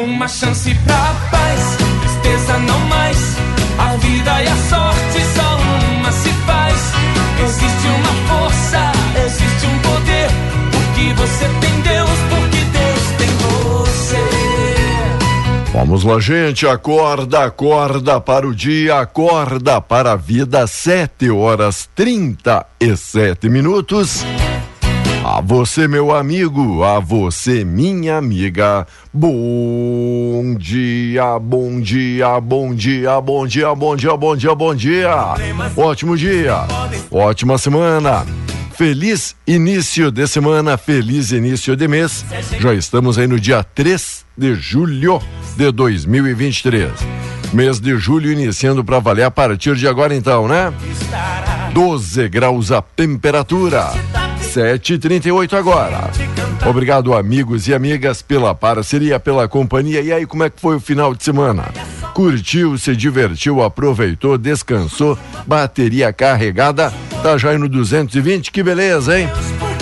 Uma 0.00 0.26
chance 0.26 0.74
pra 0.86 1.14
paz, 1.30 1.76
tristeza 2.00 2.58
não 2.60 2.80
mais. 2.86 3.18
A 3.78 3.96
vida 3.96 4.42
e 4.42 4.48
a 4.48 4.56
sorte 4.56 5.20
só 5.34 5.58
uma 5.92 6.10
se 6.10 6.30
faz. 6.46 6.92
Existe 7.44 7.86
uma 7.86 8.14
força, 8.28 8.92
existe 9.26 9.66
um 9.66 9.78
poder. 9.80 10.30
Porque 10.72 11.12
você 11.14 11.44
tem 11.60 11.80
Deus, 11.82 12.18
porque 12.30 12.64
Deus 12.64 13.02
tem 13.18 13.28
você. 13.76 14.16
Vamos 15.74 16.02
lá, 16.04 16.18
gente. 16.18 16.66
Acorda, 16.66 17.44
acorda 17.44 18.18
para 18.22 18.48
o 18.48 18.54
dia, 18.54 19.00
acorda 19.00 19.82
para 19.82 20.12
a 20.12 20.16
vida. 20.16 20.66
Sete 20.66 21.30
horas 21.30 21.90
trinta 21.94 22.64
e 22.80 22.96
sete 22.96 23.50
minutos. 23.50 24.24
A 25.22 25.42
você, 25.42 25.86
meu 25.86 26.14
amigo, 26.14 26.82
a 26.82 26.98
você, 26.98 27.62
minha 27.62 28.16
amiga. 28.16 28.86
Bom 29.12 30.54
dia, 30.58 31.38
bom 31.38 31.78
dia, 31.78 32.40
bom 32.40 32.74
dia, 32.74 33.20
bom 33.20 33.46
dia, 33.46 33.74
bom 33.74 33.96
dia, 33.96 34.16
bom 34.16 34.36
dia, 34.36 34.54
bom 34.54 34.74
dia. 34.74 35.34
Ótimo 35.76 36.16
dia, 36.16 36.66
ótima 37.10 37.58
semana. 37.58 38.24
Feliz 38.72 39.36
início 39.46 40.10
de 40.10 40.26
semana, 40.26 40.78
feliz 40.78 41.32
início 41.32 41.76
de 41.76 41.86
mês. 41.86 42.24
Já 42.58 42.72
estamos 42.72 43.18
aí 43.18 43.26
no 43.26 43.38
dia 43.38 43.62
3 43.62 44.24
de 44.38 44.54
julho 44.54 45.20
de 45.54 45.70
2023. 45.70 46.92
Mês 47.52 47.78
de 47.78 47.94
julho 47.98 48.32
iniciando 48.32 48.82
para 48.82 48.98
valer 49.00 49.24
a 49.24 49.30
partir 49.30 49.76
de 49.76 49.86
agora, 49.86 50.14
então, 50.14 50.48
né? 50.48 50.72
12 51.74 52.26
graus 52.30 52.72
a 52.72 52.80
temperatura. 52.80 53.90
7h38 54.50 55.52
agora. 55.52 56.10
Obrigado, 56.68 57.14
amigos 57.14 57.68
e 57.68 57.74
amigas, 57.74 58.20
pela 58.20 58.54
parceria, 58.54 59.20
pela 59.20 59.48
companhia. 59.48 60.00
E 60.00 60.12
aí, 60.12 60.26
como 60.26 60.42
é 60.42 60.50
que 60.50 60.60
foi 60.60 60.76
o 60.76 60.80
final 60.80 61.14
de 61.14 61.22
semana? 61.22 61.64
Curtiu, 62.12 62.76
se 62.76 62.94
divertiu, 62.96 63.62
aproveitou, 63.62 64.36
descansou, 64.36 65.16
bateria 65.46 66.12
carregada, 66.12 66.92
tá 67.22 67.38
já 67.38 67.54
indo 67.54 67.68
220, 67.68 68.50
que 68.50 68.62
beleza, 68.62 69.18
hein? 69.18 69.28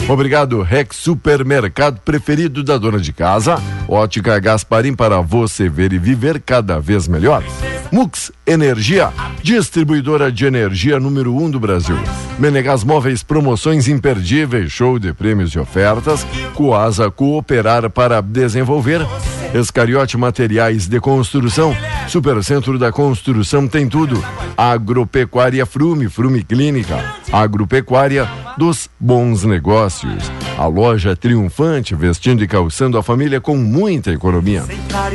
Obrigado, 0.08 0.62
Rex 0.62 0.96
Supermercado 0.96 2.00
preferido 2.00 2.64
da 2.64 2.78
dona 2.78 2.98
de 2.98 3.12
casa. 3.12 3.56
Ótica 3.86 4.38
Gasparim 4.38 4.94
para 4.94 5.20
você 5.20 5.68
ver 5.68 5.92
e 5.92 5.98
viver 5.98 6.40
cada 6.40 6.80
vez 6.80 7.06
melhor. 7.06 7.44
Mux 7.92 8.32
Energia, 8.46 9.12
distribuidora 9.42 10.32
de 10.32 10.46
energia 10.46 10.98
número 10.98 11.34
um 11.36 11.50
do 11.50 11.60
Brasil. 11.60 11.96
Menegas 12.38 12.84
Móveis, 12.84 13.22
promoções 13.22 13.86
imperdíveis, 13.86 14.72
show 14.72 14.98
de 14.98 15.12
prêmios 15.12 15.50
e 15.50 15.58
ofertas. 15.58 16.26
Coasa 16.54 17.10
Cooperar 17.10 17.90
para 17.90 18.22
desenvolver. 18.22 19.06
Escariote 19.54 20.16
Materiais 20.16 20.86
de 20.86 21.00
Construção. 21.00 21.74
Supercentro 22.06 22.78
da 22.78 22.92
Construção 22.92 23.66
tem 23.66 23.88
tudo. 23.88 24.22
Agropecuária 24.56 25.64
Frume, 25.64 26.08
Frume 26.08 26.42
Clínica. 26.42 27.02
Agropecuária 27.32 28.28
dos 28.56 28.90
bons 28.98 29.44
negócios. 29.44 30.30
A 30.58 30.66
loja 30.66 31.14
triunfante, 31.14 31.94
vestindo 31.94 32.42
e 32.42 32.48
calçando 32.48 32.98
a 32.98 33.02
família 33.02 33.40
com 33.40 33.56
muita 33.56 34.10
economia. 34.10 34.64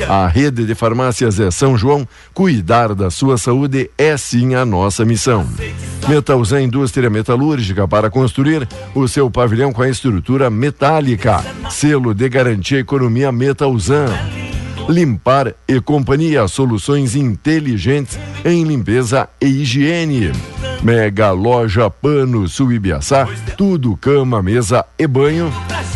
A 0.07 0.27
rede 0.27 0.65
de 0.65 0.73
farmácias 0.73 1.39
é 1.39 1.51
São 1.51 1.77
João. 1.77 2.07
Cuidar 2.33 2.95
da 2.95 3.11
sua 3.11 3.37
saúde 3.37 3.91
é 3.97 4.15
sim 4.15 4.55
a 4.55 4.65
nossa 4.65 5.03
missão. 5.03 5.45
Metalzan 6.07 6.61
Indústria 6.61 7.09
Metalúrgica 7.09 7.87
para 7.87 8.09
construir 8.09 8.67
o 8.95 9.07
seu 9.07 9.29
pavilhão 9.29 9.73
com 9.73 9.81
a 9.81 9.89
estrutura 9.89 10.49
metálica. 10.49 11.43
Selo 11.69 12.13
de 12.13 12.29
garantia 12.29 12.79
economia 12.79 13.31
Metalzan. 13.31 14.05
Limpar 14.89 15.53
e 15.67 15.79
Companhia, 15.79 16.47
soluções 16.47 17.15
inteligentes 17.15 18.19
em 18.43 18.63
limpeza 18.63 19.29
e 19.41 19.45
higiene. 19.45 20.31
Mega 20.81 21.31
Loja 21.31 21.89
Pano 21.89 22.47
Suibiaçá, 22.47 23.27
tudo 23.57 23.95
cama, 23.95 24.41
mesa 24.41 24.85
e 24.99 25.07
banho. 25.07 25.51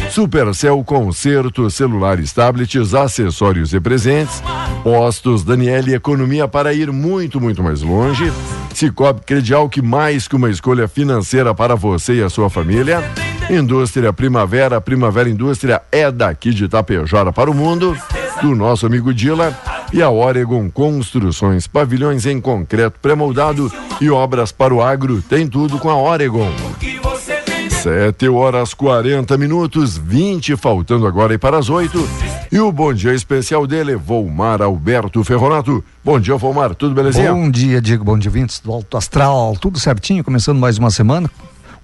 Supercel 0.09 0.81
Concerto, 0.86 1.70
celulares, 1.70 2.31
tablets, 2.31 2.94
acessórios 2.94 3.74
e 3.74 3.80
presentes. 3.80 4.42
Postos 4.84 5.44
Daniele 5.44 5.94
Economia 5.94 6.48
para 6.48 6.74
ir 6.74 6.92
muito, 6.92 7.42
muito 7.42 7.62
mais 7.62 7.81
longe. 7.81 8.31
Cicobi 8.74 9.22
Credial, 9.25 9.68
que 9.68 9.81
mais 9.81 10.28
que 10.28 10.36
uma 10.36 10.50
escolha 10.50 10.88
financeira 10.88 11.54
para 11.54 11.75
você 11.75 12.16
e 12.16 12.24
a 12.24 12.30
sua 12.30 12.50
família. 12.50 13.04
Indústria 13.50 14.14
Primavera, 14.14 14.80
Primavera 14.80 15.30
Indústria 15.30 15.81
é 15.92 16.09
daqui 16.12 16.54
de 16.54 16.66
Itapejara 16.66 17.34
para 17.34 17.50
o 17.50 17.54
mundo, 17.54 17.98
do 18.42 18.56
nosso 18.56 18.86
amigo 18.86 19.14
Dila 19.14 19.58
e 19.92 20.02
a 20.02 20.09
Oregon 20.09 20.70
Construções, 20.70 21.68
pavilhões 21.68 22.25
em 22.25 22.40
concreto 22.40 23.00
pré-moldado 23.02 23.72
e 24.00 24.09
obras 24.09 24.52
para 24.52 24.74
o 24.74 24.81
agro, 24.81 25.22
tem 25.22 25.48
tudo 25.48 25.80
com 25.80 25.90
a 25.90 25.96
Oregon. 25.98 26.50
Sete 27.81 28.28
horas 28.28 28.74
40 28.74 29.38
minutos, 29.38 29.98
20 29.98 30.56
faltando 30.58 31.08
agora 31.08 31.34
e 31.34 31.38
para 31.38 31.58
as 31.58 31.70
oito. 31.70 32.08
E 32.52 32.59
o 32.59 32.72
bom 32.72 32.94
dia 32.94 33.14
especial 33.14 33.66
dele, 33.68 33.96
Volmar 33.96 34.62
Alberto 34.62 35.24
Ferronato. 35.24 35.84
Bom 36.04 36.19
dia, 36.19 36.36
Volmar, 36.36 36.75
tudo 36.75 36.94
belezinha? 36.95 37.34
Bom 37.34 37.50
dia, 37.50 37.81
Diego, 37.81 38.04
bom 38.04 38.18
dia, 38.18 38.31
vintes 38.31 38.60
do 38.60 38.72
Alto 38.72 38.98
Astral, 38.98 39.56
tudo 39.60 39.80
certinho, 39.80 40.24
começando 40.24 40.60
mais 40.60 40.78
uma 40.78 40.89
semana. 40.92 41.30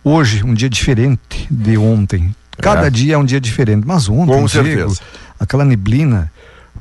Hoje, 0.04 0.44
um 0.44 0.54
dia 0.54 0.70
diferente 0.70 1.48
de 1.50 1.78
ontem. 1.78 2.36
Cada 2.58 2.88
É. 2.88 2.90
dia 2.90 3.16
é 3.16 3.18
um 3.18 3.26
dia 3.26 3.40
diferente, 3.40 3.86
mas 3.86 4.10
ontem, 4.10 4.26
Com 4.34 4.46
Diego, 4.46 4.68
certeza. 4.68 5.02
aquela 5.40 5.64
neblina, 5.66 6.32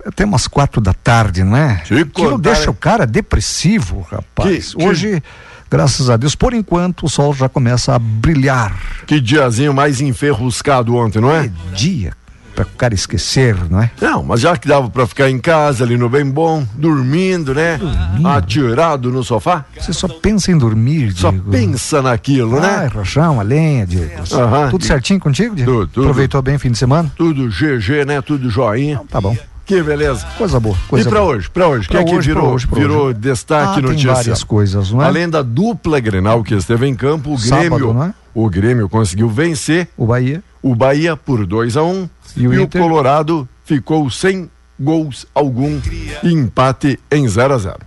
até 0.06 0.24
umas 0.24 0.46
quatro 0.46 0.80
da 0.80 0.92
tarde, 0.92 1.42
não 1.44 1.56
é? 1.56 1.76
Te 1.84 1.94
Aquilo 1.94 2.32
contar, 2.32 2.52
deixa 2.54 2.70
o 2.70 2.74
cara 2.74 3.06
depressivo, 3.06 4.06
rapaz. 4.10 4.72
Que- 4.72 4.76
que- 4.76 4.84
Hoje, 4.86 5.22
graças 5.70 6.10
a 6.10 6.16
Deus, 6.16 6.34
por 6.34 6.52
enquanto, 6.54 7.06
o 7.06 7.08
sol 7.08 7.32
já 7.34 7.48
começa 7.48 7.94
a 7.94 7.98
brilhar. 7.98 8.74
Que 9.06 9.20
diazinho 9.20 9.72
mais 9.74 10.00
enferruscado 10.00 10.94
ontem, 10.96 11.20
não 11.20 11.30
é? 11.32 11.46
É 11.46 11.50
dia 11.74 12.12
para 12.54 12.64
o 12.64 12.76
cara 12.76 12.92
esquecer, 12.92 13.56
não 13.70 13.80
é? 13.80 13.90
Não, 13.98 14.22
mas 14.22 14.40
já 14.42 14.54
que 14.58 14.68
dava 14.68 14.90
pra 14.90 15.06
ficar 15.06 15.30
em 15.30 15.38
casa 15.38 15.84
ali 15.84 15.96
no 15.96 16.06
bem 16.10 16.24
bom, 16.30 16.66
dormindo, 16.74 17.54
né? 17.54 17.80
Atirado 18.24 19.10
no 19.10 19.24
sofá, 19.24 19.64
Você 19.78 19.92
só 19.92 20.06
pensa 20.06 20.52
em 20.52 20.58
dormir, 20.58 21.12
só 21.12 21.30
Diego. 21.30 21.50
pensa 21.50 22.02
naquilo, 22.02 22.58
Ai, 22.58 22.84
né? 22.84 22.90
rochão, 22.94 23.40
a 23.40 23.42
lenha, 23.42 23.86
Diego. 23.86 24.22
Aham. 24.32 24.68
Tudo 24.70 24.84
certinho 24.84 25.18
contigo, 25.18 25.54
Diego? 25.56 25.70
Tudo, 25.72 25.86
tudo. 25.88 26.04
Aproveitou 26.04 26.42
bem 26.42 26.56
o 26.56 26.58
fim 26.58 26.70
de 26.70 26.76
semana? 26.78 27.10
Tudo 27.16 27.48
GG, 27.48 28.04
né? 28.06 28.20
Tudo 28.20 28.50
joinha. 28.50 29.00
Tá 29.08 29.18
bom. 29.20 29.34
Que 29.72 29.82
beleza. 29.82 30.26
Coisa 30.36 30.60
boa. 30.60 30.76
Coisa 30.86 31.08
e 31.08 31.10
pra 31.10 31.20
boa. 31.22 31.32
hoje? 31.34 31.48
Pra 31.48 31.66
hoje? 31.66 31.86
O 31.86 31.90
que 31.90 31.96
é 31.96 32.04
que 32.04 32.18
virou, 32.18 32.52
hoje, 32.52 32.68
virou 32.70 33.06
hoje. 33.06 33.18
destaque 33.18 33.78
Ah, 33.78 33.82
notícia? 33.82 34.12
várias 34.12 34.44
coisas, 34.44 34.90
não 34.90 35.00
é? 35.02 35.06
Além 35.06 35.26
da 35.30 35.40
dupla 35.40 35.98
Grenal 35.98 36.44
que 36.44 36.54
esteve 36.54 36.86
em 36.86 36.94
campo, 36.94 37.32
o 37.32 37.38
Sábado, 37.38 37.70
Grêmio, 37.78 38.02
é? 38.02 38.14
o 38.34 38.50
Grêmio 38.50 38.86
conseguiu 38.90 39.30
vencer 39.30 39.88
O 39.96 40.04
Bahia. 40.04 40.42
o 40.62 40.74
Bahia 40.74 41.16
por 41.16 41.46
2 41.46 41.78
a 41.78 41.82
1 41.84 41.90
um, 41.90 42.10
E 42.36 42.46
o 42.46 42.52
e 42.52 42.58
o? 42.58 42.68
Colorado 42.68 43.48
ficou 43.64 44.10
sem 44.10 44.50
gols 44.78 45.24
algum 45.34 45.80
e 46.22 46.30
empate 46.30 47.00
em 47.10 47.26
0 47.26 47.54
a 47.54 47.58
0. 47.58 47.78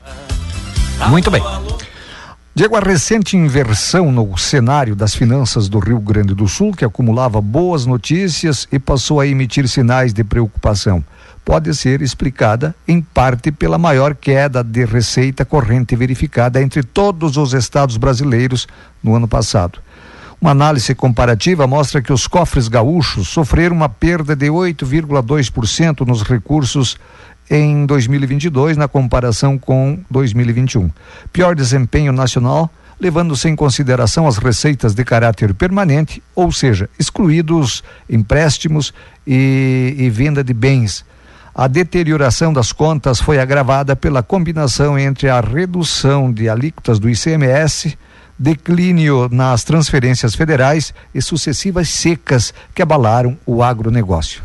Muito 1.10 1.30
bem. 1.30 1.44
Diego, 2.56 2.78
a 2.78 2.80
recente 2.80 3.38
inversão 3.38 4.12
no 4.12 4.36
cenário 4.40 4.96
das 4.96 5.14
finanças 5.14 5.70
do 5.70 5.78
Rio 5.78 6.00
Grande 6.00 6.34
do 6.34 6.48
Sul, 6.48 6.72
que 6.72 6.86
acumulava 6.86 7.40
boas 7.42 7.86
notícias 7.86 8.68
e 8.72 8.80
passou 8.80 9.20
a 9.20 9.28
emitir 9.28 9.68
sinais 9.68 10.14
de 10.14 10.24
preocupação, 10.24 11.04
pode 11.46 11.74
ser 11.76 12.02
explicada, 12.02 12.76
em 12.88 13.00
parte, 13.00 13.52
pela 13.52 13.78
maior 13.78 14.16
queda 14.16 14.64
de 14.64 14.84
receita 14.84 15.46
corrente 15.46 15.96
verificada 15.96 16.60
entre 16.60 16.82
todos 16.82 17.38
os 17.38 17.54
estados 17.54 17.98
brasileiros 17.98 18.68
no 19.04 19.16
ano 19.16 19.28
passado. 19.28 19.80
Uma 20.42 20.52
análise 20.52 20.94
comparativa 20.96 21.68
mostra 21.68 22.02
que 22.02 22.12
os 22.12 22.28
cofres 22.28 22.68
gaúchos 22.68 23.30
sofreram 23.30 23.76
uma 23.76 23.88
perda 23.88 24.36
de 24.36 24.48
8,2% 24.48 26.06
nos 26.06 26.24
recursos 26.24 26.98
em 27.50 27.86
2022 27.86 28.76
na 28.76 28.88
comparação 28.88 29.58
com 29.58 30.00
2021. 30.10 30.90
Pior 31.32 31.56
desempenho 31.56 32.12
nacional, 32.12 32.72
levando-se 33.00 33.48
em 33.48 33.56
consideração 33.56 34.28
as 34.28 34.38
receitas 34.38 34.96
de 34.96 35.04
caráter 35.04 35.54
permanente, 35.54 36.24
ou 36.34 36.52
seja, 36.52 36.90
excluídos 36.98 37.84
empréstimos 38.10 38.94
e, 39.28 39.96
e 39.98 40.10
venda 40.10 40.44
de 40.44 40.54
bens. 40.54 41.06
A 41.58 41.68
deterioração 41.68 42.52
das 42.52 42.74
contas 42.74 43.22
foi 43.22 43.40
agravada 43.40 43.96
pela 43.96 44.22
combinação 44.22 45.00
entre 45.00 45.30
a 45.30 45.40
redução 45.40 46.30
de 46.30 46.50
alíquotas 46.50 47.00
do 47.00 47.10
ICMS, 47.10 47.98
declínio 48.38 49.30
nas 49.32 49.64
transferências 49.64 50.36
federais 50.36 50.94
e 51.14 51.22
sucessivas 51.22 51.88
secas 51.88 52.54
que 52.74 52.82
abalaram 52.82 53.38
o 53.46 53.64
agronegócio. 53.64 54.44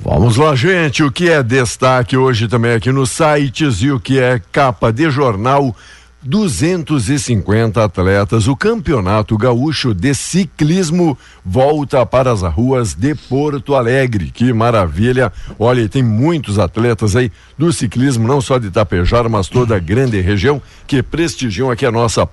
Vamos 0.00 0.36
lá, 0.36 0.56
gente. 0.56 1.04
O 1.04 1.12
que 1.12 1.30
é 1.30 1.40
destaque 1.40 2.16
hoje 2.16 2.48
também 2.48 2.72
aqui 2.72 2.90
nos 2.90 3.12
sites 3.12 3.80
e 3.80 3.92
o 3.92 4.00
que 4.00 4.18
é 4.18 4.40
capa 4.50 4.92
de 4.92 5.08
jornal? 5.10 5.74
250 6.24 7.84
atletas. 7.84 8.48
O 8.48 8.56
Campeonato 8.56 9.36
Gaúcho 9.36 9.92
de 9.92 10.14
Ciclismo 10.14 11.18
volta 11.44 12.04
para 12.06 12.32
as 12.32 12.40
ruas 12.42 12.94
de 12.94 13.14
Porto 13.14 13.74
Alegre. 13.74 14.30
Que 14.30 14.52
maravilha! 14.52 15.32
Olha, 15.58 15.88
tem 15.88 16.02
muitos 16.02 16.58
atletas 16.58 17.14
aí 17.14 17.30
do 17.58 17.72
ciclismo, 17.72 18.26
não 18.26 18.40
só 18.40 18.58
de 18.58 18.68
Itapejara, 18.68 19.28
mas 19.28 19.48
toda 19.48 19.76
a 19.76 19.78
grande 19.78 20.20
região 20.20 20.60
que 20.86 21.02
prestigiam 21.02 21.70
aqui 21.70 21.84
a 21.84 21.92
nossa 21.92 22.26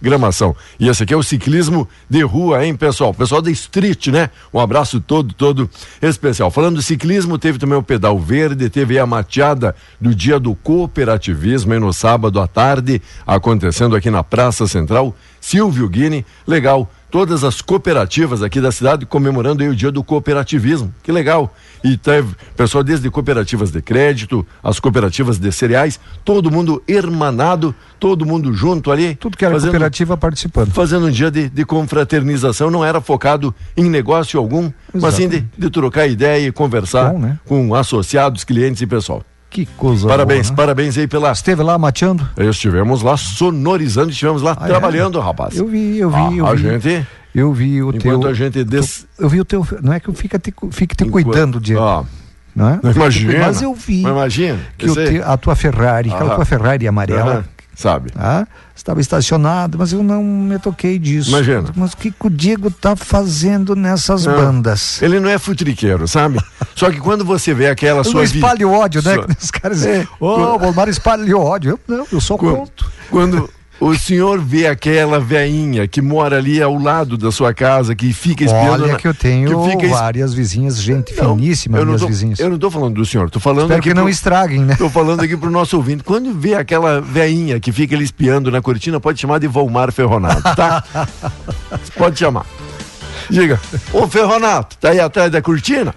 programação. 0.00 0.54
E 0.78 0.88
esse 0.88 1.02
aqui 1.02 1.14
é 1.14 1.16
o 1.16 1.22
ciclismo 1.22 1.88
de 2.08 2.22
rua, 2.22 2.64
hein, 2.64 2.76
pessoal? 2.76 3.12
Pessoal 3.12 3.42
da 3.42 3.50
Street, 3.50 4.08
né? 4.08 4.30
Um 4.52 4.60
abraço 4.60 5.00
todo, 5.00 5.34
todo 5.34 5.68
especial. 6.00 6.50
Falando 6.50 6.76
do 6.76 6.82
ciclismo, 6.82 7.38
teve 7.38 7.58
também 7.58 7.78
o 7.78 7.82
Pedal 7.82 8.18
Verde, 8.18 8.68
teve 8.68 8.98
a 8.98 9.06
mateada 9.06 9.74
do 10.00 10.14
dia 10.14 10.38
do 10.38 10.54
cooperativismo, 10.54 11.72
aí 11.72 11.78
no 11.78 11.92
sábado 11.92 12.40
à 12.40 12.46
tarde, 12.46 13.00
acontecendo 13.26 13.96
aqui 13.96 14.10
na 14.10 14.22
Praça 14.22 14.66
Central. 14.66 15.14
Silvio 15.46 15.88
Guini, 15.88 16.26
legal. 16.44 16.90
Todas 17.08 17.44
as 17.44 17.60
cooperativas 17.62 18.42
aqui 18.42 18.60
da 18.60 18.72
cidade 18.72 19.06
comemorando 19.06 19.62
o 19.62 19.76
dia 19.76 19.92
do 19.92 20.02
cooperativismo. 20.02 20.92
Que 21.04 21.12
legal. 21.12 21.54
E 21.84 21.96
teve 21.96 22.34
pessoal 22.56 22.82
desde 22.82 23.08
cooperativas 23.08 23.70
de 23.70 23.80
crédito, 23.80 24.44
as 24.60 24.80
cooperativas 24.80 25.38
de 25.38 25.52
cereais, 25.52 26.00
todo 26.24 26.50
mundo 26.50 26.82
hermanado, 26.88 27.72
todo 28.00 28.26
mundo 28.26 28.52
junto 28.52 28.90
ali. 28.90 29.14
Tudo 29.14 29.36
que 29.36 29.44
era 29.44 29.54
fazendo- 29.54 29.70
cooperativa 29.70 30.16
participando. 30.16 30.72
fazendo 30.72 31.06
um 31.06 31.12
dia 31.12 31.30
de, 31.30 31.48
de 31.48 31.64
confraternização, 31.64 32.68
não 32.68 32.84
era 32.84 33.00
focado 33.00 33.54
em 33.76 33.88
negócio 33.88 34.40
algum, 34.40 34.72
mas 34.92 35.14
sim 35.14 35.28
de, 35.28 35.44
de 35.56 35.70
trocar 35.70 36.08
ideia 36.08 36.48
e 36.48 36.50
conversar 36.50 37.12
Bom, 37.12 37.20
né? 37.20 37.38
com 37.46 37.72
associados, 37.72 38.42
clientes 38.42 38.82
e 38.82 38.86
pessoal. 38.86 39.22
Que 39.56 39.64
coisa 39.64 40.06
parabéns, 40.06 40.48
boa, 40.48 40.50
né? 40.50 40.56
parabéns 40.56 40.98
aí 40.98 41.06
pela. 41.08 41.32
Esteve 41.32 41.62
lá 41.62 41.78
mateando? 41.78 42.28
Estivemos 42.36 43.00
lá 43.00 43.16
sonorizando, 43.16 44.10
estivemos 44.10 44.42
lá 44.42 44.54
Ah, 44.60 44.64
é? 44.66 44.68
trabalhando, 44.68 45.18
rapaz. 45.18 45.56
Eu 45.56 45.66
vi, 45.66 45.96
eu 45.98 46.10
vi, 46.10 46.16
Ah, 46.16 46.30
eu 46.34 46.46
a 46.46 46.54
vi. 46.54 46.62
gente, 46.62 47.06
Eu 47.34 47.52
vi 47.54 47.82
o 47.82 47.88
enquanto 47.88 48.20
teu. 48.20 48.28
a 48.30 48.34
gente 48.34 48.62
des... 48.64 49.06
Eu 49.18 49.30
vi 49.30 49.40
o 49.40 49.46
teu. 49.46 49.66
Não 49.82 49.94
é 49.94 49.98
que 50.00 50.08
eu 50.10 50.14
fique 50.14 50.38
te, 50.38 50.52
fique 50.72 50.94
te 50.94 51.04
enquanto- 51.04 51.24
cuidando, 51.24 51.58
Diego. 51.58 51.80
Ah, 51.82 52.04
não 52.54 52.68
é? 52.68 52.80
não 52.82 52.90
imagina. 52.92 53.38
Mas 53.46 53.62
eu 53.62 53.72
vi 53.74 54.02
Mas 54.02 54.12
imagina. 54.12 54.58
que 54.76 54.92
teu- 54.92 55.26
a 55.26 55.36
tua 55.38 55.56
Ferrari, 55.56 56.10
aquela 56.12 56.34
tua 56.34 56.44
Ferrari 56.44 56.86
amarela, 56.86 57.46
sabe? 57.76 58.10
tá? 58.10 58.46
estava 58.74 59.00
estacionada, 59.00 59.76
mas 59.78 59.92
eu 59.92 60.02
não 60.02 60.22
me 60.22 60.58
toquei 60.58 60.98
disso. 60.98 61.30
Imagina. 61.30 61.70
Mas 61.74 61.92
o 61.92 61.96
que, 61.96 62.10
que 62.10 62.26
o 62.26 62.30
Diego 62.30 62.70
tá 62.70 62.94
fazendo 62.94 63.74
nessas 63.74 64.26
Não. 64.26 64.34
bandas? 64.36 65.00
Ele 65.02 65.18
não 65.20 65.28
é 65.30 65.38
futriqueiro, 65.38 66.06
sabe? 66.08 66.38
Só 66.76 66.90
que 66.90 66.98
quando 67.00 67.24
você 67.24 67.54
vê 67.54 67.68
aquela 67.68 68.00
Eu 68.00 68.04
sua 68.04 68.20
não 68.22 68.28
vi- 68.28 68.38
espalho 68.38 68.70
ódio, 68.70 69.02
né? 69.02 69.14
sua- 69.14 69.26
Que 69.26 69.42
Os 69.44 69.50
caras 69.50 69.84
É. 69.84 69.92
dizem, 69.92 70.08
ô, 70.20 70.54
o 70.54 70.58
Bolmar 70.58 70.88
espalhou 70.88 71.42
ódio. 71.42 71.70
Eu 71.88 71.96
não, 71.96 72.06
eu 72.12 72.20
só 72.20 72.36
Quando, 72.36 72.56
conto. 72.56 72.92
quando 73.10 73.50
o 73.78 73.94
senhor 73.94 74.40
vê 74.40 74.66
aquela 74.66 75.20
veinha 75.20 75.86
que 75.86 76.00
mora 76.00 76.38
ali 76.38 76.62
ao 76.62 76.76
lado 76.78 77.16
da 77.18 77.30
sua 77.30 77.52
casa, 77.52 77.94
que 77.94 78.12
fica 78.12 78.44
espiando. 78.44 78.84
Olha 78.84 78.92
na- 78.92 78.98
que 78.98 79.06
eu 79.06 79.14
tenho 79.14 79.64
que 79.64 79.70
fica 79.70 79.88
várias 79.88 80.32
vizinhas, 80.32 80.80
gente 80.80 81.14
Não, 81.16 81.36
finíssima, 81.36 81.76
eu 81.76 81.80
não 81.80 81.86
minhas 81.88 82.00
tô, 82.00 82.06
vizinhas. 82.08 82.38
Eu 82.40 82.48
não 82.50 82.58
tô 82.58 82.70
falando 82.70 82.94
do 82.94 83.04
senhor, 83.04 83.28
tô 83.30 83.38
falando 83.38 83.62
Espero 83.64 83.80
aqui 83.80 83.88
que 83.90 83.94
não 83.94 84.04
pro- 84.04 84.10
estraguem, 84.10 84.60
né? 84.60 84.76
Tô 84.76 84.88
falando 84.88 85.20
aqui 85.20 85.36
pro 85.36 85.50
nosso 85.50 85.76
ouvinte. 85.76 86.02
Quando 86.02 86.32
vê 86.32 86.54
aquela 86.54 87.00
veinha 87.00 87.60
que 87.60 87.70
fica 87.72 87.94
ali 87.94 88.04
espiando 88.04 88.50
na 88.50 88.62
cortina, 88.62 88.98
pode 88.98 89.20
chamar 89.20 89.38
de 89.40 89.46
Volmar 89.46 89.92
Ferronato, 89.92 90.42
tá? 90.42 90.82
pode 91.96 92.18
chamar. 92.18 92.46
Diga, 93.30 93.60
ô 93.92 94.06
Ferronato, 94.08 94.76
tá 94.78 94.90
aí 94.90 95.00
atrás 95.00 95.30
da 95.30 95.42
cortina? 95.42 95.94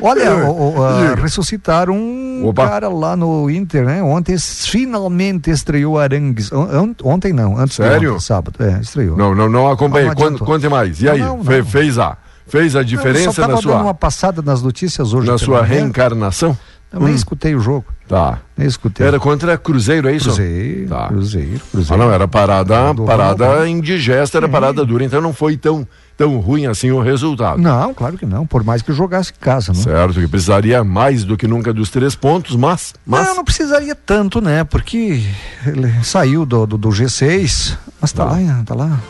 Olha, 0.00 0.34
o- 0.48 0.78
o- 0.78 0.82
ah, 0.84 1.08
Diga. 1.10 1.22
ressuscitaram 1.22 1.94
um 1.94 2.46
Opa. 2.48 2.66
cara 2.68 2.88
lá 2.88 3.14
no 3.16 3.50
Inter, 3.50 3.84
né? 3.84 4.02
Ontem 4.02 4.36
finalmente 4.38 5.50
estreou 5.50 5.98
Arangues. 5.98 6.50
On- 6.52 6.68
on- 6.82 6.94
Ontem 7.12 7.32
não, 7.32 7.58
antes 7.58 7.76
de 7.76 7.82
Sério? 7.84 8.14
ontem, 8.14 8.22
sábado. 8.24 8.54
É, 8.60 8.80
estreou. 8.80 9.16
Não, 9.16 9.34
não, 9.34 9.48
não 9.48 9.70
acompanhei. 9.70 10.08
Não 10.08 10.14
Conte, 10.14 10.26
adiantou. 10.26 10.46
conte 10.46 10.68
mais. 10.68 11.00
E 11.02 11.08
aí? 11.08 11.20
não, 11.20 11.42
Fe- 11.44 11.58
não. 11.58 11.66
fez 11.66 11.98
a 11.98 12.16
fez 12.46 12.76
a 12.76 12.82
diferença 12.82 13.32
só 13.32 13.42
tava 13.42 13.54
na 13.54 13.60
dando 13.60 13.70
uma 13.72 13.82
sua 13.84 13.94
passada 13.94 14.42
nas 14.42 14.62
notícias 14.62 15.14
hoje. 15.14 15.26
na 15.30 15.38
sua 15.38 15.62
manhã. 15.62 15.68
reencarnação? 15.74 16.56
Eu 16.92 17.00
nem 17.00 17.12
Hum. 17.12 17.16
escutei 17.16 17.54
o 17.54 17.60
jogo. 17.60 17.86
Tá. 18.06 18.40
Nem 18.54 18.68
escutei. 18.68 19.06
Era 19.06 19.18
contra 19.18 19.56
Cruzeiro, 19.56 20.06
é 20.08 20.12
isso? 20.14 20.26
Cruzeiro, 20.26 20.88
Tá. 20.90 21.08
Cruzeiro, 21.08 21.60
Ah, 21.64 21.68
Cruzeiro. 21.70 22.02
não, 22.02 22.12
era 22.12 22.28
parada, 22.28 22.94
parada 23.06 23.46
Ronaldo. 23.46 23.66
indigesta, 23.68 24.36
era 24.36 24.46
parada 24.48 24.84
dura, 24.84 25.02
então 25.02 25.18
não 25.22 25.32
foi 25.32 25.56
tão, 25.56 25.86
tão 26.16 26.38
ruim 26.38 26.66
assim 26.66 26.90
o 26.90 27.00
resultado. 27.00 27.60
Não, 27.60 27.92
claro 27.94 28.16
que 28.18 28.26
não. 28.26 28.46
Por 28.46 28.62
mais 28.64 28.82
que 28.82 28.92
jogasse 28.92 29.32
em 29.32 29.40
casa, 29.40 29.72
não. 29.72 29.80
Certo, 29.80 30.14
que 30.20 30.28
precisaria 30.28 30.82
mais 30.84 31.24
do 31.24 31.36
que 31.36 31.46
nunca 31.46 31.72
dos 31.72 31.90
três 31.90 32.14
pontos, 32.14 32.56
mas. 32.56 32.94
mas 33.06 33.26
Não, 33.26 33.36
não 33.36 33.44
precisaria 33.44 33.94
tanto, 33.94 34.40
né? 34.40 34.64
Porque 34.64 35.22
ele 35.66 35.92
saiu 36.02 36.44
do, 36.46 36.66
do, 36.66 36.78
do 36.78 36.88
G6, 36.90 37.76
mas 38.00 38.12
tá, 38.12 38.26
Tá. 38.26 38.30
lá, 38.32 38.62
tá 38.64 38.74
lá 38.74 39.00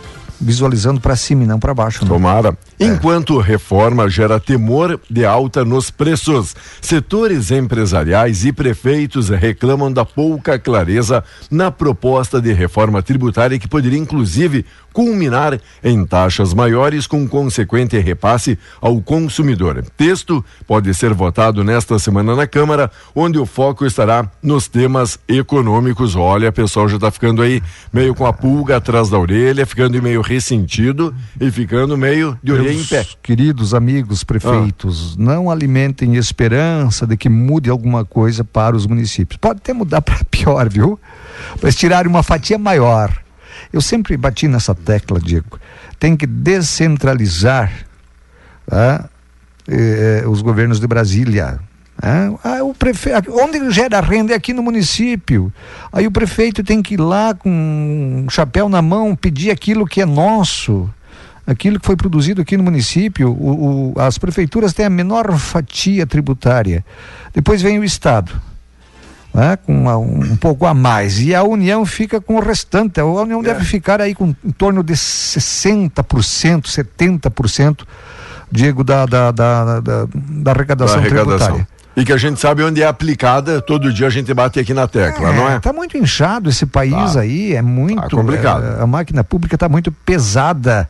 visualizando 0.43 1.01
pra 1.01 1.15
cima 1.15 1.45
e 1.45 1.47
não 1.47 1.59
pra 1.59 1.73
baixo. 1.73 2.05
Né? 2.05 2.11
Tomara. 2.11 2.57
É. 2.79 2.85
Enquanto 2.87 3.39
reforma 3.39 4.09
gera 4.11 4.41
temor 4.41 5.01
de 5.09 5.25
alta 5.25 5.65
nos 5.65 5.91
preços, 5.91 6.57
setores 6.81 7.51
empresariais 7.53 8.45
e 8.45 8.53
prefeitos 8.53 9.29
reclamam 9.29 9.93
da 9.93 10.05
pouca 10.05 10.59
clareza 10.59 11.23
na 11.51 11.71
proposta 11.71 12.41
de 12.41 12.53
reforma 12.53 13.01
tributária 13.03 13.59
que 13.59 13.69
poderia 13.69 13.99
inclusive 13.99 14.67
culminar 14.93 15.59
em 15.83 16.05
taxas 16.05 16.55
maiores 16.55 17.07
com 17.07 17.27
consequente 17.27 17.99
repasse 17.99 18.59
ao 18.81 19.01
consumidor. 19.01 19.85
Texto 19.97 20.45
pode 20.67 20.93
ser 20.95 21.15
votado 21.15 21.65
nesta 21.65 21.99
semana 21.99 22.37
na 22.37 22.47
Câmara, 22.47 22.91
onde 23.15 23.39
o 23.39 23.47
foco 23.47 23.87
estará 23.87 24.29
nos 24.43 24.69
temas 24.69 25.19
econômicos. 25.27 26.15
Olha, 26.15 26.53
pessoal 26.53 26.89
já 26.89 26.97
está 26.97 27.11
ficando 27.11 27.43
aí 27.43 27.63
meio 27.93 28.15
com 28.15 28.27
a 28.27 28.33
pulga 28.33 28.77
atrás 28.77 29.09
da 29.09 29.19
orelha, 29.19 29.67
ficando 29.67 30.01
meio 30.03 30.21
ressentido 30.21 31.15
e 31.41 31.51
ficando 31.51 31.97
meio 31.97 32.39
de 32.43 32.53
orelha 32.53 32.73
em 32.73 32.85
pé. 32.85 32.97
Meus 32.97 33.19
queridos 33.23 33.75
amigos 33.75 34.25
prefeitos, 34.25 35.17
não 35.17 35.51
alimentem 35.51 36.17
esperança 36.17 37.07
de 37.07 37.17
que 37.17 37.29
mude 37.29 37.71
alguma 37.71 38.05
coisa 38.05 38.45
para 38.45 38.77
os 38.77 38.87
municípios. 38.87 39.39
Pode 39.39 39.59
até 39.59 39.73
mudar 39.73 40.03
para 40.03 40.21
pior, 40.31 40.69
viu? 40.69 40.99
Mas 41.63 41.75
tirarem 41.75 42.11
uma 42.11 42.23
fatia 42.23 42.59
maior. 42.59 43.23
Eu 43.73 43.81
sempre 43.81 44.17
bati 44.17 44.47
nessa 44.49 44.75
tecla, 44.75 45.19
Diego. 45.19 45.59
Tem 45.99 46.17
que 46.17 46.27
descentralizar 46.27 47.73
tá? 48.67 49.09
Os 50.29 50.43
governos 50.43 50.81
de 50.81 50.87
Brasília. 50.87 51.59
né? 52.03 52.35
Ah, 52.43 52.63
o 52.63 52.75
onde 53.41 53.71
gera 53.71 54.01
renda 54.01 54.33
é 54.33 54.37
aqui 54.37 54.53
no 54.53 54.63
município. 54.63 55.53
Aí 55.93 56.07
o 56.07 56.11
prefeito 56.11 56.65
tem 56.65 56.83
que 56.83 56.95
ir 56.95 57.01
lá 57.01 57.35
com 57.35 57.51
um 57.51 58.31
chapéu 58.31 58.69
na 58.69 58.83
mão 58.83 59.15
pedir 59.15 59.51
aquilo 59.51 59.87
que 59.87 60.01
é 60.01 60.07
nosso. 60.07 60.89
aquilo 61.47 61.79
que 61.79 61.87
foi 61.87 61.97
produzido 61.97 62.41
aqui 62.41 62.57
no 62.57 62.63
município, 62.63 63.31
o, 63.31 63.93
o, 63.95 64.01
as 64.01 64.17
prefeituras 64.17 64.73
têm 64.73 64.87
a 64.87 64.91
menor 64.91 65.37
fatia 65.39 66.07
tributária. 66.07 66.85
Depois 67.35 67.61
vem 67.63 67.79
o 67.79 67.85
Estado. 67.85 68.41
Né, 69.35 69.57
com 69.57 69.73
uma, 69.73 69.97
um, 69.97 70.37
pouco 70.37 70.67
a 70.67 70.75
mais. 70.75 71.19
E 71.19 71.35
a 71.35 71.43
União 71.43 71.87
fica 71.87 72.21
com 72.21 72.37
o 72.37 72.41
restante. 72.41 73.01
A 73.01 73.05
União 73.07 73.41
é. 73.41 73.45
deve 73.45 73.65
ficar 73.65 73.99
aí 73.99 74.15
com 74.15 74.35
em 74.45 74.51
torno 74.51 74.83
de 74.83 74.93
60%, 74.93 75.93
70%, 76.67 77.87
Diego, 78.51 78.85
da, 78.85 79.07
da, 79.07 79.31
da, 79.31 79.81
da, 79.81 80.07
da 80.13 80.51
arrecadação, 80.51 80.97
da 80.97 81.07
arrecadação 81.07 81.47
tributária. 81.47 81.69
E 81.95 82.05
que 82.05 82.13
a 82.13 82.17
gente 82.17 82.41
sabe 82.41 82.63
onde 82.63 82.83
é 82.83 82.87
aplicada, 82.87 83.61
todo 83.61 83.93
dia 83.93 84.07
a 84.07 84.11
gente 84.11 84.33
bate 84.33 84.59
aqui 84.59 84.73
na 84.73 84.89
tecla, 84.89 85.29
é, 85.29 85.37
não 85.37 85.49
é? 85.49 85.61
Tá 85.61 85.73
muito 85.73 85.97
inchado 85.97 86.49
esse 86.49 86.65
país 86.65 87.15
tá. 87.15 87.21
aí, 87.21 87.55
é 87.55 87.61
muito 87.61 88.01
tá 88.01 88.09
complicado. 88.09 88.65
É, 88.65 88.83
a 88.83 88.87
máquina 88.87 89.23
pública 89.23 89.57
está 89.57 89.69
muito 89.69 89.93
pesada. 89.93 90.89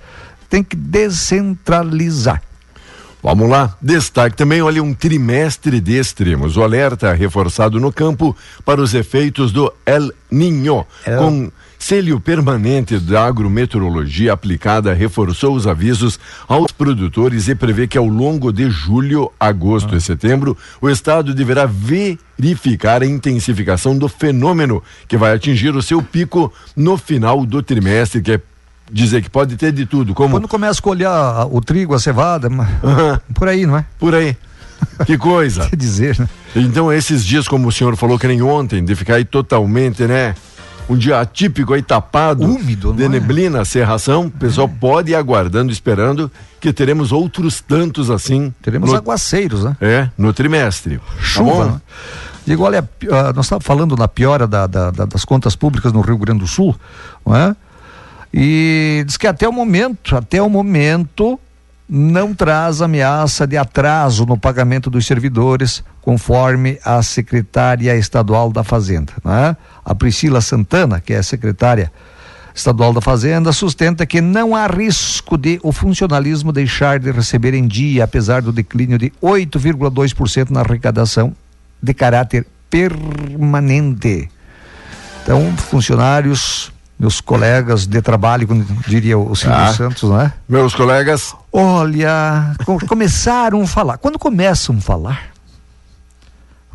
Tem 0.48 0.62
que 0.62 0.76
descentralizar. 0.76 2.40
Vamos 3.22 3.48
lá, 3.48 3.76
destaque 3.80 4.36
também, 4.36 4.62
olha, 4.62 4.82
um 4.82 4.92
trimestre 4.92 5.80
de 5.80 5.96
extremos. 5.96 6.56
O 6.56 6.62
alerta 6.62 7.08
é 7.08 7.14
reforçado 7.14 7.78
no 7.78 7.92
campo 7.92 8.36
para 8.64 8.80
os 8.80 8.94
efeitos 8.94 9.52
do 9.52 9.72
El 9.86 10.10
Ninho, 10.28 10.84
El... 11.06 11.18
com 11.18 11.52
Célio 11.82 12.20
Permanente 12.20 12.96
da 12.98 13.24
Agrometeorologia 13.24 14.32
Aplicada 14.32 14.94
reforçou 14.94 15.54
os 15.56 15.66
avisos 15.66 16.18
aos 16.46 16.70
produtores 16.70 17.48
e 17.48 17.56
prevê 17.56 17.88
que 17.88 17.98
ao 17.98 18.06
longo 18.06 18.52
de 18.52 18.70
julho, 18.70 19.32
agosto 19.38 19.94
ah. 19.94 19.98
e 19.98 20.00
setembro, 20.00 20.56
o 20.80 20.88
estado 20.88 21.34
deverá 21.34 21.66
verificar 21.66 23.02
a 23.02 23.06
intensificação 23.06 23.98
do 23.98 24.08
fenômeno, 24.08 24.80
que 25.08 25.16
vai 25.16 25.34
atingir 25.34 25.74
o 25.74 25.82
seu 25.82 26.00
pico 26.00 26.52
no 26.76 26.96
final 26.96 27.44
do 27.44 27.60
trimestre, 27.60 28.22
que 28.22 28.32
é 28.32 28.40
dizer 28.90 29.22
que 29.22 29.30
pode 29.30 29.56
ter 29.56 29.72
de 29.72 29.86
tudo. 29.86 30.14
Como... 30.14 30.36
Quando 30.36 30.48
começa 30.48 30.80
a 30.80 30.82
colher 30.82 31.08
o 31.50 31.60
trigo, 31.60 31.94
a 31.94 31.98
cevada, 31.98 32.48
por 33.34 33.48
aí, 33.48 33.66
não 33.66 33.76
é? 33.76 33.84
Por 33.98 34.14
aí. 34.14 34.36
Que 35.06 35.16
coisa. 35.16 35.66
Quer 35.70 35.76
dizer, 35.76 36.18
né? 36.18 36.28
Então, 36.56 36.92
esses 36.92 37.24
dias, 37.24 37.46
como 37.46 37.68
o 37.68 37.72
senhor 37.72 37.96
falou 37.96 38.18
que 38.18 38.26
nem 38.26 38.42
ontem, 38.42 38.84
de 38.84 38.94
ficar 38.94 39.14
aí 39.14 39.24
totalmente, 39.24 40.04
né? 40.06 40.34
um 40.88 40.96
dia 40.96 41.20
atípico 41.20 41.72
aí 41.72 41.82
tapado, 41.82 42.44
úmido, 42.44 42.92
de 42.92 43.04
é? 43.04 43.08
neblina, 43.08 43.64
serração, 43.64 44.26
o 44.26 44.30
pessoal 44.30 44.70
é. 44.72 44.78
pode 44.78 45.12
ir 45.12 45.14
aguardando, 45.14 45.72
esperando 45.72 46.30
que 46.60 46.72
teremos 46.72 47.12
outros 47.12 47.60
tantos 47.60 48.10
assim. 48.10 48.52
Teremos 48.62 48.90
no... 48.90 48.96
aguaceiros, 48.96 49.64
né? 49.64 49.76
É, 49.80 50.08
no 50.18 50.32
trimestre. 50.32 50.98
Tá 50.98 51.04
Chuva. 51.20 51.66
Tá 51.66 51.80
Digo, 52.44 52.64
olha, 52.64 52.80
uh, 52.80 53.32
nós 53.34 53.46
estávamos 53.46 53.64
falando 53.64 53.96
na 53.96 54.08
piora 54.08 54.46
da, 54.46 54.66
da, 54.66 54.90
da, 54.90 55.04
das 55.04 55.24
contas 55.24 55.54
públicas 55.54 55.92
no 55.92 56.00
Rio 56.00 56.18
Grande 56.18 56.40
do 56.40 56.46
Sul, 56.46 56.74
não 57.24 57.36
é? 57.36 57.54
E 58.32 59.04
diz 59.06 59.16
que 59.16 59.26
até 59.26 59.48
o 59.48 59.52
momento, 59.52 60.16
até 60.16 60.40
o 60.40 60.48
momento, 60.48 61.38
não 61.88 62.32
traz 62.32 62.80
ameaça 62.80 63.46
de 63.46 63.56
atraso 63.56 64.24
no 64.24 64.38
pagamento 64.38 64.88
dos 64.88 65.06
servidores, 65.06 65.84
conforme 66.00 66.78
a 66.84 67.02
secretária 67.02 67.94
estadual 67.96 68.50
da 68.50 68.64
Fazenda. 68.64 69.12
Né? 69.22 69.54
A 69.84 69.94
Priscila 69.94 70.40
Santana, 70.40 71.00
que 71.00 71.12
é 71.12 71.22
secretária 71.22 71.92
estadual 72.54 72.94
da 72.94 73.00
Fazenda, 73.02 73.52
sustenta 73.52 74.06
que 74.06 74.22
não 74.22 74.56
há 74.56 74.66
risco 74.66 75.36
de 75.36 75.60
o 75.62 75.70
funcionalismo 75.70 76.50
deixar 76.50 76.98
de 76.98 77.10
receber 77.10 77.52
em 77.52 77.66
dia, 77.66 78.04
apesar 78.04 78.40
do 78.40 78.52
declínio 78.52 78.96
de 78.98 79.12
8,2% 79.22 80.50
na 80.50 80.60
arrecadação 80.60 81.34
de 81.82 81.92
caráter 81.92 82.46
permanente. 82.70 84.30
Então, 85.22 85.54
funcionários 85.56 86.72
meus 87.02 87.20
colegas 87.20 87.84
de 87.84 88.00
trabalho, 88.00 88.46
como 88.46 88.64
diria 88.86 89.18
o 89.18 89.34
Silvio 89.34 89.58
ah, 89.58 89.72
Santos, 89.72 90.08
né? 90.08 90.32
Meus 90.48 90.72
colegas. 90.72 91.34
Olha, 91.52 92.54
começaram 92.86 93.60
a 93.60 93.66
falar. 93.66 93.98
Quando 93.98 94.20
começam 94.20 94.76
a 94.76 94.80
falar, 94.80 95.32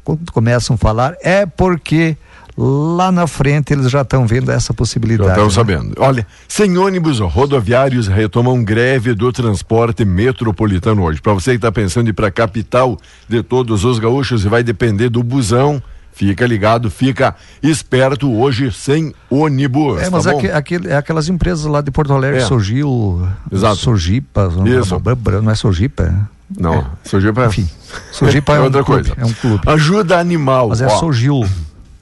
quando 0.04 0.30
começam 0.30 0.74
a 0.74 0.78
falar, 0.78 1.16
é 1.22 1.46
porque 1.46 2.18
lá 2.58 3.10
na 3.10 3.26
frente 3.26 3.72
eles 3.72 3.90
já 3.90 4.02
estão 4.02 4.28
vendo 4.28 4.52
essa 4.52 4.74
possibilidade. 4.74 5.30
Já 5.30 5.36
estão 5.36 5.48
né? 5.48 5.54
sabendo. 5.54 5.96
Olha, 5.98 6.28
sem 6.46 6.78
ônibus 6.78 7.20
rodoviários 7.20 8.10
retomam 8.10 8.62
greve 8.62 9.14
do 9.14 9.32
transporte 9.32 10.04
metropolitano 10.04 11.04
hoje. 11.04 11.22
Para 11.22 11.36
você 11.36 11.52
que 11.52 11.58
está 11.58 11.72
pensando 11.72 12.08
em 12.08 12.10
ir 12.10 12.14
para 12.14 12.28
a 12.28 12.32
capital 12.32 12.98
de 13.30 13.42
todos 13.42 13.86
os 13.86 13.98
gaúchos 13.98 14.44
e 14.44 14.50
vai 14.50 14.62
depender 14.62 15.08
do 15.08 15.24
busão 15.24 15.82
Fica 16.18 16.48
ligado, 16.48 16.90
fica 16.90 17.36
esperto 17.62 18.34
hoje 18.34 18.72
sem 18.72 19.14
ônibus. 19.30 20.02
É, 20.02 20.10
mas 20.10 20.24
tá 20.24 20.34
é, 20.34 20.56
aquele, 20.56 20.88
é 20.88 20.98
aquelas 20.98 21.30
empresas 21.30 21.64
lá 21.66 21.80
de 21.80 21.92
Porto 21.92 22.12
Alegre, 22.12 22.40
é. 22.40 22.44
Sogil, 22.44 23.22
Exato. 23.52 23.76
Sojipa, 23.76 24.52
Isso. 24.66 25.00
não 25.44 25.52
é 25.52 25.54
Sojipa? 25.54 26.28
Não, 26.60 26.74
é. 26.74 26.86
Sojipa 27.04 27.44
é. 27.44 27.46
Enfim, 27.46 27.70
Sojipa 28.12 28.54
é, 28.54 28.56
é 28.56 28.60
outra 28.62 28.82
um 28.82 28.84
clube, 28.84 29.10
coisa. 29.10 29.22
É 29.22 29.26
um 29.26 29.34
clube. 29.34 29.62
Ajuda 29.68 30.18
animal. 30.18 30.70
Mas 30.70 30.82
é 30.82 30.88
Ó. 30.88 30.90
Sogil. 30.98 31.48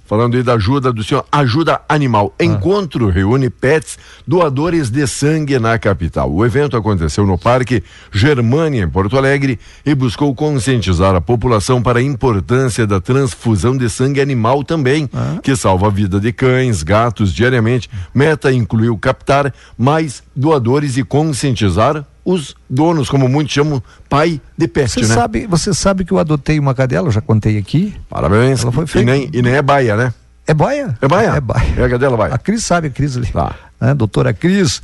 Falando 0.05 0.37
aí 0.37 0.43
da 0.43 0.53
ajuda 0.53 0.93
do 0.93 1.03
senhor, 1.03 1.25
ajuda 1.31 1.81
animal. 1.89 2.33
Ah. 2.37 2.43
Encontro 2.43 3.09
reúne 3.09 3.49
pets 3.49 3.97
doadores 4.27 4.89
de 4.89 5.05
sangue 5.07 5.57
na 5.57 5.79
capital. 5.79 6.31
O 6.31 6.45
evento 6.45 6.77
aconteceu 6.77 7.25
no 7.25 7.37
Parque 7.37 7.83
Germânia, 8.11 8.83
em 8.83 8.89
Porto 8.89 9.17
Alegre, 9.17 9.59
e 9.85 9.95
buscou 9.95 10.33
conscientizar 10.35 11.15
a 11.15 11.21
população 11.21 11.81
para 11.81 11.99
a 11.99 12.03
importância 12.03 12.85
da 12.85 13.01
transfusão 13.01 13.75
de 13.75 13.89
sangue 13.89 14.21
animal 14.21 14.63
também, 14.63 15.09
ah. 15.11 15.39
que 15.41 15.55
salva 15.55 15.87
a 15.87 15.89
vida 15.89 16.19
de 16.19 16.31
cães, 16.31 16.83
gatos 16.83 17.33
diariamente. 17.33 17.89
Meta 18.13 18.51
incluiu 18.51 18.97
captar 18.97 19.53
mais 19.77 20.21
doadores 20.35 20.97
e 20.97 21.03
conscientizar 21.03 22.05
os 22.25 22.55
donos, 22.67 23.07
como 23.07 23.29
muitos 23.29 23.53
chamam, 23.53 23.81
pai 24.09 24.41
de 24.57 24.67
peste, 24.67 24.99
você 24.99 25.07
né? 25.07 25.13
Sabe, 25.13 25.45
você 25.45 25.73
sabe 25.73 26.03
que 26.03 26.11
eu 26.11 26.17
adotei 26.17 26.59
uma 26.59 26.73
cadela, 26.73 27.07
eu 27.07 27.11
já 27.11 27.21
contei 27.21 27.57
aqui. 27.57 27.93
Parabéns. 28.09 28.63
Ela 28.63 28.71
foi 28.71 28.87
feita. 28.87 29.09
E 29.09 29.13
nem, 29.13 29.29
e 29.31 29.41
nem 29.43 29.53
é 29.53 29.61
baia, 29.61 29.95
né? 29.95 30.13
É 30.47 30.53
baia? 30.53 30.97
É 30.99 31.07
baia? 31.07 31.29
É 31.29 31.39
baia. 31.39 31.73
É 31.77 31.83
a 31.83 31.89
cadela 31.89 32.17
baia. 32.17 32.33
A 32.33 32.37
Cris 32.39 32.65
sabe, 32.65 32.87
a 32.87 32.89
Cris 32.89 33.15
ali. 33.15 33.27
Tá. 33.27 33.55
Né? 33.79 33.93
Doutora 33.93 34.33
Cris. 34.33 34.81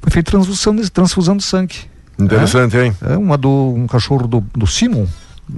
Foi 0.00 0.10
feita 0.10 0.32
transfusão 0.32 0.76
transfusão 0.92 1.36
de 1.36 1.44
sangue. 1.44 1.76
Interessante, 2.18 2.76
é? 2.76 2.86
hein? 2.86 2.96
É 3.02 3.16
uma 3.16 3.38
do 3.38 3.48
um 3.48 3.86
cachorro 3.86 4.26
do, 4.26 4.40
do 4.54 4.66
Simon. 4.66 5.06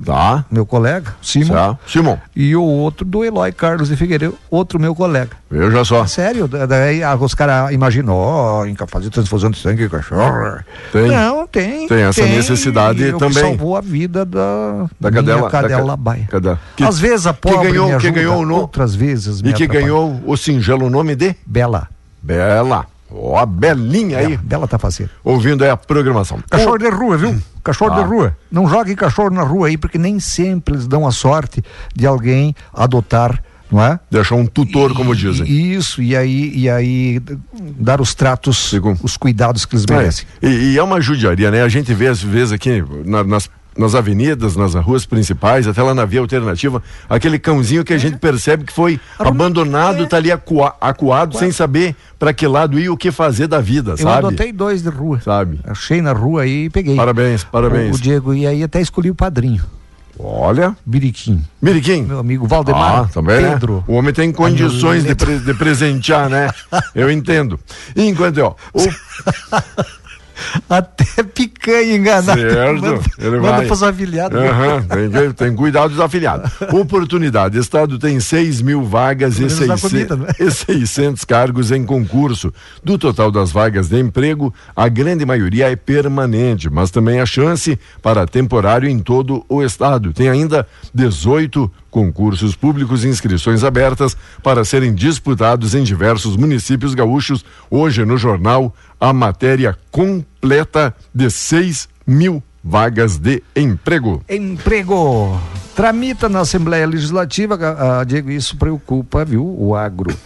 Tá. 0.05 0.45
Meu 0.50 0.66
colega, 0.66 1.14
Simon. 1.23 1.55
Tá. 1.55 1.78
Simon. 1.87 2.19
E 2.35 2.55
o 2.57 2.62
outro 2.62 3.05
do 3.05 3.25
Eloy 3.25 3.52
Carlos 3.52 3.88
de 3.88 3.97
Figueiredo, 3.97 4.37
outro 4.50 4.81
meu 4.81 4.95
colega. 4.95 5.31
Veja 5.50 5.85
só. 5.85 6.07
Sério, 6.07 6.49
daí 6.49 7.00
os 7.21 7.35
caras 7.35 7.73
imaginam, 7.73 8.14
ó, 8.14 8.64
oh, 8.64 8.87
fazer 8.88 9.11
transfusão 9.11 9.50
de 9.50 9.59
sangue 9.59 9.88
cachorro. 9.88 10.59
Tem. 10.93 11.09
Não, 11.09 11.47
tem. 11.47 11.87
Tem 11.87 12.02
essa 12.02 12.23
tem, 12.23 12.35
necessidade 12.35 13.12
também. 13.12 13.43
salvou 13.43 13.76
a 13.76 13.81
vida 13.81 14.25
da, 14.25 14.87
da 14.99 15.11
cadela, 15.11 15.50
cadela 15.50 15.87
da, 15.93 15.97
baia. 15.97 16.26
Cadela. 16.28 16.61
Que, 16.76 16.85
Às 16.85 16.99
vezes 16.99 17.26
a 17.26 17.33
pobre 17.33 17.59
que 17.59 17.66
ganhou, 17.73 17.87
me 17.88 17.95
ajuda, 17.95 18.12
que 18.12 18.19
ganhou 18.19 18.38
o 18.38 18.47
nome. 18.47 18.61
outras 18.61 18.95
vezes 18.95 19.38
E 19.40 19.43
que 19.52 19.64
atrapalha. 19.64 19.81
ganhou 19.81 20.21
o 20.26 20.37
singelo 20.37 20.90
nome 20.90 21.14
de? 21.14 21.35
Bela. 21.47 21.88
Bela. 22.23 22.87
Ó, 23.11 23.38
a 23.38 23.47
belinha 23.47 24.19
aí. 24.19 24.37
Bela 24.37 24.66
tá 24.66 24.78
fazendo. 24.78 25.11
Ouvindo 25.23 25.62
aí 25.62 25.71
a 25.71 25.76
programação. 25.76 26.38
Cachorro 26.50 26.78
de 26.78 26.88
rua, 26.88 27.16
viu? 27.16 27.40
Cachorro 27.67 27.95
ah. 27.95 28.03
de 28.03 28.09
rua. 28.09 28.37
Não 28.51 28.69
jogue 28.69 28.95
cachorro 28.95 29.31
na 29.31 29.43
rua 29.43 29.67
aí, 29.67 29.77
porque 29.77 29.99
nem 29.99 30.21
sempre 30.21 30.75
eles 30.75 30.87
dão 30.87 31.05
a 31.05 31.11
sorte 31.11 31.63
de 31.95 32.07
alguém 32.07 32.55
adotar 32.73 33.43
não 33.69 33.83
é? 33.83 33.99
Deixar 34.09 34.37
um 34.37 34.47
tutor, 34.47 34.95
como 34.95 35.13
dizem. 35.13 35.45
Isso, 35.45 36.01
e 36.01 36.15
aí, 36.15 36.53
e 36.55 36.71
aí 36.71 37.21
dar 37.77 38.01
os 38.01 38.15
tratos, 38.15 38.57
Segundo. 38.71 39.01
os 39.03 39.17
cuidados 39.17 39.65
que 39.65 39.75
eles 39.75 39.85
é, 39.89 39.93
merecem. 39.93 40.25
É. 40.41 40.49
E, 40.49 40.73
e, 40.75 40.79
é 40.79 40.83
uma 40.85 41.01
judiaria, 41.01 41.51
né? 41.51 41.65
A 41.65 41.69
gente 41.69 41.93
vê 41.93 42.07
às 42.07 42.23
vezes 42.23 42.53
aqui 42.53 42.85
na, 43.05 43.25
nas 43.25 43.51
nas 43.76 43.95
avenidas, 43.95 44.56
nas 44.56 44.75
ruas 44.75 45.06
principais, 45.06 45.66
até 45.66 45.83
lá 45.83 45.95
na 45.95 46.04
via 46.04 46.21
alternativa, 46.21 46.83
aquele 47.09 47.38
cãozinho 47.38 47.85
que 47.85 47.92
a 47.92 47.97
é. 47.97 47.99
gente 47.99 48.18
percebe 48.18 48.64
que 48.64 48.73
foi 48.73 49.00
abandonado, 49.18 50.04
é. 50.04 50.06
tá 50.06 50.16
ali 50.16 50.33
acua, 50.33 50.75
acuado, 50.80 51.38
sem 51.38 51.50
saber 51.50 51.95
para 52.18 52.33
que 52.33 52.47
lado 52.47 52.78
ir 52.78 52.88
o 52.88 52.97
que 52.97 53.11
fazer 53.11 53.47
da 53.47 53.61
vida, 53.61 53.92
Eu 53.92 53.97
sabe? 53.99 54.23
Eu 54.23 54.28
adotei 54.28 54.52
dois 54.52 54.83
de 54.83 54.88
rua. 54.88 55.21
Sabe? 55.21 55.61
Achei 55.64 56.00
na 56.00 56.12
rua 56.12 56.47
e 56.47 56.71
peguei. 56.71 56.97
Parabéns, 56.97 57.45
parabéns. 57.45 57.95
O, 57.95 57.99
o 57.99 58.00
Diego, 58.00 58.35
e 58.35 58.47
aí 58.47 58.62
até 58.62 58.80
escolhi 58.80 59.11
o 59.11 59.14
padrinho. 59.14 59.64
Olha. 60.18 60.75
Biriquim. 60.85 61.42
Biriquim. 61.61 62.02
Meu 62.02 62.18
amigo 62.18 62.47
Valdemar. 62.47 63.04
Ah, 63.04 63.09
também, 63.12 63.40
né? 63.40 63.52
Pedro. 63.52 63.76
Né? 63.76 63.83
O 63.87 63.95
homem 63.95 64.14
tem 64.14 64.33
condições 64.33 65.04
de, 65.04 65.14
pre 65.14 65.38
de 65.38 65.54
presentear, 65.54 66.28
né? 66.28 66.50
Eu 66.95 67.11
entendo. 67.11 67.61
Enquanto, 67.95 68.38
ó. 68.38 68.54
O... 68.73 68.80
Até 70.69 71.23
picanha 71.23 71.97
enganada. 71.97 72.35
Certo. 72.35 72.83
Manda, 72.83 73.00
ele 73.19 73.37
manda 73.37 73.57
vai. 73.57 73.66
pros 73.66 73.83
afiliados. 73.83 74.38
Uhum, 74.38 75.11
tem, 75.11 75.33
tem 75.33 75.57
cuidado 75.57 75.90
dos 75.90 76.00
afiliados. 76.00 76.50
Oportunidade. 76.73 77.59
Estado 77.59 77.99
tem 77.99 78.21
6 78.21 78.62
mil 78.62 78.85
vagas 78.85 79.38
e, 79.38 79.49
600, 79.49 79.81
comida, 79.81 80.16
né? 80.16 80.26
e 80.38 80.50
600 80.50 81.25
cargos 81.25 81.71
em 81.71 81.85
concurso. 81.85 82.52
Do 82.83 82.99
total 82.99 83.31
das 83.31 83.50
vagas 83.50 83.88
de 83.88 83.99
emprego, 83.99 84.52
a 84.75 84.88
grande 84.88 85.25
maioria 85.25 85.71
é 85.71 85.76
permanente, 85.76 86.69
mas 86.71 86.90
também 86.90 87.21
há 87.21 87.26
chance 87.26 87.78
para 88.02 88.26
temporário 88.26 88.88
em 88.88 88.99
todo 88.99 89.45
o 89.49 89.62
estado. 89.62 90.12
Tem 90.12 90.28
ainda 90.28 90.66
18 90.95 91.71
concursos 91.90 92.55
públicos 92.55 93.05
e 93.05 93.09
inscrições 93.09 93.64
abertas 93.64 94.16
para 94.43 94.64
serem 94.64 94.95
disputados 94.95 95.75
em 95.75 95.83
diversos 95.83 96.37
municípios 96.37 96.95
gaúchos. 96.95 97.45
Hoje 97.71 98.05
no 98.05 98.16
jornal 98.16 98.75
a 99.00 99.12
matéria 99.12 99.76
completa 99.90 100.95
de 101.14 101.31
6 101.31 101.88
mil 102.07 102.43
vagas 102.62 103.16
de 103.16 103.43
emprego. 103.55 104.23
Emprego. 104.28 105.40
Tramita 105.75 106.28
na 106.28 106.40
Assembleia 106.40 106.87
Legislativa, 106.87 107.59
ah, 107.78 108.02
Diego, 108.02 108.31
isso 108.31 108.57
preocupa, 108.57 109.25
viu, 109.25 109.45
o 109.59 109.76
agro. 109.76 110.16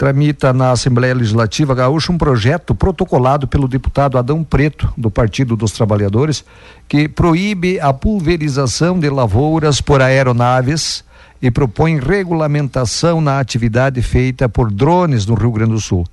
Tramita 0.00 0.50
na 0.54 0.70
Assembleia 0.70 1.12
Legislativa 1.12 1.74
Gaúcha 1.74 2.10
um 2.10 2.16
projeto 2.16 2.74
protocolado 2.74 3.46
pelo 3.46 3.68
deputado 3.68 4.16
Adão 4.16 4.42
Preto, 4.42 4.90
do 4.96 5.10
Partido 5.10 5.56
dos 5.56 5.72
Trabalhadores, 5.72 6.42
que 6.88 7.06
proíbe 7.06 7.78
a 7.78 7.92
pulverização 7.92 8.98
de 8.98 9.10
lavouras 9.10 9.82
por 9.82 10.00
aeronaves 10.00 11.04
e 11.42 11.50
propõe 11.50 11.98
regulamentação 11.98 13.20
na 13.20 13.40
atividade 13.40 14.02
feita 14.02 14.48
por 14.48 14.70
drones 14.70 15.26
no 15.26 15.34
Rio 15.34 15.52
Grande 15.52 15.72
do 15.72 15.80
Sul. 15.80 16.04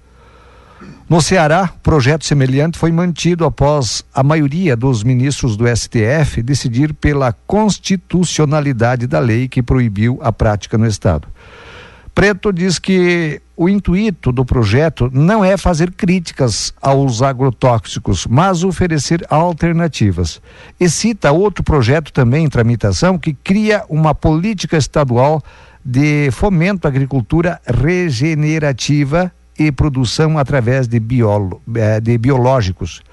No 1.09 1.21
Ceará, 1.21 1.69
projeto 1.81 2.25
semelhante 2.25 2.77
foi 2.77 2.91
mantido 2.91 3.45
após 3.45 4.03
a 4.13 4.21
maioria 4.21 4.75
dos 4.75 5.03
ministros 5.03 5.55
do 5.55 5.65
STF 5.65 6.41
decidir 6.43 6.93
pela 6.93 7.33
constitucionalidade 7.47 9.07
da 9.07 9.19
lei 9.19 9.47
que 9.47 9.63
proibiu 9.63 10.19
a 10.21 10.31
prática 10.31 10.77
no 10.77 10.85
Estado. 10.85 11.27
Preto 12.17 12.51
diz 12.51 12.79
que 12.79 13.39
o 13.55 13.69
intuito 13.69 14.31
do 14.31 14.43
projeto 14.43 15.07
não 15.13 15.45
é 15.45 15.55
fazer 15.55 15.91
críticas 15.91 16.73
aos 16.81 17.21
agrotóxicos, 17.21 18.25
mas 18.25 18.63
oferecer 18.63 19.23
alternativas. 19.29 20.41
E 20.79 20.89
cita 20.89 21.31
outro 21.31 21.63
projeto 21.63 22.11
também 22.11 22.45
em 22.45 22.49
tramitação 22.49 23.19
que 23.19 23.35
cria 23.35 23.83
uma 23.87 24.15
política 24.15 24.77
estadual 24.77 25.43
de 25.85 26.31
fomento 26.31 26.87
à 26.87 26.89
agricultura 26.89 27.61
regenerativa 27.67 29.31
e 29.55 29.71
produção 29.71 30.39
através 30.39 30.87
de, 30.87 30.99
biolo, 30.99 31.61
eh, 31.75 31.99
de 31.99 32.17
biológicos. 32.17 33.03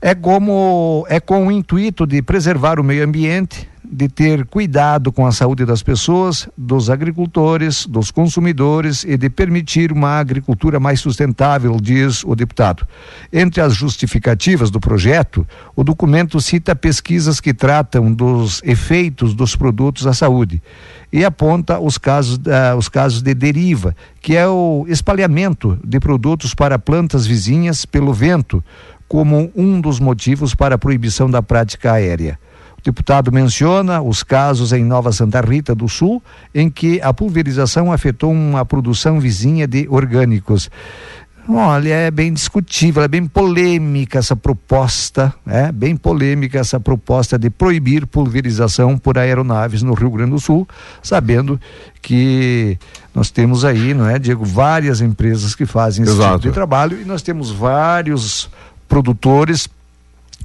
É 0.00 0.14
como 0.14 1.04
é 1.08 1.18
com 1.18 1.48
o 1.48 1.50
intuito 1.50 2.06
de 2.06 2.22
preservar 2.22 2.78
o 2.78 2.84
meio 2.84 3.02
ambiente, 3.02 3.68
de 3.90 4.08
ter 4.08 4.46
cuidado 4.46 5.12
com 5.12 5.26
a 5.26 5.32
saúde 5.32 5.64
das 5.64 5.82
pessoas, 5.82 6.48
dos 6.56 6.90
agricultores, 6.90 7.86
dos 7.86 8.10
consumidores 8.10 9.04
e 9.04 9.16
de 9.16 9.30
permitir 9.30 9.92
uma 9.92 10.18
agricultura 10.18 10.80
mais 10.80 11.00
sustentável, 11.00 11.76
diz 11.80 12.24
o 12.24 12.34
deputado. 12.34 12.86
Entre 13.32 13.60
as 13.60 13.74
justificativas 13.74 14.70
do 14.70 14.80
projeto, 14.80 15.46
o 15.74 15.84
documento 15.84 16.40
cita 16.40 16.74
pesquisas 16.74 17.40
que 17.40 17.54
tratam 17.54 18.12
dos 18.12 18.60
efeitos 18.64 19.34
dos 19.34 19.54
produtos 19.54 20.06
à 20.06 20.12
saúde 20.12 20.62
e 21.12 21.24
aponta 21.24 21.78
os 21.78 21.98
casos, 21.98 22.36
uh, 22.36 22.76
os 22.76 22.88
casos 22.88 23.22
de 23.22 23.34
deriva, 23.34 23.94
que 24.20 24.36
é 24.36 24.46
o 24.48 24.84
espalhamento 24.88 25.78
de 25.84 26.00
produtos 26.00 26.54
para 26.54 26.78
plantas 26.78 27.26
vizinhas 27.26 27.86
pelo 27.86 28.12
vento, 28.12 28.62
como 29.08 29.50
um 29.54 29.80
dos 29.80 30.00
motivos 30.00 30.54
para 30.54 30.74
a 30.74 30.78
proibição 30.78 31.30
da 31.30 31.40
prática 31.40 31.92
aérea 31.92 32.38
deputado 32.86 33.32
menciona 33.32 34.00
os 34.00 34.22
casos 34.22 34.72
em 34.72 34.84
Nova 34.84 35.10
Santa 35.12 35.40
Rita 35.40 35.74
do 35.74 35.88
Sul, 35.88 36.22
em 36.54 36.70
que 36.70 37.00
a 37.00 37.12
pulverização 37.12 37.92
afetou 37.92 38.30
uma 38.30 38.64
produção 38.64 39.18
vizinha 39.18 39.66
de 39.66 39.88
orgânicos. 39.90 40.70
Olha, 41.48 41.94
é 41.94 42.10
bem 42.10 42.32
discutível, 42.32 43.02
é 43.02 43.08
bem 43.08 43.26
polêmica 43.26 44.18
essa 44.18 44.34
proposta, 44.34 45.32
é 45.46 45.70
bem 45.70 45.96
polêmica 45.96 46.58
essa 46.58 46.78
proposta 46.80 47.38
de 47.38 47.50
proibir 47.50 48.06
pulverização 48.06 48.98
por 48.98 49.16
aeronaves 49.16 49.82
no 49.82 49.94
Rio 49.94 50.10
Grande 50.10 50.32
do 50.32 50.40
Sul, 50.40 50.66
sabendo 51.02 51.60
que 52.02 52.78
nós 53.14 53.30
temos 53.30 53.64
aí, 53.64 53.94
não 53.94 54.08
é, 54.08 54.18
Diego, 54.18 54.44
várias 54.44 55.00
empresas 55.00 55.54
que 55.54 55.66
fazem 55.66 56.04
esse 56.04 56.14
Exato. 56.14 56.38
tipo 56.38 56.48
de 56.48 56.54
trabalho 56.54 57.00
e 57.00 57.04
nós 57.04 57.22
temos 57.22 57.50
vários 57.50 58.50
produtores 58.88 59.68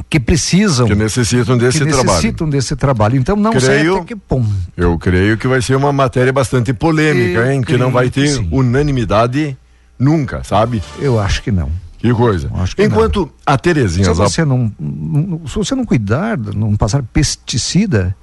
que 0.10 0.20
precisam 0.20 0.88
que 0.88 0.96
necessitam 0.96 1.58
desse 1.58 1.79
que 1.79 1.86
trabalho. 1.86 2.08
necessitam 2.08 2.50
desse 2.50 2.75
trabalho. 2.75 3.15
Então 3.17 3.36
não 3.36 3.51
sei 3.60 3.79
Creio- 3.79 3.98
até 3.98 4.05
que 4.05 4.15
ponto. 4.15 4.50
Eu 4.77 4.98
creio 4.98 5.38
que 5.38 5.48
vai 5.48 5.62
ser 5.62 5.75
uma 5.75 5.91
matéria 5.93 6.31
bastante 6.34 6.74
polêmica, 6.74 7.39
Eu 7.41 7.51
hein? 7.51 7.62
Que 7.62 7.77
não 7.77 7.91
vai 7.91 8.10
ter 8.10 8.27
sim. 8.27 8.48
unanimidade 8.51 9.58
nunca, 9.98 10.43
sabe? 10.43 10.81
Eu 11.00 11.20
acho 11.20 11.41
que 11.43 11.51
não. 11.51 11.69
Que 11.97 12.12
coisa. 12.13 12.49
Acho 12.56 12.76
que 12.76 12.84
Enquanto 12.84 13.32
a 13.45 13.56
Terezinha 13.58 14.06
Se 14.06 14.13
você 14.13 14.43
não, 14.43 14.71
não- 14.80 15.47
se 15.47 15.54
você 15.56 15.76
não 15.76 15.86
cuidar, 15.86 16.36
não 16.38 16.76
passar 16.76 17.04
pesticida, 17.04 18.15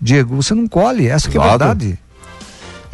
Diego, 0.00 0.36
você 0.36 0.54
não 0.54 0.68
colhe. 0.68 1.08
Essa 1.08 1.28
que 1.28 1.36
é 1.36 1.40
a 1.40 1.48
verdade. 1.50 1.98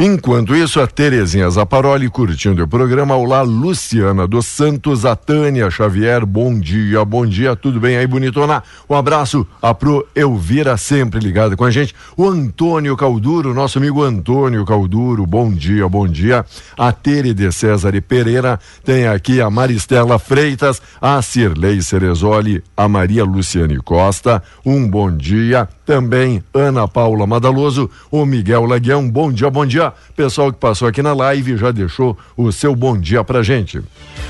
Enquanto 0.02 0.56
isso, 0.56 0.80
a 0.80 0.86
Terezinha 0.86 1.50
Zaparoli 1.50 2.08
curtindo 2.08 2.64
o 2.64 2.66
programa. 2.66 3.14
Olá, 3.16 3.42
Luciana 3.42 4.26
dos 4.26 4.46
Santos, 4.46 5.04
a 5.04 5.14
Tânia 5.14 5.70
Xavier, 5.70 6.24
bom 6.24 6.58
dia, 6.58 7.04
bom 7.04 7.26
dia, 7.26 7.54
tudo 7.54 7.78
bem 7.78 7.98
aí, 7.98 8.06
bonitona? 8.06 8.62
Um 8.88 8.94
abraço 8.94 9.46
a 9.60 9.74
pro 9.74 10.08
Elvira, 10.14 10.78
sempre 10.78 11.20
ligada 11.20 11.54
com 11.54 11.66
a 11.66 11.70
gente. 11.70 11.94
O 12.16 12.26
Antônio 12.26 12.96
Calduro, 12.96 13.52
nosso 13.52 13.76
amigo 13.76 14.02
Antônio 14.02 14.64
Calduro, 14.64 15.26
bom 15.26 15.52
dia, 15.52 15.86
bom 15.86 16.08
dia. 16.08 16.46
A 16.78 16.92
Tere 16.92 17.34
de 17.34 17.52
César 17.52 17.94
e 17.94 18.00
Pereira, 18.00 18.58
tem 18.82 19.06
aqui 19.06 19.38
a 19.38 19.50
Maristela 19.50 20.18
Freitas, 20.18 20.80
a 20.98 21.20
Cirlei 21.20 21.82
Cerezoli, 21.82 22.64
a 22.74 22.88
Maria 22.88 23.22
Luciane 23.22 23.76
Costa, 23.76 24.42
um 24.64 24.88
bom 24.88 25.14
dia. 25.14 25.68
Também 25.84 26.42
Ana 26.54 26.86
Paula 26.86 27.26
Madaloso, 27.26 27.90
o 28.12 28.24
Miguel 28.24 28.64
Laguião, 28.64 29.10
bom 29.10 29.30
dia, 29.30 29.50
bom 29.50 29.66
dia. 29.66 29.89
Pessoal 30.16 30.52
que 30.52 30.58
passou 30.58 30.88
aqui 30.88 31.02
na 31.02 31.12
live 31.12 31.56
já 31.56 31.70
deixou 31.70 32.16
o 32.36 32.50
seu 32.52 32.74
bom 32.74 32.96
dia 32.96 33.22
pra 33.24 33.42
gente. 33.42 33.80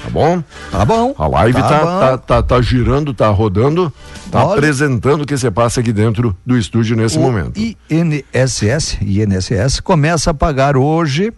Tá 0.03 0.11
bom? 0.11 0.42
Tá 0.70 0.85
bom. 0.85 1.14
A 1.18 1.27
live 1.27 1.61
Tá 1.61 1.68
tá, 1.68 1.79
tá, 1.79 2.18
tá, 2.18 2.42
tá 2.42 2.62
girando, 2.62 3.12
tá 3.12 3.29
rodando, 3.29 3.92
tá 4.31 4.44
Olha. 4.44 4.55
apresentando 4.55 5.23
o 5.23 5.27
que 5.27 5.37
você 5.37 5.51
passa 5.51 5.81
aqui 5.81 5.92
dentro 5.92 6.37
do 6.44 6.57
estúdio 6.57 6.96
nesse 6.96 7.18
o 7.18 7.20
momento. 7.20 7.59
INSS, 7.59 8.99
INSS 9.01 9.81
começa 9.81 10.31
a 10.31 10.35
pagar 10.35 10.77
hoje 10.77 11.33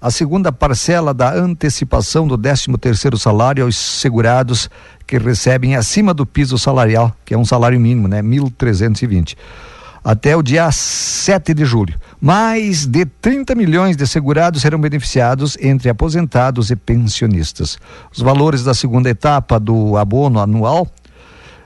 a 0.00 0.10
segunda 0.10 0.52
parcela 0.52 1.12
da 1.14 1.34
antecipação 1.34 2.28
do 2.28 2.36
13 2.36 2.66
terceiro 2.78 3.18
salário 3.18 3.64
aos 3.64 3.76
segurados 3.76 4.68
que 5.06 5.18
recebem 5.18 5.74
acima 5.74 6.12
do 6.12 6.26
piso 6.26 6.58
salarial, 6.58 7.14
que 7.24 7.32
é 7.34 7.38
um 7.38 7.44
salário 7.44 7.80
mínimo, 7.80 8.06
né, 8.06 8.22
1.320. 8.22 9.36
Até 10.06 10.36
o 10.36 10.42
dia 10.42 10.70
7 10.70 11.52
de 11.52 11.64
julho. 11.64 11.98
Mais 12.20 12.86
de 12.86 13.04
30 13.04 13.56
milhões 13.56 13.96
de 13.96 14.06
segurados 14.06 14.62
serão 14.62 14.80
beneficiados 14.80 15.58
entre 15.60 15.88
aposentados 15.88 16.70
e 16.70 16.76
pensionistas. 16.76 17.76
Os 18.12 18.20
valores 18.20 18.62
da 18.62 18.72
segunda 18.72 19.10
etapa 19.10 19.58
do 19.58 19.96
abono 19.96 20.38
anual 20.38 20.86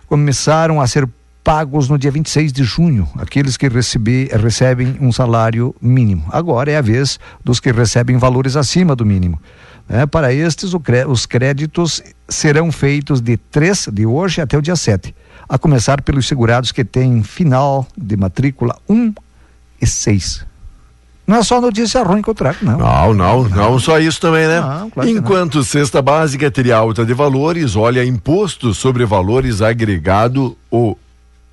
começaram 0.07 0.81
a 0.81 0.87
ser 0.87 1.07
pagos 1.45 1.91
no 1.91 1.99
dia 1.99 2.11
26 2.11 2.51
de 2.51 2.65
junho, 2.65 3.07
aqueles 3.19 3.59
que 3.59 3.69
recebem 3.69 4.97
um 5.03 5.13
salário 5.13 5.77
mínimo. 5.79 6.25
Agora 6.33 6.71
é 6.71 6.79
a 6.79 6.83
vez 6.83 7.21
dos 7.45 7.61
que 7.61 7.71
recebem 7.71 8.17
valores 8.17 8.57
acima 8.57 8.97
do 8.97 9.05
mínimo. 9.05 9.39
né? 9.87 10.07
para 10.07 10.33
estes, 10.33 10.73
o 10.73 10.81
os 11.07 11.27
créditos 11.27 12.03
serão 12.31 12.73
feitos 12.73 13.21
de 13.21 13.37
3 13.37 13.89
de 13.93 14.07
hoje 14.07 14.41
até 14.41 14.57
o 14.57 14.63
dia 14.63 14.77
7, 14.77 15.15
a 15.49 15.59
começar 15.59 16.01
pelos 16.01 16.27
segurados 16.27 16.73
que 16.73 16.85
têm 16.85 17.23
final 17.23 17.87
de 17.97 18.17
matrícula 18.17 18.77
1 18.89 19.13
e 19.83 19.87
6. 19.87 20.47
Não 21.27 21.37
é 21.37 21.43
só 21.45 21.61
notícia 21.61 22.03
ruim 22.03 22.23
que 22.23 22.29
eu 22.29 22.35
trago, 22.35 22.59
não. 22.63 22.79
Não, 22.79 23.15
não, 23.15 23.49
não 23.49 23.79
só 23.79 23.99
isso 24.01 24.21
também, 24.21 24.49
né? 24.49 24.61
Não, 24.61 24.91
claro 24.91 25.09
Enquanto 25.09 25.63
cesta 25.63 26.03
básica 26.03 26.51
teria 26.51 26.77
alta 26.77 27.05
de 27.05 27.15
valores, 27.15 27.77
olha, 27.77 28.05
imposto 28.05 28.75
sobre 28.75 29.05
valores 29.05 29.63
agregado, 29.63 30.57
o 30.71 30.97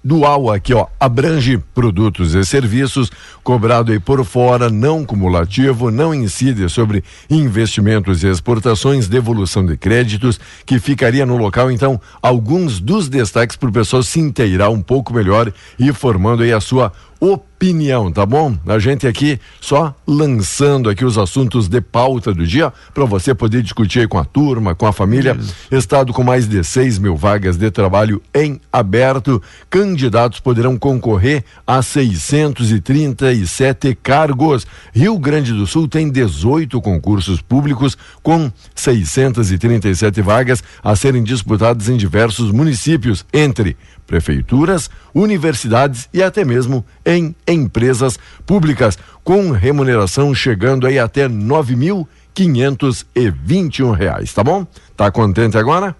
dual 0.03 0.51
aqui, 0.51 0.73
ó, 0.73 0.87
abrange 0.99 1.57
produtos 1.73 2.33
e 2.33 2.45
serviços, 2.45 3.11
cobrado 3.43 3.91
aí 3.91 3.99
por 3.99 4.23
fora, 4.23 4.69
não 4.69 5.03
cumulativo, 5.03 5.91
não 5.91 6.13
incide 6.13 6.69
sobre 6.69 7.03
investimentos 7.29 8.23
e 8.23 8.27
exportações, 8.27 9.07
devolução 9.07 9.65
de 9.65 9.75
créditos, 9.75 10.39
que 10.65 10.79
ficaria 10.79 11.25
no 11.25 11.37
local, 11.37 11.69
então, 11.69 11.99
alguns 12.21 12.79
dos 12.79 13.09
destaques 13.09 13.57
para 13.57 13.69
o 13.69 13.73
pessoal 13.73 14.01
se 14.03 14.19
inteirar 14.19 14.69
um 14.69 14.81
pouco 14.81 15.13
melhor 15.13 15.51
e 15.77 15.91
formando 15.91 16.43
aí 16.43 16.53
a 16.53 16.61
sua 16.61 16.91
opinião, 17.19 18.11
tá 18.11 18.25
bom? 18.25 18.55
A 18.67 18.77
gente 18.77 19.07
aqui 19.07 19.39
só 19.59 19.95
lançando 20.05 20.89
aqui 20.89 21.03
os 21.03 21.17
assuntos 21.17 21.67
de 21.67 21.81
pauta 21.81 22.31
do 22.33 22.45
dia 22.45 22.71
para 22.93 23.05
você 23.05 23.33
poder 23.33 23.63
discutir 23.63 24.01
aí 24.01 24.07
com 24.07 24.19
a 24.19 24.25
turma, 24.25 24.75
com 24.75 24.85
a 24.85 24.93
família. 24.93 25.35
Estado 25.71 26.13
com 26.13 26.23
mais 26.23 26.47
de 26.47 26.63
6 26.63 26.99
mil 26.99 27.15
vagas 27.15 27.57
de 27.57 27.71
trabalho 27.71 28.21
em 28.33 28.61
aberto. 28.71 29.41
Candidatos 29.69 30.39
poderão 30.39 30.77
concorrer 30.77 31.43
a 31.65 31.81
637 31.81 33.97
cargos. 34.03 34.67
Rio 34.93 35.17
Grande 35.17 35.53
do 35.53 35.65
Sul 35.65 35.87
tem 35.87 36.09
18 36.09 36.79
concursos 36.81 37.41
públicos 37.41 37.97
com 38.21 38.51
637 38.75 40.21
vagas 40.21 40.63
a 40.83 40.95
serem 40.95 41.23
disputadas 41.23 41.89
em 41.89 41.97
diversos 41.97 42.51
municípios, 42.51 43.25
entre 43.33 43.75
prefeituras, 44.07 44.89
universidades 45.13 46.07
e 46.13 46.23
até 46.23 46.45
mesmo 46.45 46.83
em 47.05 47.35
empresas 47.45 48.17
públicas, 48.45 48.97
com 49.23 49.51
remuneração 49.51 50.33
chegando 50.33 50.87
aí 50.87 50.97
até 50.97 51.27
nove 51.27 51.75
mil 51.75 52.07
quinhentos 52.33 53.05
e 53.13 53.29
vinte 53.29 53.79
e 53.79 53.83
um 53.83 53.91
reais, 53.91 54.33
tá 54.33 54.41
bom? 54.43 54.65
Tá 54.95 55.11
contente 55.11 55.57
agora? 55.57 55.93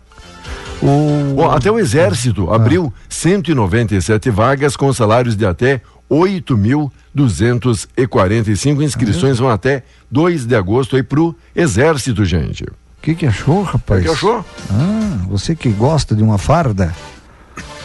O... 0.82 1.36
Bom, 1.36 1.52
até 1.52 1.70
o 1.72 1.80
Exército 1.80 2.52
ah. 2.52 2.56
abriu 2.56 2.93
197 3.10 4.30
vagas 4.30 4.78
com 4.78 4.93
salários 4.93 5.36
de 5.36 5.46
até 5.46 5.82
8.245 6.10 8.82
inscrições 8.84 9.39
vão 9.39 9.50
até 9.50 9.84
2 10.10 10.46
de 10.46 10.56
agosto 10.56 10.96
aí 10.96 11.04
pro 11.04 11.36
Exército, 11.56 12.24
gente. 12.24 12.63
O 12.63 12.72
que 13.02 13.13
que 13.15 13.26
achou, 13.26 13.63
rapaz? 13.63 14.02
O 14.02 14.06
que 14.06 14.12
achou? 14.12 14.46
Ah, 14.72 15.17
você 15.28 15.54
que 15.56 15.70
gosta 15.70 16.15
de 16.15 16.24
uma 16.24 16.38
farda, 16.38 16.93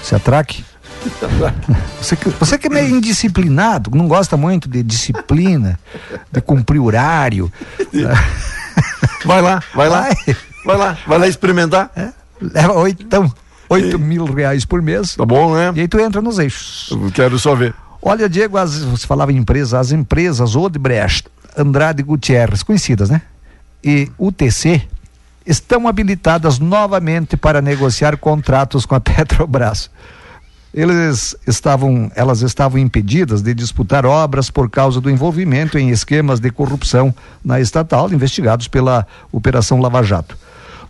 se 0.03 0.15
atraque. 0.15 0.65
Você 2.01 2.17
que, 2.17 2.29
você 2.29 2.59
que 2.59 2.67
é 2.69 2.71
meio 2.71 2.97
indisciplinado, 2.97 3.91
não 3.93 4.07
gosta 4.07 4.37
muito 4.37 4.69
de 4.69 4.83
disciplina, 4.83 5.79
de 6.31 6.41
cumprir 6.41 6.81
horário. 6.81 7.53
Vai 9.25 9.43
lá, 9.43 9.63
vai 9.75 9.89
lá. 9.89 10.09
Vai, 10.65 10.77
lá, 10.77 10.99
vai 11.07 11.19
lá 11.19 11.29
experimentar. 11.29 11.91
É, 11.95 12.13
leva 12.41 12.73
oito, 12.75 13.03
então, 13.03 13.33
oito 13.69 13.99
mil 13.99 14.25
reais 14.25 14.65
por 14.65 14.83
mês. 14.83 15.15
Tá 15.15 15.25
bom, 15.25 15.55
né? 15.55 15.73
E 15.77 15.81
aí 15.81 15.89
tu 15.89 16.01
entra 16.01 16.21
nos 16.21 16.39
eixos. 16.39 16.89
Eu 16.91 17.11
quero 17.13 17.39
só 17.39 17.55
ver. 17.55 17.75
Olha, 18.01 18.29
Diego, 18.29 18.57
as, 18.57 18.83
você 18.83 19.07
falava 19.07 19.33
em 19.33 19.37
empresas, 19.37 19.75
as 19.75 19.93
empresas 19.93 20.57
Odebrecht, 20.57 21.29
Andrade 21.57 22.03
Gutierrez, 22.03 22.63
conhecidas, 22.63 23.11
né? 23.11 23.23
E 23.85 24.11
UTC 24.19 24.83
estão 25.47 25.89
habilitadas 25.89 26.59
novamente 26.59 27.37
para 27.37 27.61
negociar 27.61 28.17
contratos 28.17 28.87
com 28.87 28.95
a 28.95 29.01
Petrobras. 29.01 29.91
Eles 30.73 31.37
estavam, 31.47 32.11
elas 32.15 32.41
estavam 32.41 32.79
impedidas 32.79 33.43
de 33.43 33.53
disputar 33.53 34.07
obras 34.07 34.51
por 34.51 34.71
causa 34.71 35.01
do 35.01 35.11
envolvimento 35.11 35.77
em 35.79 35.91
esquemas 35.91 36.41
de 36.41 36.51
corrupção 36.51 37.15
na 37.45 37.61
estatal, 37.61 38.11
investigados 38.11 38.69
pela 38.69 39.07
Operação 39.31 39.81
Lava 39.81 40.03
Jato. 40.03 40.37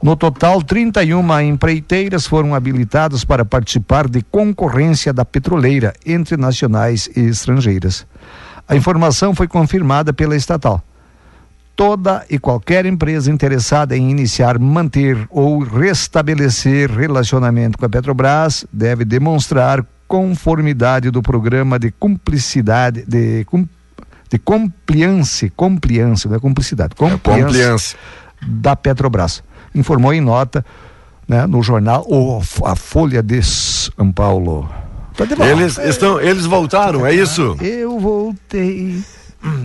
No 0.00 0.16
total, 0.16 0.62
31 0.62 1.40
empreiteiras 1.40 2.26
foram 2.26 2.54
habilitadas 2.54 3.24
para 3.24 3.44
participar 3.44 4.08
de 4.08 4.22
concorrência 4.22 5.12
da 5.12 5.24
petroleira 5.24 5.92
entre 6.06 6.36
nacionais 6.36 7.08
e 7.16 7.20
estrangeiras. 7.20 8.06
A 8.68 8.76
informação 8.76 9.34
foi 9.34 9.48
confirmada 9.48 10.12
pela 10.12 10.36
estatal 10.36 10.82
toda 11.74 12.24
e 12.28 12.38
qualquer 12.38 12.86
empresa 12.86 13.30
interessada 13.30 13.96
em 13.96 14.10
iniciar, 14.10 14.58
manter 14.58 15.26
ou 15.30 15.60
restabelecer 15.60 16.90
relacionamento 16.90 17.78
com 17.78 17.84
a 17.84 17.88
Petrobras 17.88 18.64
deve 18.72 19.04
demonstrar 19.04 19.84
conformidade 20.06 21.10
do 21.10 21.22
programa 21.22 21.78
de 21.78 21.90
cumplicidade 21.90 23.04
de, 23.06 23.46
de 24.28 24.38
compliance, 24.38 25.50
compliance, 25.50 26.28
não 26.28 26.36
é 26.36 26.38
cumplicidade, 26.38 26.94
compliance, 26.94 27.40
é 27.40 27.44
compliance. 27.44 27.96
da 28.46 28.76
Petrobras. 28.76 29.42
Informou 29.74 30.12
em 30.12 30.20
nota 30.20 30.64
né, 31.26 31.46
no 31.46 31.62
jornal 31.62 32.04
o, 32.06 32.42
a 32.64 32.76
Folha 32.76 33.22
de 33.22 33.42
São 33.42 34.12
Paulo. 34.12 34.68
Tá 35.16 35.24
eles 35.46 35.78
estão, 35.78 36.20
eles 36.20 36.46
voltaram, 36.46 37.06
é 37.06 37.14
isso? 37.14 37.56
Eu 37.60 37.98
voltei. 37.98 39.02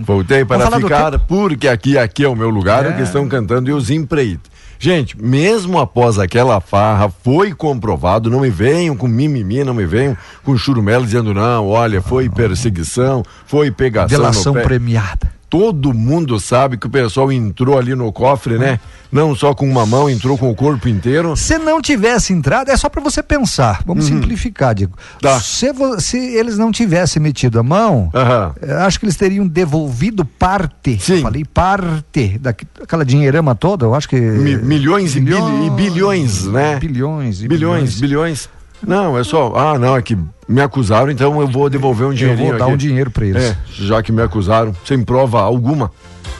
Voltei 0.04 0.44
para 0.44 0.70
ficar, 0.70 1.18
porque 1.20 1.68
aqui, 1.68 1.96
aqui 1.96 2.24
é 2.24 2.28
o 2.28 2.36
meu 2.36 2.50
lugar, 2.50 2.86
é. 2.86 2.92
que 2.92 3.02
estão 3.02 3.28
cantando 3.28 3.70
e 3.70 3.72
os 3.72 3.90
empreitos. 3.90 4.50
Gente, 4.80 5.20
mesmo 5.20 5.78
após 5.78 6.18
aquela 6.18 6.60
farra, 6.60 7.10
foi 7.24 7.52
comprovado, 7.52 8.30
não 8.30 8.40
me 8.40 8.50
venham 8.50 8.96
com 8.96 9.08
mimimi, 9.08 9.64
não 9.64 9.74
me 9.74 9.84
venham 9.84 10.16
com 10.44 10.56
churumelo 10.56 11.04
dizendo, 11.04 11.34
não, 11.34 11.66
olha, 11.66 12.00
foi 12.00 12.28
perseguição, 12.28 13.24
foi 13.44 13.70
pegação. 13.72 14.16
Delação 14.16 14.52
premiada 14.54 15.37
todo 15.48 15.94
mundo 15.94 16.38
sabe 16.38 16.76
que 16.76 16.86
o 16.86 16.90
pessoal 16.90 17.32
entrou 17.32 17.78
ali 17.78 17.94
no 17.94 18.12
cofre, 18.12 18.58
né? 18.58 18.78
Não 19.10 19.34
só 19.34 19.54
com 19.54 19.68
uma 19.68 19.86
mão, 19.86 20.10
entrou 20.10 20.36
com 20.36 20.50
o 20.50 20.54
corpo 20.54 20.88
inteiro. 20.88 21.34
Se 21.34 21.56
não 21.58 21.80
tivesse 21.80 22.32
entrado, 22.32 22.70
é 22.70 22.76
só 22.76 22.88
para 22.90 23.00
você 23.00 23.22
pensar. 23.22 23.82
Vamos 23.86 24.08
uhum. 24.08 24.16
simplificar, 24.16 24.74
Diego. 24.74 24.94
Tá. 25.20 25.40
Se, 25.40 25.68
se, 26.00 26.18
eles 26.18 26.58
não 26.58 26.70
tivessem 26.70 27.22
metido 27.22 27.58
a 27.58 27.62
mão, 27.62 28.10
uhum. 28.12 28.76
acho 28.84 29.00
que 29.00 29.06
eles 29.06 29.16
teriam 29.16 29.46
devolvido 29.46 30.24
parte. 30.24 30.98
Sim. 31.00 31.22
Falei 31.22 31.44
parte 31.44 32.38
daquela 32.38 33.04
dinheirama 33.04 33.54
toda, 33.54 33.86
eu 33.86 33.94
acho 33.94 34.08
que. 34.08 34.20
Mi, 34.20 34.56
milhões, 34.56 35.16
e, 35.16 35.20
e 35.20 35.70
bilhões, 35.70 36.44
né? 36.44 36.78
Bilhões 36.78 37.42
e 37.42 37.48
bilhões. 37.48 37.94
Bilhões, 37.94 38.00
bilhões. 38.00 38.57
Não, 38.86 39.18
é 39.18 39.24
só. 39.24 39.52
Ah, 39.54 39.78
não, 39.78 39.96
é 39.96 40.02
que 40.02 40.16
me 40.48 40.60
acusaram, 40.60 41.10
então 41.10 41.40
eu 41.40 41.48
vou 41.48 41.68
devolver 41.68 42.06
um 42.06 42.14
dinheirinho. 42.14 42.46
Eu 42.46 42.50
vou 42.50 42.58
dar 42.58 42.64
aqui. 42.66 42.74
um 42.74 42.76
dinheiro 42.76 43.10
para 43.10 43.26
eles. 43.26 43.42
É, 43.42 43.56
já 43.70 44.02
que 44.02 44.10
me 44.10 44.22
acusaram, 44.22 44.74
sem 44.84 45.02
prova 45.04 45.40
alguma. 45.40 45.90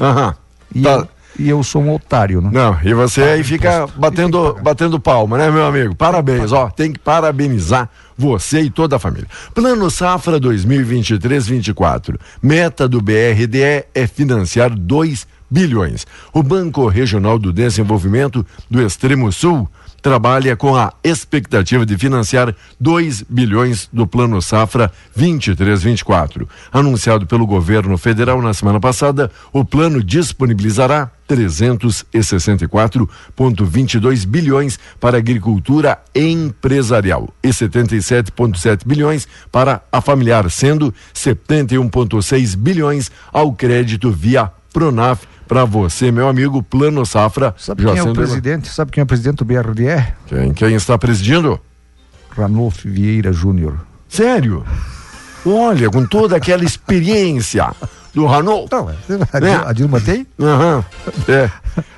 Aham. 0.00 0.34
E, 0.74 0.82
tá. 0.82 0.90
eu, 0.90 1.08
e 1.38 1.48
eu 1.48 1.62
sou 1.62 1.82
um 1.82 1.94
otário, 1.94 2.40
né? 2.40 2.50
Não, 2.52 2.78
e 2.82 2.92
você 2.94 3.22
aí 3.22 3.44
fica 3.44 3.86
batendo, 3.96 4.54
batendo 4.62 4.98
palma, 4.98 5.38
né, 5.38 5.50
meu 5.50 5.64
amigo? 5.66 5.94
Parabéns, 5.94 6.52
ó. 6.52 6.68
Tem 6.68 6.92
que 6.92 6.98
parabenizar 6.98 7.88
você 8.16 8.62
e 8.62 8.70
toda 8.70 8.96
a 8.96 8.98
família. 8.98 9.28
Plano 9.54 9.90
Safra 9.90 10.40
2023-24. 10.40 12.18
Meta 12.42 12.88
do 12.88 13.00
BRDE 13.00 13.84
é 13.94 14.06
financiar 14.06 14.70
2 14.70 15.26
bilhões. 15.50 16.06
O 16.32 16.42
Banco 16.42 16.88
Regional 16.88 17.38
do 17.38 17.52
Desenvolvimento 17.52 18.44
do 18.70 18.82
Extremo 18.82 19.32
Sul 19.32 19.68
trabalha 20.00 20.56
com 20.56 20.76
a 20.76 20.92
expectativa 21.02 21.84
de 21.84 21.98
financiar 21.98 22.54
2 22.80 23.22
bilhões 23.22 23.88
do 23.92 24.06
Plano 24.06 24.40
Safra 24.40 24.92
23-24. 25.16 26.46
Anunciado 26.72 27.26
pelo 27.26 27.44
governo 27.46 27.98
federal 27.98 28.40
na 28.40 28.54
semana 28.54 28.78
passada, 28.80 29.30
o 29.52 29.64
plano 29.64 30.00
disponibilizará 30.02 31.10
364,22 31.28 34.26
bilhões 34.26 34.78
para 34.98 35.18
agricultura 35.18 35.98
empresarial 36.14 37.28
e 37.42 37.48
77,7 37.48 38.86
bilhões 38.86 39.28
para 39.52 39.82
a 39.92 40.00
familiar, 40.00 40.50
sendo 40.50 40.94
71,6 41.14 42.56
bilhões 42.56 43.12
ao 43.30 43.52
crédito 43.52 44.10
via 44.10 44.50
Pronaf 44.72 45.27
para 45.48 45.64
você, 45.64 46.12
meu 46.12 46.28
amigo 46.28 46.62
Plano 46.62 47.04
Safra. 47.06 47.54
Sabe 47.56 47.84
quem 47.84 47.96
é 47.96 48.02
o 48.02 48.12
presidente? 48.12 48.68
Sabe 48.68 48.92
quem 48.92 49.00
é 49.00 49.04
o 49.04 49.06
presidente 49.06 49.38
do 49.38 49.44
BRDE? 49.46 50.06
Quem, 50.26 50.52
quem 50.52 50.74
está 50.74 50.98
presidindo? 50.98 51.58
Ranolfo 52.28 52.86
Vieira 52.86 53.32
Júnior. 53.32 53.78
Sério? 54.08 54.64
Olha, 55.46 55.88
com 55.88 56.04
toda 56.04 56.36
aquela 56.36 56.64
experiência 56.64 57.72
do 58.14 58.26
Ranolfo. 58.26 58.68
Não, 58.70 58.88
a, 59.32 59.40
né? 59.40 59.62
a 59.64 59.72
Dilma 59.72 60.00
tem? 60.00 60.26
Aham. 60.38 60.84
Uhum. 61.06 61.34
É. 61.34 61.50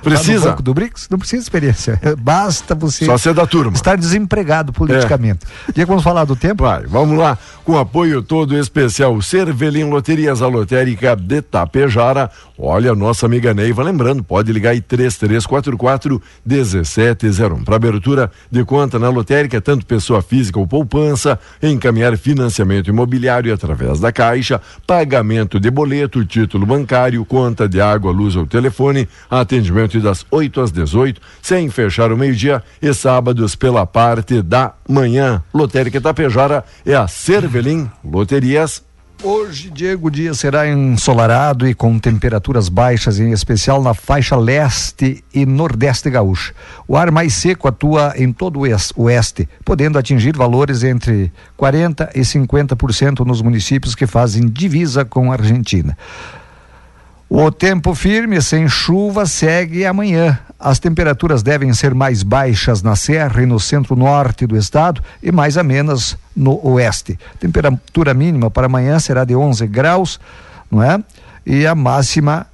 Precisa. 0.03 0.53
Tá 0.53 0.61
do 0.61 0.73
BRICS? 0.73 1.07
Não 1.09 1.17
precisa 1.17 1.41
experiência. 1.41 1.99
Basta 2.19 2.75
você. 2.75 3.05
Só 3.05 3.17
ser 3.17 3.33
da 3.33 3.45
turma. 3.45 3.73
Estar 3.73 3.97
desempregado 3.97 4.71
politicamente. 4.71 5.45
É. 5.69 5.73
Que 5.73 5.85
vamos 5.85 6.03
falar 6.03 6.25
do 6.25 6.35
tempo? 6.35 6.63
Vai, 6.63 6.85
vamos 6.85 7.17
lá. 7.17 7.37
Com 7.63 7.77
apoio 7.77 8.21
todo 8.21 8.57
especial 8.57 9.19
Cervelim 9.21 9.89
Loterias, 9.89 10.41
a 10.41 10.47
lotérica 10.47 11.15
de 11.15 11.41
Tapejara. 11.41 12.29
Olha, 12.63 12.93
nossa 12.93 13.25
amiga 13.25 13.55
Neiva, 13.55 13.81
lembrando, 13.81 14.23
pode 14.23 14.53
ligar 14.53 14.69
aí 14.69 14.81
3344 14.81 16.21
1701. 16.45 17.63
Para 17.63 17.75
abertura 17.75 18.31
de 18.51 18.63
conta 18.63 18.99
na 18.99 19.09
lotérica, 19.09 19.59
tanto 19.59 19.83
pessoa 19.83 20.21
física 20.21 20.59
ou 20.59 20.67
poupança, 20.67 21.39
encaminhar 21.59 22.15
financiamento 22.19 22.87
imobiliário 22.87 23.51
através 23.51 23.99
da 23.99 24.11
Caixa, 24.11 24.61
pagamento 24.85 25.59
de 25.59 25.71
boleto, 25.71 26.23
título 26.23 26.63
bancário, 26.63 27.25
conta 27.25 27.67
de 27.67 27.81
água, 27.81 28.11
luz 28.11 28.35
ou 28.35 28.45
telefone, 28.45 29.09
atendimento 29.27 29.99
das 29.99 30.23
8 30.29 30.61
às 30.61 30.71
18, 30.71 31.19
sem 31.41 31.67
fechar 31.67 32.11
o 32.11 32.17
meio-dia 32.17 32.61
e 32.79 32.93
sábados 32.93 33.55
pela 33.55 33.87
parte 33.87 34.39
da 34.39 34.75
manhã. 34.87 35.41
Lotérica 35.51 35.97
Itapejara 35.97 36.63
é 36.85 36.93
a 36.93 37.07
Cervelim 37.07 37.89
Loterias 38.05 38.83
Hoje, 39.23 39.69
Diego, 39.69 40.07
o 40.07 40.11
dia 40.11 40.33
será 40.33 40.67
ensolarado 40.67 41.67
e 41.67 41.75
com 41.75 41.99
temperaturas 41.99 42.69
baixas, 42.69 43.19
em 43.19 43.31
especial 43.31 43.79
na 43.79 43.93
faixa 43.93 44.35
leste 44.35 45.23
e 45.31 45.45
nordeste 45.45 46.09
gaúcha. 46.09 46.55
O 46.87 46.97
ar 46.97 47.11
mais 47.11 47.35
seco 47.35 47.67
atua 47.67 48.15
em 48.17 48.33
todo 48.33 48.59
o 48.59 49.03
oeste, 49.03 49.47
podendo 49.63 49.99
atingir 49.99 50.35
valores 50.35 50.83
entre 50.83 51.31
40% 51.55 52.09
e 52.15 52.21
50% 52.21 53.19
nos 53.23 53.43
municípios 53.43 53.93
que 53.93 54.07
fazem 54.07 54.47
divisa 54.47 55.05
com 55.05 55.31
a 55.31 55.35
Argentina. 55.35 55.95
O 57.33 57.49
tempo 57.49 57.95
firme, 57.95 58.41
sem 58.41 58.67
chuva, 58.67 59.25
segue 59.25 59.85
amanhã. 59.85 60.37
As 60.59 60.79
temperaturas 60.79 61.41
devem 61.41 61.73
ser 61.73 61.95
mais 61.95 62.23
baixas 62.23 62.83
na 62.83 62.93
serra 62.93 63.41
e 63.41 63.45
no 63.45 63.57
centro-norte 63.57 64.45
do 64.45 64.57
estado 64.57 65.01
e 65.23 65.31
mais 65.31 65.57
amenas 65.57 66.17
no 66.35 66.59
oeste. 66.61 67.17
Temperatura 67.39 68.13
mínima 68.13 68.51
para 68.51 68.65
amanhã 68.65 68.99
será 68.99 69.23
de 69.23 69.33
11 69.33 69.65
graus, 69.67 70.19
não 70.69 70.83
é? 70.83 71.01
E 71.45 71.65
a 71.65 71.73
máxima 71.73 72.45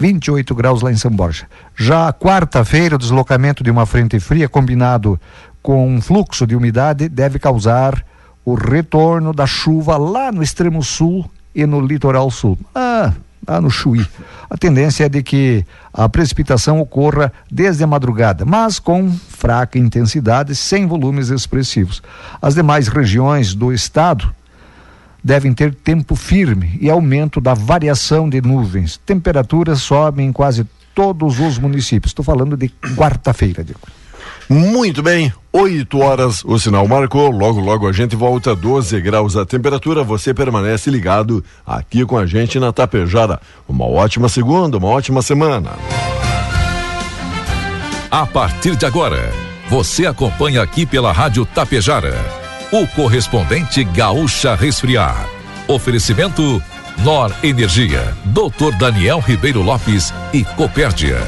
28 0.00 0.56
graus 0.56 0.82
lá 0.82 0.90
em 0.90 0.96
São 0.96 1.12
Borja. 1.12 1.46
Já 1.76 2.12
quarta-feira, 2.12 2.96
o 2.96 2.98
deslocamento 2.98 3.62
de 3.62 3.70
uma 3.70 3.86
frente 3.86 4.18
fria 4.18 4.48
combinado 4.48 5.20
com 5.62 5.86
um 5.88 6.02
fluxo 6.02 6.48
de 6.48 6.56
umidade 6.56 7.08
deve 7.08 7.38
causar 7.38 8.04
o 8.44 8.54
retorno 8.54 9.32
da 9.32 9.46
chuva 9.46 9.96
lá 9.96 10.32
no 10.32 10.42
extremo 10.42 10.82
sul 10.82 11.30
e 11.54 11.64
no 11.64 11.80
litoral 11.80 12.28
sul. 12.28 12.58
Ah, 12.74 13.12
lá 13.46 13.60
no 13.60 13.70
Chuí. 13.70 14.06
A 14.48 14.56
tendência 14.56 15.04
é 15.04 15.08
de 15.08 15.22
que 15.22 15.64
a 15.92 16.08
precipitação 16.08 16.80
ocorra 16.80 17.32
desde 17.50 17.82
a 17.84 17.86
madrugada, 17.86 18.44
mas 18.44 18.78
com 18.78 19.10
fraca 19.10 19.78
intensidade, 19.78 20.54
sem 20.54 20.86
volumes 20.86 21.28
expressivos. 21.28 22.02
As 22.40 22.54
demais 22.54 22.88
regiões 22.88 23.54
do 23.54 23.72
estado 23.72 24.34
devem 25.22 25.52
ter 25.52 25.74
tempo 25.74 26.14
firme 26.16 26.78
e 26.80 26.88
aumento 26.88 27.40
da 27.40 27.54
variação 27.54 28.28
de 28.28 28.40
nuvens. 28.40 28.98
Temperaturas 29.04 29.82
sobem 29.82 30.28
em 30.28 30.32
quase 30.32 30.66
todos 30.94 31.38
os 31.38 31.58
municípios. 31.58 32.10
Estou 32.10 32.24
falando 32.24 32.56
de 32.56 32.68
quarta-feira, 32.96 33.62
Diego. 33.62 33.99
Muito 34.50 35.00
bem, 35.00 35.32
8 35.52 35.96
horas, 36.00 36.42
o 36.44 36.58
sinal 36.58 36.88
marcou. 36.88 37.30
Logo, 37.30 37.60
logo 37.60 37.86
a 37.86 37.92
gente 37.92 38.16
volta 38.16 38.52
12 38.52 39.00
graus 39.00 39.36
a 39.36 39.46
temperatura. 39.46 40.02
Você 40.02 40.34
permanece 40.34 40.90
ligado 40.90 41.44
aqui 41.64 42.04
com 42.04 42.18
a 42.18 42.26
gente 42.26 42.58
na 42.58 42.72
Tapejara. 42.72 43.40
Uma 43.68 43.86
ótima 43.86 44.28
segunda, 44.28 44.76
uma 44.76 44.88
ótima 44.88 45.22
semana. 45.22 45.70
A 48.10 48.26
partir 48.26 48.74
de 48.74 48.84
agora, 48.84 49.32
você 49.68 50.04
acompanha 50.04 50.62
aqui 50.62 50.84
pela 50.84 51.12
Rádio 51.12 51.46
Tapejara 51.46 52.12
o 52.72 52.84
correspondente 52.88 53.84
Gaúcha 53.84 54.56
Resfriar. 54.56 55.28
Oferecimento 55.68 56.60
Nor 57.04 57.32
Energia, 57.44 58.16
Dr. 58.24 58.76
Daniel 58.76 59.20
Ribeiro 59.20 59.62
Lopes 59.62 60.12
e 60.32 60.42
Copérdia 60.42 61.18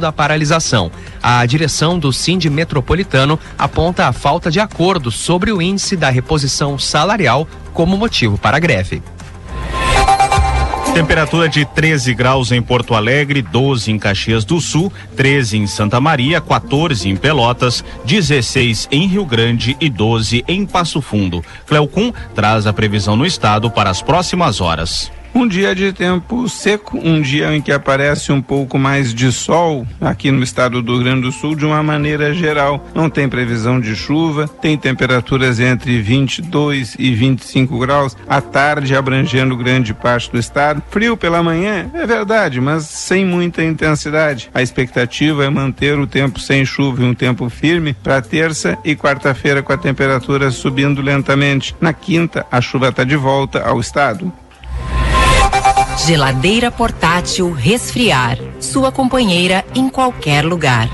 da 0.00 0.10
paralisação. 0.10 0.90
A 1.22 1.44
direção 1.44 1.98
do 1.98 2.12
Sind 2.12 2.46
Metropolitano 2.46 3.38
aponta 3.56 4.06
a 4.06 4.12
falta 4.12 4.50
de 4.50 4.58
acordo 4.58 5.10
sobre 5.10 5.52
o 5.52 5.60
índice 5.60 5.94
da 5.94 6.08
reposição 6.08 6.78
salarial 6.78 7.46
como 7.74 7.96
motivo 7.96 8.38
para 8.38 8.56
a 8.56 8.60
greve. 8.60 9.02
Temperatura 10.94 11.48
de 11.48 11.64
13 11.64 12.14
graus 12.14 12.50
em 12.50 12.62
Porto 12.62 12.94
Alegre, 12.94 13.42
12 13.42 13.92
em 13.92 13.98
Caxias 13.98 14.44
do 14.44 14.58
Sul, 14.60 14.92
13 15.14 15.58
em 15.58 15.66
Santa 15.66 16.00
Maria, 16.00 16.40
14 16.40 17.08
em 17.08 17.14
Pelotas, 17.14 17.84
16 18.04 18.88
em 18.90 19.06
Rio 19.06 19.24
Grande 19.24 19.76
e 19.80 19.88
12 19.88 20.44
em 20.48 20.66
Passo 20.66 21.00
Fundo. 21.00 21.44
Cleocum 21.66 22.12
traz 22.34 22.66
a 22.66 22.72
previsão 22.72 23.16
no 23.16 23.26
estado 23.26 23.70
para 23.70 23.90
as 23.90 24.02
próximas 24.02 24.60
horas. 24.60 25.12
Um 25.34 25.46
dia 25.46 25.74
de 25.74 25.92
tempo 25.92 26.48
seco, 26.48 26.98
um 26.98 27.20
dia 27.20 27.54
em 27.54 27.60
que 27.60 27.70
aparece 27.70 28.32
um 28.32 28.40
pouco 28.40 28.78
mais 28.78 29.14
de 29.14 29.30
sol 29.30 29.86
aqui 30.00 30.30
no 30.30 30.42
estado 30.42 30.82
do 30.82 30.94
Rio 30.94 31.04
Grande 31.04 31.22
do 31.22 31.32
Sul 31.32 31.54
de 31.54 31.64
uma 31.64 31.82
maneira 31.82 32.32
geral. 32.34 32.84
Não 32.94 33.08
tem 33.08 33.28
previsão 33.28 33.80
de 33.80 33.94
chuva, 33.94 34.48
tem 34.48 34.76
temperaturas 34.76 35.60
entre 35.60 36.00
22 36.00 36.96
e 36.98 37.14
25 37.14 37.78
graus, 37.78 38.16
à 38.28 38.40
tarde 38.40 38.96
abrangendo 38.96 39.56
grande 39.56 39.94
parte 39.94 40.30
do 40.30 40.38
estado. 40.38 40.82
Frio 40.90 41.16
pela 41.16 41.42
manhã, 41.42 41.90
é 41.94 42.06
verdade, 42.06 42.60
mas 42.60 42.84
sem 42.84 43.24
muita 43.24 43.62
intensidade. 43.62 44.50
A 44.52 44.62
expectativa 44.62 45.44
é 45.44 45.50
manter 45.50 45.98
o 45.98 46.06
tempo 46.06 46.40
sem 46.40 46.64
chuva 46.64 47.02
e 47.02 47.06
um 47.06 47.14
tempo 47.14 47.48
firme 47.48 47.94
para 47.94 48.22
terça 48.22 48.76
e 48.84 48.96
quarta-feira 48.96 49.62
com 49.62 49.72
a 49.72 49.78
temperatura 49.78 50.50
subindo 50.50 51.02
lentamente. 51.02 51.76
Na 51.80 51.92
quinta, 51.92 52.46
a 52.50 52.60
chuva 52.60 52.88
está 52.88 53.04
de 53.04 53.16
volta 53.16 53.62
ao 53.62 53.78
estado. 53.78 54.32
Geladeira 56.06 56.70
portátil 56.70 57.52
Resfriar. 57.52 58.38
Sua 58.60 58.90
companheira 58.90 59.64
em 59.74 59.88
qualquer 59.90 60.44
lugar. 60.44 60.88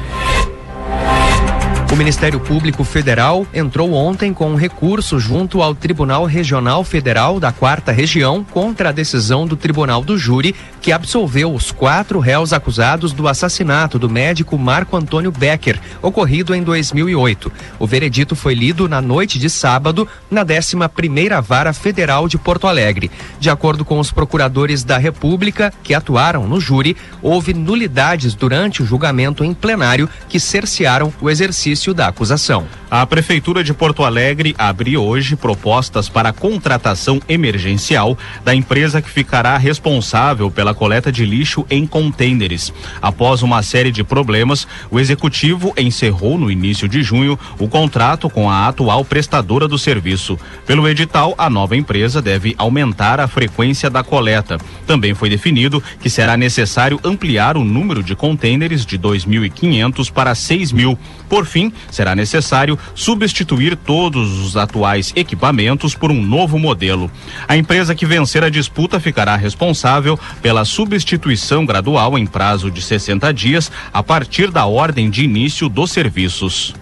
O 1.92 1.96
Ministério 1.96 2.40
Público 2.40 2.82
Federal 2.82 3.46
entrou 3.54 3.92
ontem 3.92 4.34
com 4.34 4.50
um 4.50 4.56
recurso 4.56 5.20
junto 5.20 5.62
ao 5.62 5.76
Tribunal 5.76 6.24
Regional 6.24 6.82
Federal 6.82 7.38
da 7.38 7.52
Quarta 7.52 7.92
Região 7.92 8.42
contra 8.42 8.88
a 8.88 8.92
decisão 8.92 9.46
do 9.46 9.56
Tribunal 9.56 10.02
do 10.02 10.18
Júri 10.18 10.56
que 10.84 10.92
absolveu 10.92 11.50
os 11.54 11.72
quatro 11.72 12.18
réus 12.18 12.52
acusados 12.52 13.14
do 13.14 13.26
assassinato 13.26 13.98
do 13.98 14.06
médico 14.06 14.58
Marco 14.58 14.94
Antônio 14.98 15.32
Becker, 15.32 15.80
ocorrido 16.02 16.54
em 16.54 16.62
2008. 16.62 17.50
O 17.78 17.86
veredito 17.86 18.36
foi 18.36 18.52
lido 18.52 18.86
na 18.86 19.00
noite 19.00 19.38
de 19.38 19.48
sábado 19.48 20.06
na 20.30 20.44
11ª 20.44 21.40
Vara 21.40 21.72
Federal 21.72 22.28
de 22.28 22.36
Porto 22.36 22.66
Alegre. 22.66 23.10
De 23.40 23.48
acordo 23.48 23.82
com 23.82 23.98
os 23.98 24.12
procuradores 24.12 24.84
da 24.84 24.98
República 24.98 25.72
que 25.82 25.94
atuaram 25.94 26.46
no 26.46 26.60
júri, 26.60 26.98
houve 27.22 27.54
nulidades 27.54 28.34
durante 28.34 28.82
o 28.82 28.86
julgamento 28.86 29.42
em 29.42 29.54
plenário 29.54 30.06
que 30.28 30.38
cercearam 30.38 31.10
o 31.18 31.30
exercício 31.30 31.94
da 31.94 32.08
acusação. 32.08 32.66
A 32.90 33.06
Prefeitura 33.06 33.64
de 33.64 33.72
Porto 33.72 34.04
Alegre 34.04 34.54
abre 34.58 34.98
hoje 34.98 35.34
propostas 35.34 36.10
para 36.10 36.28
a 36.28 36.32
contratação 36.32 37.20
emergencial 37.26 38.18
da 38.44 38.54
empresa 38.54 39.00
que 39.00 39.10
ficará 39.10 39.56
responsável 39.56 40.50
pela 40.50 40.73
coleta 40.74 41.10
de 41.10 41.24
lixo 41.24 41.64
em 41.70 41.86
contêineres. 41.86 42.72
Após 43.00 43.42
uma 43.42 43.62
série 43.62 43.92
de 43.92 44.02
problemas, 44.02 44.66
o 44.90 44.98
executivo 44.98 45.72
encerrou 45.76 46.38
no 46.38 46.50
início 46.50 46.88
de 46.88 47.02
junho 47.02 47.38
o 47.58 47.68
contrato 47.68 48.28
com 48.28 48.50
a 48.50 48.68
atual 48.68 49.04
prestadora 49.04 49.68
do 49.68 49.78
serviço. 49.78 50.38
Pelo 50.66 50.88
edital, 50.88 51.34
a 51.38 51.48
nova 51.48 51.76
empresa 51.76 52.20
deve 52.20 52.54
aumentar 52.58 53.20
a 53.20 53.28
frequência 53.28 53.88
da 53.88 54.02
coleta. 54.02 54.58
Também 54.86 55.14
foi 55.14 55.28
definido 55.28 55.82
que 56.00 56.10
será 56.10 56.36
necessário 56.36 57.00
ampliar 57.04 57.56
o 57.56 57.64
número 57.64 58.02
de 58.02 58.14
contêineres 58.14 58.84
de 58.84 58.98
2.500 58.98 60.10
para 60.12 60.34
6 60.34 60.72
mil. 60.72 60.98
Por 61.28 61.46
fim, 61.46 61.72
será 61.90 62.14
necessário 62.14 62.78
substituir 62.94 63.76
todos 63.76 64.40
os 64.40 64.56
atuais 64.56 65.12
equipamentos 65.16 65.94
por 65.94 66.10
um 66.10 66.22
novo 66.22 66.58
modelo. 66.58 67.10
A 67.48 67.56
empresa 67.56 67.94
que 67.94 68.06
vencer 68.06 68.44
a 68.44 68.50
disputa 68.50 69.00
ficará 69.00 69.36
responsável 69.36 70.18
pela 70.42 70.63
substituição 70.64 71.64
gradual 71.64 72.18
em 72.18 72.26
prazo 72.26 72.70
de 72.70 72.80
60 72.80 73.32
dias 73.32 73.70
a 73.92 74.02
partir 74.02 74.50
da 74.50 74.66
ordem 74.66 75.10
de 75.10 75.24
início 75.24 75.68
dos 75.68 75.90
serviços. 75.90 76.74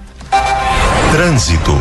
Trânsito. 1.10 1.72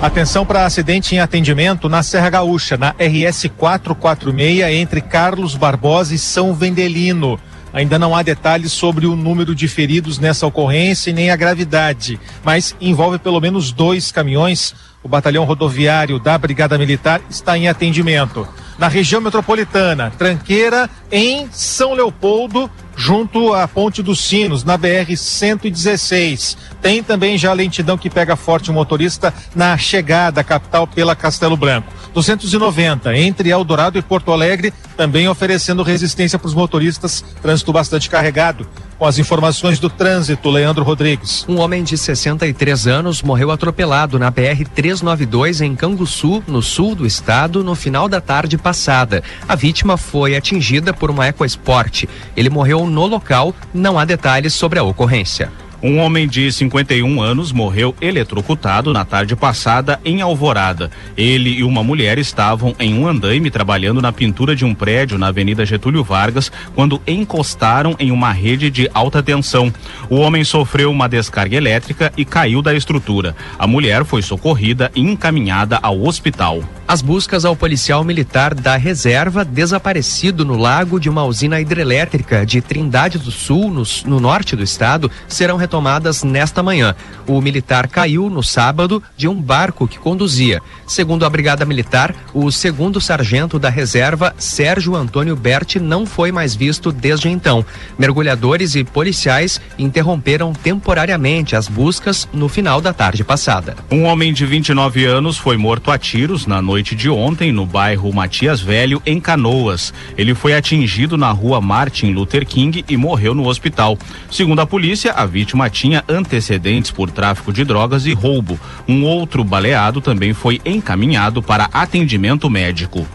Atenção 0.00 0.44
para 0.44 0.66
acidente 0.66 1.14
em 1.14 1.20
atendimento 1.20 1.88
na 1.88 2.02
Serra 2.02 2.28
Gaúcha, 2.28 2.76
na 2.76 2.90
RS 2.90 3.46
446, 3.56 4.62
entre 4.74 5.00
Carlos 5.00 5.54
Barbosa 5.54 6.14
e 6.14 6.18
São 6.18 6.52
Vendelino. 6.52 7.38
Ainda 7.72 7.98
não 7.98 8.14
há 8.14 8.22
detalhes 8.22 8.72
sobre 8.72 9.06
o 9.06 9.16
número 9.16 9.54
de 9.54 9.66
feridos 9.66 10.18
nessa 10.18 10.46
ocorrência 10.46 11.10
e 11.10 11.12
nem 11.12 11.30
a 11.30 11.36
gravidade, 11.36 12.20
mas 12.44 12.76
envolve 12.80 13.18
pelo 13.18 13.40
menos 13.40 13.72
dois 13.72 14.12
caminhões. 14.12 14.74
O 15.02 15.08
batalhão 15.08 15.44
rodoviário 15.44 16.18
da 16.18 16.36
Brigada 16.36 16.76
Militar 16.76 17.20
está 17.30 17.56
em 17.56 17.68
atendimento. 17.68 18.46
Na 18.82 18.88
região 18.88 19.20
metropolitana, 19.20 20.10
Tranqueira, 20.18 20.90
em 21.08 21.48
São 21.52 21.94
Leopoldo, 21.94 22.68
junto 22.96 23.52
à 23.54 23.66
Ponte 23.66 24.02
dos 24.02 24.20
Sinos, 24.20 24.64
na 24.64 24.76
BR 24.76 25.16
116. 25.16 26.56
Tem 26.80 27.02
também 27.02 27.38
já 27.38 27.52
lentidão 27.52 27.96
que 27.98 28.10
pega 28.10 28.36
forte 28.36 28.70
o 28.70 28.74
motorista 28.74 29.32
na 29.54 29.76
chegada 29.76 30.40
à 30.40 30.44
capital 30.44 30.86
pela 30.86 31.14
Castelo 31.14 31.56
Branco. 31.56 31.92
290 32.12 33.16
entre 33.16 33.48
Eldorado 33.48 33.98
e 33.98 34.02
Porto 34.02 34.32
Alegre, 34.32 34.72
também 34.96 35.28
oferecendo 35.28 35.82
resistência 35.82 36.38
para 36.38 36.48
os 36.48 36.54
motoristas, 36.54 37.24
trânsito 37.40 37.72
bastante 37.72 38.10
carregado. 38.10 38.66
Com 38.98 39.06
as 39.06 39.18
informações 39.18 39.80
do 39.80 39.90
trânsito, 39.90 40.48
Leandro 40.48 40.84
Rodrigues. 40.84 41.44
Um 41.48 41.58
homem 41.58 41.82
de 41.82 41.98
63 41.98 42.86
anos 42.86 43.20
morreu 43.20 43.50
atropelado 43.50 44.16
na 44.16 44.30
BR 44.30 44.64
392 44.72 45.60
em 45.60 45.74
Canguçu, 45.74 46.40
no 46.46 46.62
sul 46.62 46.94
do 46.94 47.04
estado, 47.04 47.64
no 47.64 47.74
final 47.74 48.08
da 48.08 48.20
tarde 48.20 48.56
passada. 48.56 49.24
A 49.48 49.56
vítima 49.56 49.96
foi 49.96 50.36
atingida 50.36 50.94
por 50.94 51.10
uma 51.10 51.26
EcoSport. 51.26 52.04
Ele 52.36 52.48
morreu 52.48 52.86
no 52.92 53.06
local, 53.06 53.54
não 53.74 53.98
há 53.98 54.04
detalhes 54.04 54.54
sobre 54.54 54.78
a 54.78 54.84
ocorrência. 54.84 55.50
Um 55.82 55.98
homem 55.98 56.28
de 56.28 56.52
51 56.52 57.20
anos 57.20 57.50
morreu 57.50 57.92
eletrocutado 58.00 58.92
na 58.92 59.04
tarde 59.04 59.34
passada 59.34 59.98
em 60.04 60.20
Alvorada. 60.20 60.92
Ele 61.16 61.50
e 61.50 61.64
uma 61.64 61.82
mulher 61.82 62.18
estavam 62.18 62.72
em 62.78 62.94
um 62.94 63.08
andaime 63.08 63.50
trabalhando 63.50 64.00
na 64.00 64.12
pintura 64.12 64.54
de 64.54 64.64
um 64.64 64.76
prédio 64.76 65.18
na 65.18 65.26
Avenida 65.26 65.66
Getúlio 65.66 66.04
Vargas 66.04 66.52
quando 66.72 67.02
encostaram 67.04 67.96
em 67.98 68.12
uma 68.12 68.30
rede 68.30 68.70
de 68.70 68.88
alta 68.94 69.20
tensão. 69.20 69.74
O 70.08 70.18
homem 70.18 70.44
sofreu 70.44 70.88
uma 70.88 71.08
descarga 71.08 71.56
elétrica 71.56 72.12
e 72.16 72.24
caiu 72.24 72.62
da 72.62 72.72
estrutura. 72.72 73.34
A 73.58 73.66
mulher 73.66 74.04
foi 74.04 74.22
socorrida 74.22 74.88
e 74.94 75.00
encaminhada 75.00 75.80
ao 75.82 76.00
hospital. 76.04 76.62
As 76.86 77.00
buscas 77.00 77.44
ao 77.44 77.56
policial 77.56 78.04
militar 78.04 78.54
da 78.54 78.76
reserva 78.76 79.44
desaparecido 79.44 80.44
no 80.44 80.56
lago 80.56 81.00
de 81.00 81.08
uma 81.08 81.24
usina 81.24 81.60
hidrelétrica 81.60 82.44
de 82.44 82.60
Trindade 82.60 83.18
do 83.18 83.30
Sul, 83.30 83.70
no, 83.70 83.82
no 84.04 84.20
norte 84.20 84.54
do 84.54 84.62
estado, 84.62 85.10
serão 85.26 85.56
retomadas 85.72 86.22
nesta 86.22 86.62
manhã. 86.62 86.94
O 87.26 87.40
militar 87.40 87.88
caiu 87.88 88.28
no 88.28 88.42
sábado 88.42 89.02
de 89.16 89.26
um 89.26 89.40
barco 89.40 89.88
que 89.88 89.98
conduzia. 89.98 90.60
Segundo 90.86 91.24
a 91.24 91.30
Brigada 91.30 91.64
Militar, 91.64 92.14
o 92.34 92.50
segundo 92.52 93.00
sargento 93.00 93.58
da 93.58 93.70
reserva, 93.70 94.34
Sérgio 94.36 94.94
Antônio 94.94 95.34
Berti, 95.34 95.80
não 95.80 96.04
foi 96.04 96.30
mais 96.30 96.54
visto 96.54 96.92
desde 96.92 97.30
então. 97.30 97.64
Mergulhadores 97.98 98.74
e 98.74 98.84
policiais 98.84 99.58
interromperam 99.78 100.52
temporariamente 100.52 101.56
as 101.56 101.68
buscas 101.68 102.28
no 102.34 102.50
final 102.50 102.82
da 102.82 102.92
tarde 102.92 103.24
passada. 103.24 103.74
Um 103.90 104.04
homem 104.04 104.34
de 104.34 104.44
29 104.44 105.06
anos 105.06 105.38
foi 105.38 105.56
morto 105.56 105.90
a 105.90 105.96
tiros 105.96 106.46
na 106.46 106.60
noite 106.60 106.94
de 106.94 107.08
ontem 107.08 107.50
no 107.50 107.64
bairro 107.64 108.12
Matias 108.12 108.60
Velho, 108.60 109.00
em 109.06 109.18
Canoas. 109.18 109.94
Ele 110.18 110.34
foi 110.34 110.52
atingido 110.52 111.16
na 111.16 111.30
rua 111.30 111.62
Martin 111.62 112.12
Luther 112.12 112.44
King 112.44 112.84
e 112.86 112.96
morreu 112.96 113.34
no 113.34 113.46
hospital. 113.46 113.96
Segundo 114.30 114.60
a 114.60 114.66
polícia, 114.66 115.12
a 115.12 115.24
vítima 115.24 115.61
tinha 115.70 116.04
antecedentes 116.08 116.90
por 116.90 117.10
tráfico 117.10 117.52
de 117.52 117.64
drogas 117.64 118.06
e 118.06 118.12
roubo. 118.12 118.58
Um 118.88 119.04
outro 119.04 119.44
baleado 119.44 120.00
também 120.00 120.32
foi 120.32 120.60
encaminhado 120.64 121.42
para 121.42 121.68
atendimento 121.72 122.48
médico. 122.48 123.06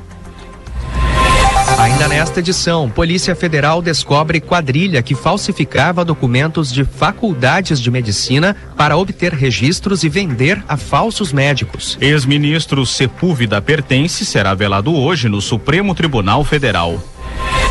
Ainda 1.78 2.08
nesta 2.08 2.40
edição, 2.40 2.90
Polícia 2.90 3.36
Federal 3.36 3.84
descobre 3.84 4.42
quadrilha 4.42 5.04
que 5.04 5.14
falsificava 5.14 6.04
documentos 6.04 6.72
de 6.72 6.84
faculdades 6.84 7.80
de 7.80 7.92
medicina 7.92 8.56
para 8.76 8.98
obter 8.98 9.34
registros 9.34 10.04
e 10.04 10.10
vender 10.10 10.64
a 10.68 10.76
falsos 10.76 11.32
médicos. 11.32 11.96
Ex-ministro 12.02 12.84
Sepúlveda 12.84 13.62
Pertence 13.62 14.26
será 14.26 14.56
velado 14.56 14.96
hoje 14.96 15.30
no 15.30 15.40
Supremo 15.40 15.94
Tribunal 15.94 16.44
Federal. 16.44 17.00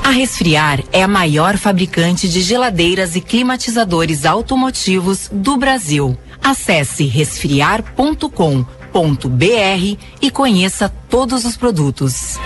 A 0.02 0.10
Resfriar 0.10 0.82
é 0.92 1.02
a 1.02 1.08
maior 1.08 1.56
fabricante 1.56 2.28
de 2.28 2.40
geladeiras 2.40 3.16
e 3.16 3.20
climatizadores 3.20 4.24
automotivos 4.24 5.28
do 5.32 5.56
Brasil. 5.56 6.16
Acesse 6.42 7.04
resfriar.com.br 7.04 9.96
e 10.22 10.30
conheça 10.30 10.88
todos 11.08 11.44
os 11.44 11.56
produtos. 11.56 12.38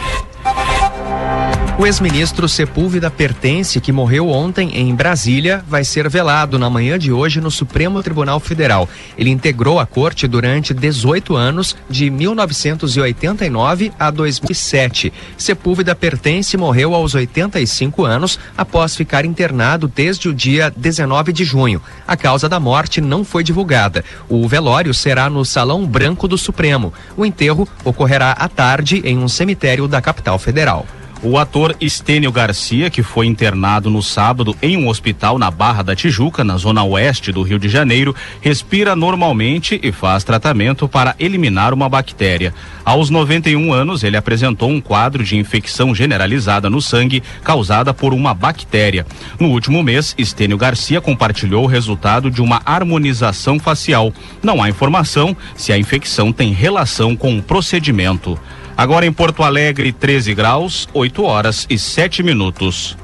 O 1.81 1.87
ex-ministro 1.87 2.47
Sepúlveda 2.47 3.11
Pertence, 3.11 3.81
que 3.81 3.91
morreu 3.91 4.29
ontem 4.29 4.77
em 4.77 4.95
Brasília, 4.95 5.65
vai 5.67 5.83
ser 5.83 6.11
velado 6.11 6.59
na 6.59 6.69
manhã 6.69 6.99
de 6.99 7.11
hoje 7.11 7.41
no 7.41 7.51
Supremo 7.51 8.03
Tribunal 8.03 8.39
Federal. 8.39 8.87
Ele 9.17 9.31
integrou 9.31 9.81
a 9.81 9.87
corte 9.87 10.29
durante 10.29 10.75
18 10.75 11.35
anos, 11.35 11.75
de 11.89 12.11
1989 12.11 13.93
a 13.99 14.11
2007. 14.11 15.11
Sepúlveda 15.39 15.95
Pertence 15.95 16.55
morreu 16.55 16.95
aos 16.95 17.15
85 17.15 18.05
anos 18.05 18.39
após 18.59 18.95
ficar 18.95 19.25
internado 19.25 19.89
desde 19.89 20.29
o 20.29 20.35
dia 20.35 20.71
19 20.77 21.33
de 21.33 21.45
junho. 21.45 21.81
A 22.07 22.15
causa 22.15 22.47
da 22.47 22.61
morte 22.61 23.01
não 23.01 23.25
foi 23.25 23.43
divulgada. 23.43 24.05
O 24.29 24.47
velório 24.47 24.93
será 24.93 25.31
no 25.31 25.47
Salão 25.47 25.87
Branco 25.87 26.29
do 26.29 26.37
Supremo. 26.37 26.93
O 27.17 27.25
enterro 27.25 27.67
ocorrerá 27.83 28.33
à 28.33 28.49
tarde 28.51 29.01
em 29.03 29.17
um 29.17 29.29
cemitério 29.29 29.89
da 29.89 30.03
capital 30.03 30.39
federal. 30.39 30.87
O 31.23 31.37
ator 31.37 31.77
Estênio 31.83 32.33
Garcia, 32.33 32.89
que 32.89 33.03
foi 33.03 33.27
internado 33.27 33.91
no 33.91 34.03
sábado 34.03 34.57
em 34.63 34.79
um 34.79 34.89
hospital 34.89 35.39
na 35.39 35.51
Barra 35.51 35.83
da 35.83 35.95
Tijuca, 35.95 36.43
na 36.43 36.57
zona 36.57 36.83
oeste 36.83 37.31
do 37.31 37.43
Rio 37.43 37.59
de 37.59 37.69
Janeiro, 37.69 38.17
respira 38.41 38.97
normalmente 38.97 39.79
e 39.83 39.93
faz 39.93 40.25
tratamento 40.25 40.89
para 40.89 41.15
eliminar 41.19 41.75
uma 41.75 41.91
bactéria. 41.91 42.55
Aos 42.83 43.11
91 43.11 43.71
anos, 43.71 44.03
ele 44.03 44.17
apresentou 44.17 44.71
um 44.71 44.81
quadro 44.81 45.23
de 45.23 45.37
infecção 45.37 45.95
generalizada 45.95 46.71
no 46.71 46.81
sangue 46.81 47.23
causada 47.45 47.93
por 47.93 48.15
uma 48.15 48.33
bactéria. 48.33 49.07
No 49.39 49.49
último 49.49 49.83
mês, 49.83 50.15
Estênio 50.17 50.57
Garcia 50.57 51.03
compartilhou 51.03 51.65
o 51.65 51.69
resultado 51.69 52.31
de 52.31 52.41
uma 52.41 52.63
harmonização 52.65 53.59
facial. 53.59 54.11
Não 54.43 54.63
há 54.63 54.71
informação 54.71 55.37
se 55.55 55.71
a 55.71 55.77
infecção 55.77 56.33
tem 56.33 56.51
relação 56.51 57.15
com 57.15 57.37
o 57.37 57.43
procedimento. 57.43 58.41
Agora 58.81 59.05
em 59.05 59.13
Porto 59.13 59.43
Alegre, 59.43 59.93
13 59.93 60.33
graus, 60.33 60.89
8 60.95 61.23
horas 61.23 61.67
e 61.69 61.79
7 61.79 62.23
minutos. 62.23 62.97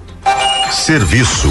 Serviço. 0.70 1.50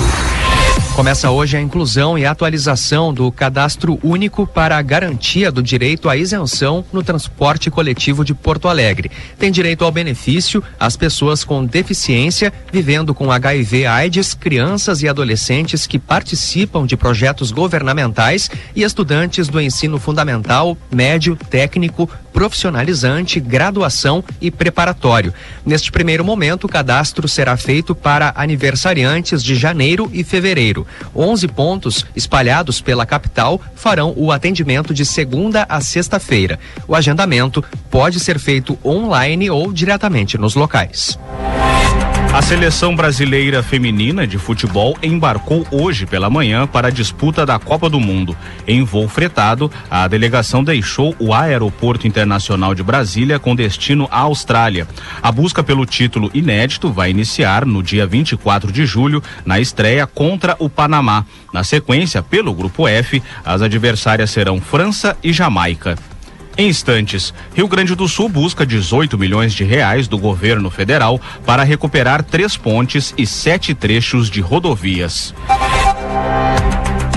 Começa 0.96 1.30
hoje 1.30 1.58
a 1.58 1.62
inclusão 1.62 2.18
e 2.18 2.26
atualização 2.26 3.14
do 3.14 3.30
cadastro 3.30 4.00
único 4.02 4.48
para 4.48 4.78
a 4.78 4.82
garantia 4.82 5.52
do 5.52 5.62
direito 5.62 6.08
à 6.08 6.16
isenção 6.16 6.86
no 6.94 7.04
transporte 7.04 7.70
coletivo 7.70 8.24
de 8.24 8.34
Porto 8.34 8.70
Alegre. 8.70 9.12
Tem 9.38 9.52
direito 9.52 9.84
ao 9.84 9.92
benefício 9.92 10.64
as 10.80 10.96
pessoas 10.96 11.44
com 11.44 11.66
deficiência 11.66 12.52
vivendo 12.72 13.14
com 13.14 13.30
HIV/AIDS, 13.30 14.34
crianças 14.34 15.04
e 15.04 15.10
adolescentes 15.10 15.86
que 15.86 16.00
participam 16.00 16.86
de 16.86 16.96
projetos 16.96 17.52
governamentais 17.52 18.50
e 18.74 18.82
estudantes 18.82 19.50
do 19.50 19.60
ensino 19.60 20.00
fundamental, 20.00 20.78
médio, 20.90 21.36
técnico, 21.36 22.10
profissionalizante, 22.32 23.40
graduação 23.40 24.24
e 24.42 24.52
preparatório. 24.52 25.34
Neste 25.66 25.90
primeiro 25.90 26.24
momento, 26.24 26.66
o 26.66 26.70
cadastro 26.70 27.30
será 27.30 27.56
feito 27.56 27.96
para 27.96 28.34
aniversariantes 28.36 29.42
de 29.42 29.56
janeiro 29.56 30.10
e 30.14 30.22
fevereiro. 30.22 30.85
11 31.16 31.48
pontos 31.50 32.06
espalhados 32.16 32.82
pela 32.82 33.06
capital 33.06 33.62
farão 33.76 34.14
o 34.16 34.32
atendimento 34.32 34.94
de 34.94 35.06
segunda 35.06 35.66
a 35.68 35.82
sexta-feira. 35.82 36.60
O 36.88 36.96
agendamento 36.96 37.64
pode 37.90 38.20
ser 38.20 38.40
feito 38.40 38.78
online 38.84 39.50
ou 39.50 39.72
diretamente 39.72 40.38
nos 40.38 40.56
locais. 40.56 41.18
A 42.36 42.42
seleção 42.42 42.94
brasileira 42.94 43.64
feminina 43.64 44.28
de 44.28 44.38
futebol 44.38 44.98
embarcou 45.02 45.66
hoje 45.72 46.06
pela 46.06 46.30
manhã 46.30 46.68
para 46.68 46.90
a 46.90 46.92
disputa 46.92 47.46
da 47.46 47.58
Copa 47.58 47.90
do 47.90 47.98
Mundo. 47.98 48.36
Em 48.68 48.84
voo 48.84 49.08
fretado, 49.08 49.72
a 49.90 50.06
delegação 50.06 50.62
deixou 50.62 51.16
o 51.18 51.34
Aeroporto 51.34 52.06
Internacional 52.06 52.76
de 52.76 52.84
Brasília 52.84 53.40
com 53.40 53.56
destino 53.56 54.06
à 54.12 54.20
Austrália. 54.20 54.86
A 55.24 55.32
busca 55.32 55.64
pelo 55.64 55.86
título 55.86 56.30
inédito 56.34 56.92
vai 56.92 57.10
iniciar 57.10 57.66
no 57.66 57.82
dia 57.82 58.06
24 58.06 58.70
de 58.70 58.86
julho, 58.86 59.24
na 59.46 59.62
estreia 59.62 60.06
contra 60.06 60.58
o 60.60 60.70
Panamá. 60.70 61.26
Na 61.54 61.64
sequência, 61.64 62.22
pelo 62.22 62.54
Grupo 62.54 62.86
F, 62.86 63.24
as 63.46 63.62
adversárias 63.62 64.30
serão 64.30 64.60
França 64.60 65.16
e 65.24 65.32
Jamaica. 65.32 65.96
Em 66.58 66.70
instantes, 66.70 67.34
Rio 67.54 67.68
Grande 67.68 67.96
do 67.96 68.08
Sul 68.08 68.30
busca 68.30 68.66
18 68.66 69.18
milhões 69.18 69.54
de 69.54 69.66
reais 69.66 70.08
do 70.08 70.18
governo 70.18 70.70
federal 70.70 71.20
para 71.46 71.64
recuperar 71.64 72.24
três 72.24 72.56
pontes 72.56 73.14
e 73.18 73.28
sete 73.28 73.74
trechos 73.74 74.30
de 74.30 74.40
rodovias. 74.40 75.34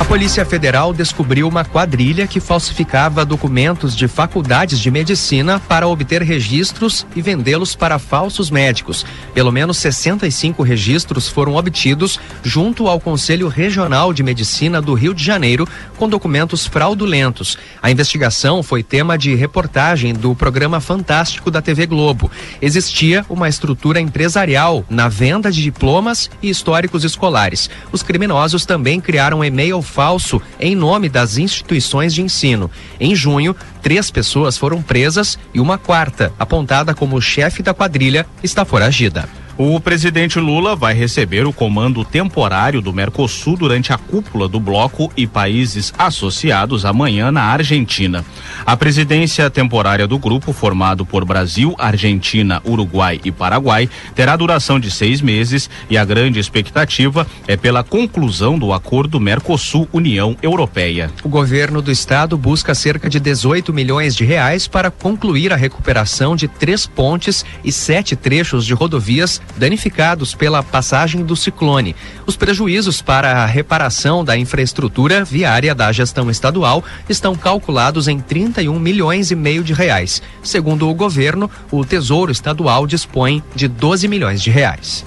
Polícia 0.08 0.42
Federal 0.42 0.94
descobriu 0.94 1.46
uma 1.46 1.66
quadrilha 1.66 2.26
que 2.26 2.40
falsificava 2.40 3.26
documentos 3.26 3.94
de 3.94 4.08
faculdades 4.08 4.80
de 4.80 4.90
medicina 4.90 5.60
para 5.60 5.86
obter 5.86 6.22
registros 6.22 7.06
e 7.14 7.20
vendê-los 7.20 7.76
para 7.76 7.98
falsos 7.98 8.50
médicos. 8.50 9.04
Pelo 9.34 9.52
menos 9.52 9.76
65 9.76 10.62
registros 10.62 11.28
foram 11.28 11.56
obtidos 11.56 12.18
junto 12.42 12.88
ao 12.88 12.98
Conselho 12.98 13.48
Regional 13.48 14.14
de 14.14 14.22
Medicina 14.22 14.80
do 14.80 14.94
Rio 14.94 15.12
de 15.12 15.22
Janeiro 15.22 15.68
com 15.98 16.08
documentos 16.08 16.66
fraudulentos. 16.66 17.58
A 17.82 17.90
investigação 17.90 18.62
foi 18.62 18.82
tema 18.82 19.18
de 19.18 19.34
reportagem 19.34 20.14
do 20.14 20.34
programa 20.34 20.80
Fantástico 20.80 21.50
da 21.50 21.60
TV 21.60 21.84
Globo. 21.84 22.30
Existia 22.62 23.26
uma 23.28 23.46
estrutura 23.46 24.00
empresarial 24.00 24.86
na 24.88 25.06
venda 25.06 25.52
de 25.52 25.62
diplomas 25.62 26.30
e 26.42 26.48
históricos 26.48 27.04
escolares. 27.04 27.68
Os 27.92 28.02
criminosos 28.02 28.64
também 28.64 29.02
criaram 29.02 29.44
e-mail 29.44 29.82
falso 29.98 30.40
em 30.60 30.76
nome 30.76 31.08
das 31.08 31.38
instituições 31.38 32.14
de 32.14 32.22
ensino. 32.22 32.70
Em 33.00 33.16
junho, 33.16 33.56
três 33.82 34.12
pessoas 34.12 34.56
foram 34.56 34.80
presas 34.80 35.36
e 35.52 35.58
uma 35.58 35.76
quarta, 35.76 36.32
apontada 36.38 36.94
como 36.94 37.20
chefe 37.20 37.64
da 37.64 37.74
quadrilha, 37.74 38.24
está 38.40 38.64
foragida. 38.64 39.28
O 39.60 39.80
presidente 39.80 40.38
Lula 40.38 40.76
vai 40.76 40.94
receber 40.94 41.44
o 41.44 41.52
comando 41.52 42.04
temporário 42.04 42.80
do 42.80 42.92
Mercosul 42.92 43.56
durante 43.56 43.92
a 43.92 43.98
cúpula 43.98 44.48
do 44.48 44.60
bloco 44.60 45.12
e 45.16 45.26
países 45.26 45.92
associados 45.98 46.84
amanhã 46.84 47.32
na 47.32 47.42
Argentina. 47.42 48.24
A 48.64 48.76
presidência 48.76 49.50
temporária 49.50 50.06
do 50.06 50.16
grupo, 50.16 50.52
formado 50.52 51.04
por 51.04 51.24
Brasil, 51.24 51.74
Argentina, 51.76 52.62
Uruguai 52.64 53.20
e 53.24 53.32
Paraguai, 53.32 53.90
terá 54.14 54.36
duração 54.36 54.78
de 54.78 54.92
seis 54.92 55.20
meses 55.20 55.68
e 55.90 55.98
a 55.98 56.04
grande 56.04 56.38
expectativa 56.38 57.26
é 57.48 57.56
pela 57.56 57.82
conclusão 57.82 58.56
do 58.56 58.72
acordo 58.72 59.18
Mercosul-União 59.18 60.36
Europeia. 60.40 61.10
O 61.24 61.28
governo 61.28 61.82
do 61.82 61.90
estado 61.90 62.38
busca 62.38 62.76
cerca 62.76 63.10
de 63.10 63.18
18 63.18 63.72
milhões 63.72 64.14
de 64.14 64.24
reais 64.24 64.68
para 64.68 64.88
concluir 64.88 65.52
a 65.52 65.56
recuperação 65.56 66.36
de 66.36 66.46
três 66.46 66.86
pontes 66.86 67.44
e 67.64 67.72
sete 67.72 68.14
trechos 68.14 68.64
de 68.64 68.72
rodovias 68.72 69.42
danificados 69.56 70.34
pela 70.34 70.62
passagem 70.62 71.24
do 71.24 71.36
ciclone. 71.36 71.94
Os 72.26 72.36
prejuízos 72.36 73.02
para 73.02 73.42
a 73.42 73.46
reparação 73.46 74.24
da 74.24 74.36
infraestrutura 74.36 75.24
viária 75.24 75.74
da 75.74 75.90
gestão 75.92 76.30
estadual 76.30 76.84
estão 77.08 77.34
calculados 77.34 78.08
em 78.08 78.18
31 78.18 78.78
milhões 78.78 79.30
e 79.30 79.34
meio 79.34 79.64
de 79.64 79.72
reais. 79.72 80.22
Segundo 80.42 80.88
o 80.88 80.94
governo, 80.94 81.50
o 81.70 81.84
Tesouro 81.84 82.32
Estadual 82.32 82.86
dispõe 82.86 83.42
de 83.54 83.68
12 83.68 84.08
milhões 84.08 84.42
de 84.42 84.50
reais. 84.50 85.04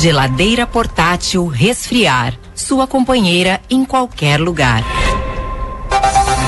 Geladeira 0.00 0.66
portátil 0.66 1.46
resfriar. 1.46 2.34
Sua 2.54 2.86
companheira 2.86 3.60
em 3.70 3.84
qualquer 3.84 4.40
lugar. 4.40 5.01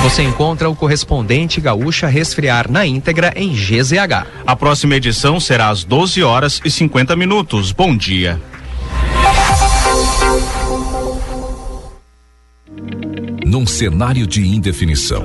Você 0.05 0.23
encontra 0.23 0.69
o 0.69 0.77
correspondente 0.77 1.63
gaúcha 1.63 2.07
resfriar 2.07 2.71
na 2.71 2.85
íntegra 2.85 3.33
em 3.35 3.55
GZH. 3.55 4.27
A 4.47 4.55
próxima 4.55 4.97
edição 4.97 5.41
será 5.41 5.71
às 5.71 5.83
12 5.83 6.23
horas 6.23 6.61
e 6.63 6.71
50 6.71 7.17
minutos. 7.17 7.73
Bom 7.73 7.97
dia. 7.97 8.39
Num 13.47 13.67
cenário 13.67 14.27
de 14.27 14.47
indefinição, 14.47 15.25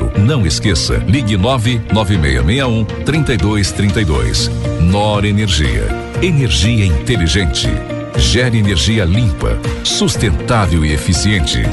não 0.17 0.45
esqueça, 0.45 0.97
ligue 1.07 1.37
99661 1.37 2.85
3232. 3.05 4.49
Nor 4.81 5.25
Energia. 5.25 5.87
Energia 6.21 6.85
inteligente. 6.85 7.67
Gere 8.17 8.59
energia 8.59 9.03
limpa, 9.03 9.57
sustentável 9.83 10.85
e 10.85 10.93
eficiente. 10.93 11.63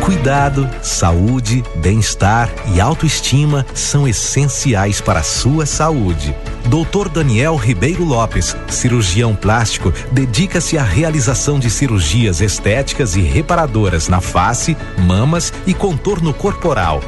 Cuidado, 0.00 0.68
saúde, 0.80 1.62
bem-estar 1.76 2.50
e 2.74 2.80
autoestima 2.80 3.66
são 3.74 4.08
essenciais 4.08 5.00
para 5.00 5.20
a 5.20 5.22
sua 5.22 5.66
saúde. 5.66 6.34
Dr. 6.64 7.08
Daniel 7.08 7.56
Ribeiro 7.56 8.04
Lopes, 8.04 8.56
cirurgião 8.68 9.34
plástico, 9.34 9.92
dedica-se 10.10 10.78
à 10.78 10.82
realização 10.82 11.58
de 11.58 11.68
cirurgias 11.68 12.40
estéticas 12.40 13.14
e 13.16 13.20
reparadoras 13.20 14.08
na 14.08 14.20
face, 14.20 14.76
mamas 14.98 15.52
e 15.66 15.74
contorno 15.74 16.32
corporal. 16.32 17.02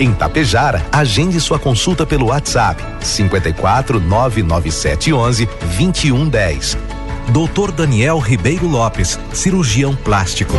Em 0.00 0.12
Tapejara, 0.12 0.84
agende 0.90 1.40
sua 1.40 1.58
consulta 1.58 2.06
pelo 2.06 2.26
WhatsApp 2.26 2.82
54 3.04 4.00
99711 4.00 5.46
2110. 5.76 6.78
Dr. 7.28 7.70
Daniel 7.70 8.18
Ribeiro 8.18 8.66
Lopes, 8.66 9.20
cirurgião 9.32 9.94
plástico. 9.94 10.54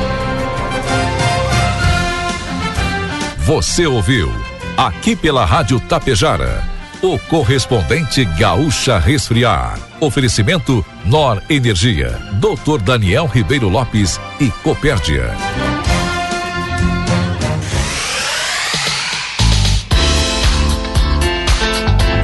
Você 3.39 3.85
ouviu 3.85 4.31
aqui 4.77 5.15
pela 5.15 5.43
Rádio 5.43 5.79
Tapejara, 5.79 6.63
o 7.03 7.19
correspondente 7.19 8.23
Gaúcha 8.23 8.97
Resfriar. 8.97 9.77
Oferecimento 9.99 10.85
Nor 11.05 11.43
Energia, 11.49 12.17
Dr. 12.39 12.81
Daniel 12.81 13.25
Ribeiro 13.25 13.67
Lopes 13.67 14.19
e 14.39 14.49
Copérdia. 14.63 15.35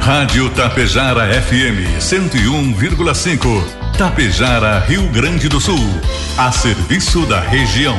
Rádio 0.00 0.48
Tapejara 0.50 1.28
FM 1.42 2.00
101,5. 2.00 3.62
Tapejara, 3.98 4.80
Rio 4.80 5.06
Grande 5.10 5.46
do 5.46 5.60
Sul. 5.60 5.78
A 6.38 6.50
serviço 6.50 7.26
da 7.26 7.38
região. 7.38 7.98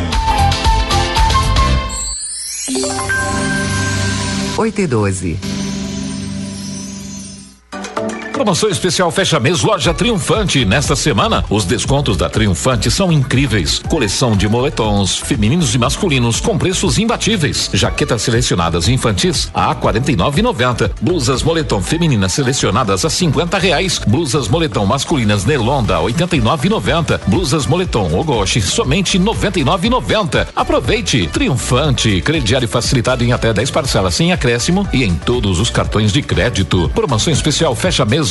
8 4.58 4.82
e 4.82 4.88
12. 4.88 5.61
Promoção 8.42 8.70
especial 8.70 9.12
fecha 9.12 9.40
mês 9.40 9.62
Loja 9.62 9.94
Triunfante. 9.94 10.66
Nesta 10.66 10.96
semana, 10.96 11.46
os 11.48 11.64
descontos 11.64 12.18
da 12.18 12.28
Triunfante 12.28 12.90
são 12.90 13.12
incríveis. 13.12 13.78
Coleção 13.88 14.36
de 14.36 14.50
moletons 14.50 15.20
femininos 15.20 15.76
e 15.76 15.78
masculinos 15.78 16.40
com 16.40 16.58
preços 16.58 16.98
imbatíveis. 16.98 17.70
Jaquetas 17.72 18.24
selecionadas 18.24 18.88
infantis 18.88 19.48
a 19.54 19.76
49,90. 19.76 20.90
Blusas 21.00 21.44
moletom 21.44 21.84
femininas 21.84 22.34
selecionadas 22.34 23.06
a 23.06 23.12
50 23.12 23.60
reais. 23.60 24.02
Blusas 24.08 24.48
moletom 24.48 24.88
masculinas 24.88 25.46
Nelonda 25.46 26.00
89,90. 26.00 27.20
Blusas 27.28 27.68
moletom 27.68 28.12
Ogoshi 28.18 28.60
somente 28.60 29.20
99,90. 29.20 30.48
Aproveite! 30.56 31.28
Triunfante, 31.28 32.20
crediário 32.22 32.68
facilitado 32.68 33.24
em 33.24 33.34
até 33.34 33.54
10 33.54 33.70
parcelas 33.70 34.16
sem 34.16 34.34
acréscimo 34.34 34.90
e 34.92 35.04
em 35.04 35.14
todos 35.14 35.60
os 35.60 35.70
cartões 35.70 36.12
de 36.12 36.24
crédito. 36.24 36.90
Promoção 36.96 37.32
especial 37.32 37.76
fecha 37.76 38.04
mês 38.04 38.31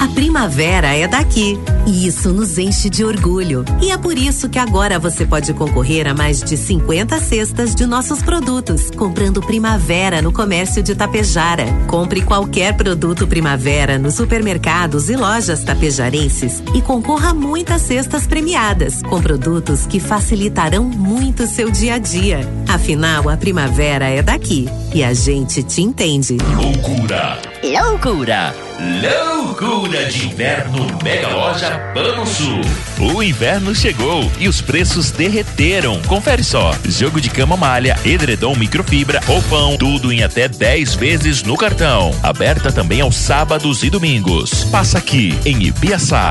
A 0.00 0.08
primavera 0.08 0.94
é 0.94 1.06
daqui 1.06 1.58
e 1.86 2.06
isso 2.06 2.32
nos 2.32 2.58
enche 2.58 2.88
de 2.88 3.04
orgulho. 3.04 3.64
E 3.80 3.90
é 3.90 3.98
por 3.98 4.16
isso 4.16 4.48
que 4.48 4.58
agora 4.58 4.98
você 4.98 5.24
pode 5.26 5.52
concorrer 5.52 6.06
a 6.06 6.14
mais 6.14 6.42
de 6.42 6.56
50 6.56 7.18
cestas 7.20 7.74
de 7.74 7.86
nossos 7.86 8.22
produtos, 8.22 8.90
comprando 8.90 9.40
Primavera 9.40 10.22
no 10.22 10.32
comércio 10.32 10.82
de 10.82 10.94
Tapejara. 10.94 11.66
Compre 11.86 12.22
qualquer 12.22 12.76
produto 12.76 13.26
Primavera 13.26 13.98
nos 13.98 14.14
supermercados 14.14 15.08
e 15.08 15.16
lojas 15.16 15.62
tapejarenses 15.62 16.62
e 16.74 16.80
concorra 16.80 17.30
a 17.30 17.34
muitas 17.34 17.82
cestas 17.82 18.26
premiadas, 18.26 19.02
com 19.02 19.20
produtos 19.20 19.86
que 19.86 20.00
facilitarão 20.00 20.84
muito 20.84 21.46
seu 21.46 21.70
dia 21.70 21.94
a 21.94 21.98
dia. 21.98 22.40
Afinal, 22.68 23.28
a 23.28 23.36
primavera 23.36 24.08
é 24.08 24.22
daqui 24.22 24.68
e 24.94 25.04
a 25.04 25.12
gente 25.12 25.62
te 25.62 25.82
entende. 25.82 26.38
Loucura! 26.56 27.38
Loucura! 27.62 28.54
Loucura 28.78 29.83
de 29.88 30.26
inverno 30.26 30.86
Mega 31.02 31.28
Loja 31.28 31.78
Pano 31.92 32.26
Sul. 32.26 32.60
O 32.98 33.22
inverno 33.22 33.74
chegou 33.74 34.30
e 34.38 34.48
os 34.48 34.62
preços 34.62 35.10
derreteram. 35.10 36.00
Confere 36.02 36.42
só: 36.42 36.74
jogo 36.88 37.20
de 37.20 37.28
cama 37.28 37.54
malha, 37.54 37.98
edredom 38.04 38.56
microfibra, 38.56 39.20
roupão, 39.20 39.76
tudo 39.76 40.10
em 40.10 40.22
até 40.22 40.48
10 40.48 40.94
vezes 40.94 41.42
no 41.42 41.56
cartão. 41.56 42.12
Aberta 42.22 42.72
também 42.72 43.02
aos 43.02 43.14
sábados 43.14 43.82
e 43.82 43.90
domingos. 43.90 44.64
Passa 44.64 44.98
aqui 44.98 45.38
em 45.44 45.62
Ibiaçá. 45.64 46.30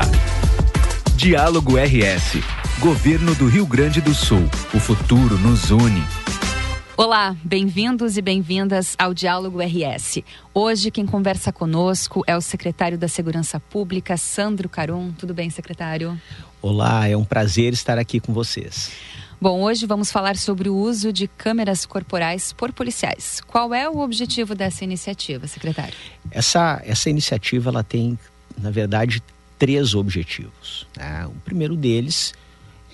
Diálogo 1.14 1.76
RS. 1.78 2.42
Governo 2.80 3.36
do 3.36 3.46
Rio 3.46 3.66
Grande 3.66 4.00
do 4.00 4.14
Sul. 4.14 4.50
O 4.74 4.80
futuro 4.80 5.38
nos 5.38 5.70
une. 5.70 6.02
Olá, 6.96 7.36
bem-vindos 7.42 8.16
e 8.16 8.22
bem-vindas 8.22 8.94
ao 8.96 9.12
Diálogo 9.12 9.58
RS. 9.60 10.22
Hoje 10.54 10.92
quem 10.92 11.04
conversa 11.04 11.52
conosco 11.52 12.22
é 12.24 12.36
o 12.36 12.40
secretário 12.40 12.96
da 12.96 13.08
Segurança 13.08 13.58
Pública, 13.58 14.16
Sandro 14.16 14.68
Carum. 14.68 15.10
Tudo 15.12 15.34
bem, 15.34 15.50
secretário? 15.50 16.16
Olá, 16.62 17.08
é 17.08 17.16
um 17.16 17.24
prazer 17.24 17.72
estar 17.72 17.98
aqui 17.98 18.20
com 18.20 18.32
vocês. 18.32 18.92
Bom, 19.40 19.60
hoje 19.62 19.86
vamos 19.86 20.12
falar 20.12 20.36
sobre 20.36 20.68
o 20.68 20.76
uso 20.76 21.12
de 21.12 21.26
câmeras 21.26 21.84
corporais 21.84 22.52
por 22.52 22.72
policiais. 22.72 23.40
Qual 23.44 23.74
é 23.74 23.90
o 23.90 23.98
objetivo 23.98 24.54
dessa 24.54 24.84
iniciativa, 24.84 25.48
secretário? 25.48 25.94
Essa, 26.30 26.80
essa 26.84 27.10
iniciativa 27.10 27.70
ela 27.70 27.82
tem, 27.82 28.16
na 28.56 28.70
verdade, 28.70 29.20
três 29.58 29.96
objetivos. 29.96 30.86
Né? 30.96 31.26
O 31.26 31.40
primeiro 31.40 31.74
deles 31.74 32.32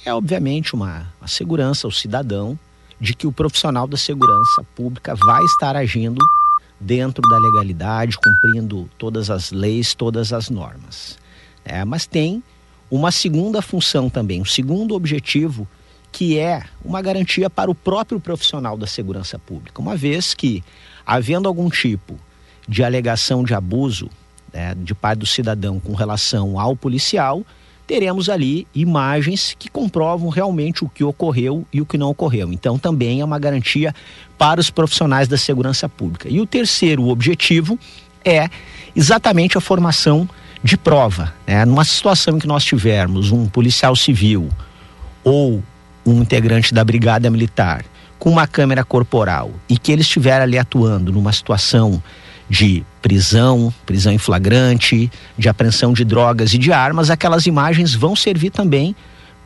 é, 0.07 0.15
obviamente, 0.15 0.75
uma, 0.75 1.13
uma 1.21 1.29
segurança 1.29 1.87
ao 1.87 1.91
cidadão 1.91 2.59
de 3.01 3.15
que 3.15 3.27
o 3.27 3.33
profissional 3.33 3.87
da 3.87 3.97
segurança 3.97 4.63
pública 4.75 5.15
vai 5.15 5.43
estar 5.45 5.75
agindo 5.75 6.19
dentro 6.79 7.23
da 7.29 7.39
legalidade, 7.39 8.17
cumprindo 8.17 8.89
todas 8.99 9.31
as 9.31 9.51
leis, 9.51 9.95
todas 9.95 10.33
as 10.33 10.51
normas. 10.51 11.19
É, 11.65 11.85
mas 11.85 12.07
tem 12.07 12.43
uma 12.91 13.11
segunda 13.11 13.63
função 13.63 14.11
também, 14.11 14.43
um 14.43 14.47
segundo 14.47 14.95
objetivo, 14.95 15.67
que 16.13 16.39
é 16.39 16.65
uma 16.85 17.01
garantia 17.01 17.49
para 17.49 17.71
o 17.71 17.75
próprio 17.75 18.19
profissional 18.19 18.77
da 18.77 18.87
segurança 18.87 19.39
pública, 19.39 19.81
uma 19.81 19.97
vez 19.97 20.35
que, 20.35 20.65
havendo 21.07 21.49
algum 21.49 21.69
tipo 21.71 22.19
de 22.69 22.83
alegação 22.83 23.45
de 23.45 23.55
abuso 23.55 24.11
né, 24.53 24.75
de 24.75 24.95
parte 24.95 25.21
do 25.21 25.27
cidadão 25.27 25.79
com 25.79 25.95
relação 25.95 26.59
ao 26.59 26.75
policial, 26.75 27.45
teremos 27.91 28.29
ali 28.29 28.69
imagens 28.73 29.57
que 29.59 29.69
comprovam 29.69 30.29
realmente 30.29 30.85
o 30.85 30.89
que 30.89 31.03
ocorreu 31.03 31.67
e 31.73 31.81
o 31.81 31.85
que 31.85 31.99
não 31.99 32.09
ocorreu. 32.09 32.53
Então, 32.53 32.79
também 32.79 33.21
é 33.21 33.25
uma 33.25 33.37
garantia 33.37 33.93
para 34.39 34.61
os 34.61 34.71
profissionais 34.71 35.27
da 35.27 35.37
segurança 35.37 35.89
pública. 35.89 36.29
E 36.29 36.41
o 36.41 36.47
terceiro 36.47 37.09
objetivo 37.09 37.77
é 38.25 38.49
exatamente 38.95 39.59
a 39.59 39.61
formação 39.61 40.29
de 40.63 40.77
prova. 40.77 41.35
Né? 41.45 41.65
Numa 41.65 41.85
situação 41.85 42.37
em 42.37 42.39
que 42.39 42.47
nós 42.47 42.65
tivermos 42.65 43.33
um 43.33 43.49
policial 43.49 43.97
civil 43.97 44.49
ou 45.25 45.61
um 46.07 46.23
integrante 46.23 46.73
da 46.73 46.85
brigada 46.85 47.29
militar 47.29 47.85
com 48.21 48.31
uma 48.31 48.47
câmera 48.47 48.85
corporal 48.85 49.51
e 49.69 49.77
que 49.77 49.91
ele 49.91 50.03
estiver 50.03 50.41
ali 50.41 50.57
atuando 50.57 51.11
numa 51.11 51.33
situação 51.33 52.01
de 52.51 52.85
prisão, 53.01 53.73
prisão 53.87 54.13
em 54.13 54.19
flagrante, 54.19 55.11
de 55.39 55.49
apreensão 55.49 55.93
de 55.93 56.05
drogas 56.05 56.53
e 56.53 56.59
de 56.59 56.73
armas, 56.73 57.09
aquelas 57.09 57.47
imagens 57.47 57.95
vão 57.95 58.17
servir 58.17 58.51
também 58.51 58.95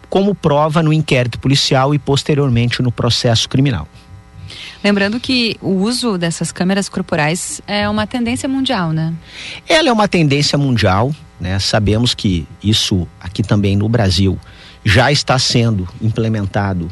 como 0.09 0.35
prova 0.35 0.83
no 0.83 0.93
inquérito 0.93 1.39
policial 1.39 1.95
e 1.95 1.99
posteriormente 1.99 2.81
no 2.83 2.91
processo 2.91 3.47
criminal. 3.47 3.87
Lembrando 4.83 5.21
que 5.21 5.57
o 5.61 5.71
uso 5.71 6.17
dessas 6.17 6.51
câmeras 6.51 6.89
corporais 6.89 7.61
é 7.67 7.89
uma 7.89 8.07
tendência 8.07 8.49
mundial, 8.49 8.93
né? 8.93 9.13
Ela 9.69 9.89
é 9.89 9.93
uma 9.93 10.09
tendência 10.09 10.57
mundial, 10.57 11.15
né? 11.41 11.59
Sabemos 11.59 12.15
que 12.15 12.47
isso 12.63 13.07
aqui 13.21 13.43
também 13.43 13.77
no 13.77 13.89
Brasil 13.89 14.39
já 14.85 15.11
está 15.11 15.39
sendo 15.39 15.89
implementado 16.01 16.91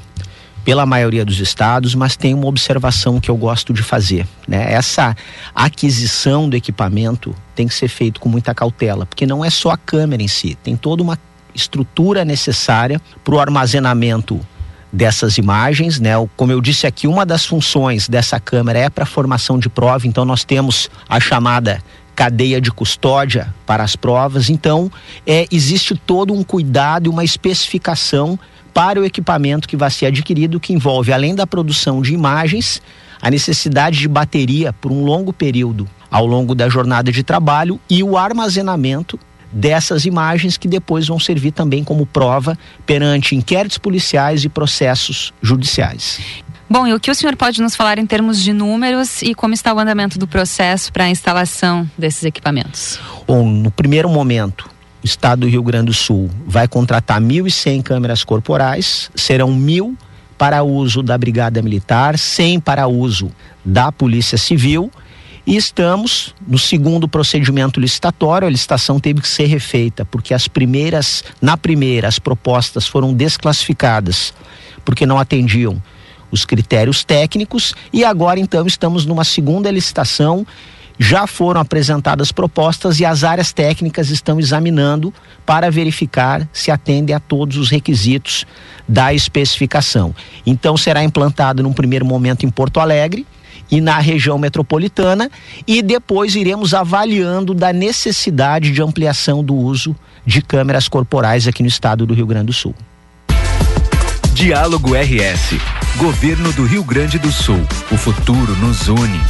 pela 0.64 0.86
maioria 0.86 1.24
dos 1.24 1.40
estados, 1.40 1.94
mas 1.94 2.16
tem 2.16 2.34
uma 2.34 2.46
observação 2.46 3.20
que 3.20 3.30
eu 3.30 3.36
gosto 3.36 3.72
de 3.72 3.82
fazer, 3.82 4.26
né? 4.46 4.72
Essa 4.72 5.16
aquisição 5.54 6.48
do 6.48 6.56
equipamento 6.56 7.34
tem 7.54 7.66
que 7.66 7.74
ser 7.74 7.88
feito 7.88 8.20
com 8.20 8.28
muita 8.28 8.54
cautela, 8.54 9.04
porque 9.04 9.26
não 9.26 9.44
é 9.44 9.50
só 9.50 9.70
a 9.70 9.76
câmera 9.76 10.22
em 10.22 10.28
si, 10.28 10.56
tem 10.62 10.76
toda 10.76 11.02
uma 11.02 11.18
estrutura 11.54 12.24
necessária 12.24 13.00
para 13.24 13.34
o 13.34 13.40
armazenamento 13.40 14.40
dessas 14.92 15.38
imagens, 15.38 15.98
né? 15.98 16.12
Como 16.36 16.52
eu 16.52 16.60
disse 16.60 16.86
aqui, 16.86 17.06
uma 17.06 17.24
das 17.24 17.46
funções 17.46 18.08
dessa 18.08 18.38
câmera 18.38 18.78
é 18.78 18.90
para 18.90 19.06
formação 19.06 19.58
de 19.58 19.68
prova, 19.68 20.06
então 20.06 20.24
nós 20.24 20.44
temos 20.44 20.90
a 21.08 21.18
chamada 21.18 21.82
cadeia 22.14 22.60
de 22.60 22.70
custódia 22.70 23.52
para 23.66 23.82
as 23.82 23.96
provas. 23.96 24.50
Então, 24.50 24.90
é, 25.26 25.46
existe 25.50 25.94
todo 25.94 26.32
um 26.32 26.42
cuidado 26.42 27.06
e 27.06 27.08
uma 27.08 27.24
especificação 27.24 28.38
para 28.72 29.00
o 29.00 29.04
equipamento 29.04 29.68
que 29.68 29.76
vai 29.76 29.90
ser 29.90 30.06
adquirido, 30.06 30.60
que 30.60 30.72
envolve, 30.72 31.12
além 31.12 31.34
da 31.34 31.46
produção 31.46 32.00
de 32.00 32.14
imagens, 32.14 32.80
a 33.20 33.30
necessidade 33.30 33.98
de 33.98 34.08
bateria 34.08 34.72
por 34.72 34.90
um 34.90 35.04
longo 35.04 35.32
período 35.32 35.88
ao 36.10 36.26
longo 36.26 36.54
da 36.54 36.68
jornada 36.68 37.10
de 37.10 37.22
trabalho 37.22 37.80
e 37.88 38.02
o 38.02 38.18
armazenamento 38.18 39.18
dessas 39.50 40.04
imagens 40.04 40.56
que 40.56 40.66
depois 40.66 41.06
vão 41.06 41.18
servir 41.18 41.52
também 41.52 41.84
como 41.84 42.06
prova 42.06 42.58
perante 42.86 43.34
inquéritos 43.34 43.78
policiais 43.78 44.44
e 44.44 44.48
processos 44.48 45.32
judiciais. 45.42 46.20
Bom, 46.72 46.86
e 46.86 46.94
o 46.94 46.98
que 46.98 47.10
o 47.10 47.14
senhor 47.14 47.36
pode 47.36 47.60
nos 47.60 47.76
falar 47.76 47.98
em 47.98 48.06
termos 48.06 48.42
de 48.42 48.50
números 48.50 49.20
e 49.20 49.34
como 49.34 49.52
está 49.52 49.74
o 49.74 49.78
andamento 49.78 50.18
do 50.18 50.26
processo 50.26 50.90
para 50.90 51.04
a 51.04 51.10
instalação 51.10 51.86
desses 51.98 52.24
equipamentos? 52.24 52.98
Bom, 53.26 53.46
no 53.46 53.70
primeiro 53.70 54.08
momento, 54.08 54.70
o 55.02 55.04
Estado 55.04 55.40
do 55.40 55.48
Rio 55.48 55.62
Grande 55.62 55.88
do 55.88 55.92
Sul 55.92 56.30
vai 56.46 56.66
contratar 56.66 57.20
1.100 57.20 57.82
câmeras 57.82 58.24
corporais, 58.24 59.10
serão 59.14 59.52
mil 59.52 59.94
para 60.38 60.62
uso 60.62 61.02
da 61.02 61.18
Brigada 61.18 61.60
Militar, 61.60 62.18
100 62.18 62.60
para 62.60 62.86
uso 62.86 63.30
da 63.62 63.92
Polícia 63.92 64.38
Civil. 64.38 64.90
E 65.46 65.58
estamos 65.58 66.34
no 66.48 66.58
segundo 66.58 67.06
procedimento 67.06 67.78
licitatório, 67.78 68.48
a 68.48 68.50
licitação 68.50 68.98
teve 68.98 69.20
que 69.20 69.28
ser 69.28 69.44
refeita, 69.44 70.06
porque 70.06 70.32
as 70.32 70.48
primeiras, 70.48 71.22
na 71.38 71.54
primeira, 71.58 72.08
as 72.08 72.18
propostas 72.18 72.86
foram 72.86 73.12
desclassificadas, 73.12 74.32
porque 74.86 75.04
não 75.04 75.18
atendiam 75.18 75.82
os 76.32 76.44
critérios 76.44 77.04
técnicos, 77.04 77.74
e 77.92 78.04
agora 78.04 78.40
então 78.40 78.66
estamos 78.66 79.06
numa 79.06 79.22
segunda 79.22 79.70
licitação 79.70 80.44
já 80.98 81.26
foram 81.26 81.60
apresentadas 81.60 82.30
propostas 82.30 83.00
e 83.00 83.04
as 83.04 83.24
áreas 83.24 83.52
técnicas 83.52 84.10
estão 84.10 84.38
examinando 84.38 85.12
para 85.44 85.70
verificar 85.70 86.48
se 86.52 86.70
atendem 86.70 87.14
a 87.14 87.20
todos 87.20 87.56
os 87.56 87.70
requisitos 87.70 88.46
da 88.88 89.12
especificação. 89.12 90.14
Então 90.46 90.76
será 90.76 91.02
implantado 91.02 91.62
num 91.62 91.72
primeiro 91.72 92.04
momento 92.04 92.46
em 92.46 92.50
Porto 92.50 92.78
Alegre 92.78 93.26
e 93.70 93.80
na 93.80 93.98
região 93.98 94.38
metropolitana 94.38 95.30
e 95.66 95.82
depois 95.82 96.36
iremos 96.36 96.74
avaliando 96.74 97.54
da 97.54 97.72
necessidade 97.72 98.70
de 98.70 98.82
ampliação 98.82 99.42
do 99.42 99.54
uso 99.54 99.96
de 100.24 100.40
câmeras 100.40 100.88
corporais 100.88 101.48
aqui 101.48 101.62
no 101.62 101.68
estado 101.68 102.06
do 102.06 102.14
Rio 102.14 102.26
Grande 102.26 102.46
do 102.46 102.52
Sul. 102.52 102.74
Diálogo 104.34 104.94
RS. 104.94 105.60
Governo 105.96 106.52
do 106.52 106.64
Rio 106.64 106.82
Grande 106.82 107.18
do 107.18 107.30
Sul. 107.30 107.60
O 107.90 107.96
futuro 107.96 108.56
nos 108.56 108.88
une. 108.88 109.20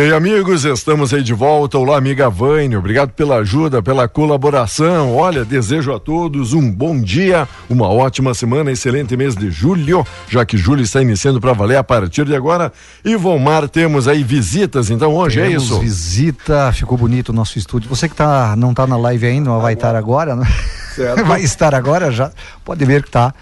Ok, 0.00 0.14
amigos, 0.14 0.64
estamos 0.64 1.12
aí 1.12 1.22
de 1.22 1.34
volta. 1.34 1.76
Olá, 1.76 1.98
amiga 1.98 2.30
Vânia, 2.30 2.78
obrigado 2.78 3.10
pela 3.10 3.36
ajuda, 3.36 3.82
pela 3.82 4.08
colaboração. 4.08 5.14
Olha, 5.14 5.44
desejo 5.44 5.92
a 5.92 6.00
todos 6.00 6.54
um 6.54 6.72
bom 6.72 6.98
dia, 6.98 7.46
uma 7.68 7.86
ótima 7.86 8.32
semana, 8.32 8.72
excelente 8.72 9.14
mês 9.14 9.36
de 9.36 9.50
julho, 9.50 10.02
já 10.26 10.42
que 10.46 10.56
julho 10.56 10.80
está 10.80 11.02
iniciando 11.02 11.38
para 11.38 11.52
valer 11.52 11.76
a 11.76 11.84
partir 11.84 12.24
de 12.24 12.34
agora. 12.34 12.72
E 13.04 13.14
Vomar, 13.14 13.68
temos 13.68 14.08
aí 14.08 14.24
visitas, 14.24 14.88
então 14.88 15.14
hoje 15.14 15.38
temos 15.38 15.64
é 15.64 15.66
isso? 15.66 15.80
visita, 15.80 16.72
ficou 16.72 16.96
bonito 16.96 17.28
o 17.28 17.34
nosso 17.34 17.58
estúdio. 17.58 17.90
Você 17.90 18.08
que 18.08 18.14
tá, 18.14 18.56
não 18.56 18.70
está 18.70 18.86
na 18.86 18.96
live 18.96 19.26
ainda, 19.26 19.50
mas 19.50 19.60
vai 19.60 19.74
estar 19.74 19.94
agora, 19.94 20.34
né? 20.34 20.50
Certo. 20.94 21.22
Vai 21.28 21.42
estar 21.42 21.74
agora 21.74 22.10
já, 22.10 22.32
pode 22.64 22.82
ver 22.86 23.02
que 23.02 23.10
tá. 23.10 23.34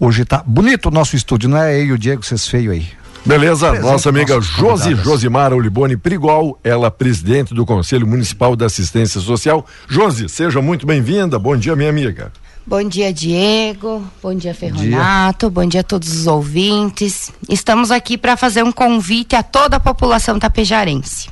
Hoje 0.00 0.22
está 0.22 0.42
bonito 0.46 0.86
o 0.86 0.90
nosso 0.90 1.14
estúdio, 1.14 1.50
não 1.50 1.58
é 1.58 1.78
eu 1.78 1.84
e 1.84 1.92
o 1.92 1.98
Diego, 1.98 2.24
vocês 2.24 2.48
feio 2.48 2.72
aí. 2.72 3.03
Beleza, 3.26 3.70
Presente 3.70 3.90
nossa 3.90 4.08
amiga 4.10 4.38
Josi. 4.38 4.94
Josimara 4.96 5.56
Olibone 5.56 5.96
Prigol, 5.96 6.58
ela 6.62 6.90
presidente 6.90 7.54
do 7.54 7.64
Conselho 7.64 8.06
Municipal 8.06 8.54
da 8.54 8.66
Assistência 8.66 9.18
Social. 9.18 9.64
Josi, 9.88 10.28
seja 10.28 10.60
muito 10.60 10.86
bem-vinda. 10.86 11.38
Bom 11.38 11.56
dia, 11.56 11.74
minha 11.74 11.88
amiga. 11.88 12.30
Bom 12.66 12.86
dia, 12.86 13.10
Diego. 13.14 14.04
Bom 14.22 14.34
dia, 14.34 14.54
Ferronato. 14.54 15.48
Bom 15.48 15.64
dia 15.64 15.80
a 15.80 15.84
todos 15.84 16.14
os 16.14 16.26
ouvintes. 16.26 17.32
Estamos 17.48 17.90
aqui 17.90 18.18
para 18.18 18.36
fazer 18.36 18.62
um 18.62 18.70
convite 18.70 19.34
a 19.34 19.42
toda 19.42 19.78
a 19.78 19.80
população 19.80 20.38
tapejarense. 20.38 21.30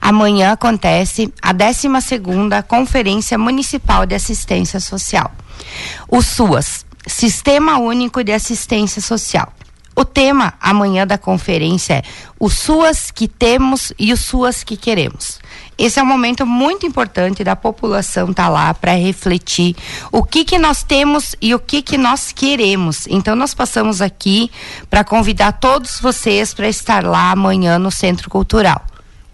Amanhã 0.00 0.52
acontece 0.52 1.32
a 1.42 1.52
12ª 1.52 2.62
Conferência 2.62 3.36
Municipal 3.36 4.06
de 4.06 4.14
Assistência 4.14 4.78
Social. 4.78 5.32
O 6.08 6.22
SUAS, 6.22 6.86
Sistema 7.08 7.78
Único 7.78 8.22
de 8.22 8.32
Assistência 8.32 9.02
Social. 9.02 9.52
O 9.96 10.04
tema 10.04 10.54
amanhã 10.60 11.06
da 11.06 11.16
conferência 11.16 11.94
é 11.94 12.02
o 12.38 12.50
SUAS 12.50 13.12
que 13.12 13.28
temos 13.28 13.92
e 13.98 14.12
o 14.12 14.16
SUAS 14.16 14.64
que 14.64 14.76
queremos. 14.76 15.38
Esse 15.78 16.00
é 16.00 16.02
um 16.02 16.06
momento 16.06 16.44
muito 16.44 16.84
importante 16.84 17.44
da 17.44 17.54
população 17.54 18.30
estar 18.30 18.48
lá 18.48 18.74
para 18.74 18.92
refletir 18.92 19.76
o 20.10 20.22
que 20.22 20.44
que 20.44 20.58
nós 20.58 20.82
temos 20.82 21.36
e 21.40 21.54
o 21.54 21.58
que 21.58 21.80
que 21.80 21.96
nós 21.96 22.32
queremos. 22.32 23.06
Então 23.08 23.36
nós 23.36 23.54
passamos 23.54 24.00
aqui 24.00 24.50
para 24.90 25.04
convidar 25.04 25.52
todos 25.52 26.00
vocês 26.00 26.52
para 26.52 26.68
estar 26.68 27.04
lá 27.04 27.30
amanhã 27.30 27.78
no 27.78 27.90
Centro 27.90 28.28
Cultural. 28.28 28.84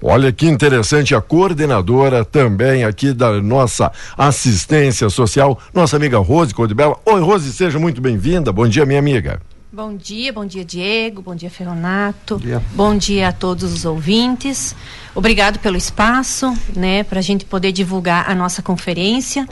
Olha 0.02 0.32
que 0.32 0.46
interessante, 0.46 1.14
a 1.14 1.20
coordenadora 1.20 2.24
também 2.24 2.84
aqui 2.84 3.12
da 3.12 3.32
nossa 3.42 3.92
assistência 4.16 5.11
social, 5.11 5.58
nossa 5.74 5.96
amiga 5.96 6.18
Rose 6.18 6.54
Codibela. 6.54 6.96
Oi, 7.04 7.20
Rose, 7.20 7.52
seja 7.52 7.78
muito 7.78 8.00
bem-vinda. 8.00 8.50
Bom 8.50 8.66
dia, 8.66 8.86
minha 8.86 8.98
amiga. 8.98 9.42
Bom 9.73 9.97
dia, 9.97 10.33
bom 10.33 10.45
dia 10.45 10.64
Diego, 10.64 11.23
bom 11.23 11.33
dia 11.33 11.49
Ferronato, 11.49 12.35
Bom 12.35 12.41
dia. 12.41 12.62
bom 12.73 12.99
dia 12.99 13.29
a 13.29 13.33
todos 13.33 13.73
os 13.73 13.85
ouvintes. 13.85 14.75
Obrigado 15.14 15.61
pelo 15.61 15.77
espaço, 15.77 16.53
né, 16.75 17.05
para 17.05 17.21
a 17.21 17.23
gente 17.23 17.45
poder 17.45 17.71
divulgar 17.71 18.29
a 18.29 18.35
nossa 18.35 18.62
conferência. 18.62 19.49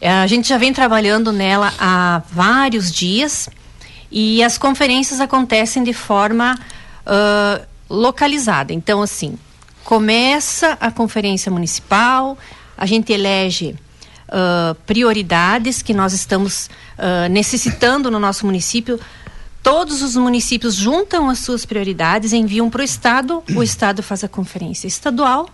Eh, 0.00 0.10
A 0.10 0.26
gente 0.26 0.48
já 0.48 0.58
vem 0.58 0.72
trabalhando 0.72 1.32
nela 1.32 1.72
há 1.78 2.22
vários 2.28 2.90
dias 2.90 3.48
e 4.10 4.42
as 4.42 4.58
conferências 4.58 5.20
acontecem 5.20 5.84
de 5.84 5.92
forma 5.92 6.58
ah, 7.06 7.60
localizada. 7.88 8.72
Então, 8.72 9.00
assim, 9.00 9.38
começa 9.84 10.76
a 10.80 10.90
conferência 10.90 11.52
municipal, 11.52 12.36
a 12.76 12.84
gente 12.84 13.12
elege 13.12 13.76
uh, 14.28 14.74
prioridades 14.86 15.82
que 15.82 15.94
nós 15.94 16.12
estamos 16.12 16.68
uh, 16.98 17.28
necessitando 17.30 18.10
no 18.10 18.18
nosso 18.18 18.44
município. 18.44 18.98
Todos 19.66 20.00
os 20.00 20.14
municípios 20.14 20.76
juntam 20.76 21.28
as 21.28 21.40
suas 21.40 21.66
prioridades, 21.66 22.32
enviam 22.32 22.70
para 22.70 22.82
o 22.82 22.84
Estado, 22.84 23.42
o 23.52 23.64
Estado 23.64 24.00
faz 24.00 24.22
a 24.22 24.28
conferência 24.28 24.86
estadual, 24.86 25.50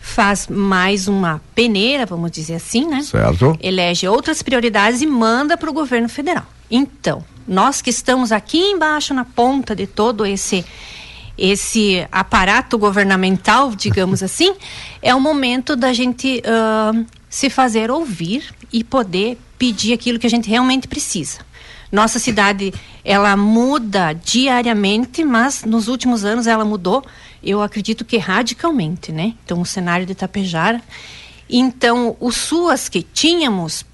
faz 0.00 0.46
mais 0.46 1.08
uma 1.08 1.42
peneira, 1.52 2.06
vamos 2.06 2.30
dizer 2.30 2.54
assim, 2.54 2.86
né? 2.86 3.02
Certo. 3.02 3.58
Elege 3.60 4.06
outras 4.06 4.40
prioridades 4.40 5.02
e 5.02 5.06
manda 5.06 5.56
para 5.56 5.68
o 5.68 5.72
governo 5.72 6.08
federal. 6.08 6.46
Então, 6.70 7.24
nós 7.44 7.82
que 7.82 7.90
estamos 7.90 8.30
aqui 8.30 8.56
embaixo 8.56 9.12
na 9.12 9.24
ponta 9.24 9.74
de 9.74 9.84
todo 9.84 10.24
esse 10.24 10.64
esse 11.36 12.06
aparato 12.12 12.78
governamental, 12.78 13.74
digamos 13.74 14.22
assim, 14.22 14.54
é 15.02 15.12
o 15.12 15.20
momento 15.20 15.74
da 15.74 15.92
gente 15.92 16.40
uh, 16.46 17.04
se 17.28 17.50
fazer 17.50 17.90
ouvir 17.90 18.44
e 18.72 18.84
poder 18.84 19.36
pedir 19.58 19.92
aquilo 19.92 20.20
que 20.20 20.26
a 20.28 20.30
gente 20.30 20.48
realmente 20.48 20.86
precisa. 20.86 21.49
Nossa 21.90 22.18
cidade, 22.18 22.72
ela 23.04 23.36
muda 23.36 24.12
diariamente, 24.12 25.24
mas 25.24 25.64
nos 25.64 25.88
últimos 25.88 26.24
anos 26.24 26.46
ela 26.46 26.64
mudou, 26.64 27.04
eu 27.42 27.60
acredito 27.62 28.04
que 28.04 28.16
radicalmente, 28.16 29.10
né? 29.10 29.34
Então, 29.44 29.60
o 29.60 29.66
cenário 29.66 30.06
de 30.06 30.12
Itapejara. 30.12 30.80
Então, 31.48 32.16
os 32.20 32.36
SUAS 32.36 32.88
que 32.88 33.02
tínhamos, 33.02 33.84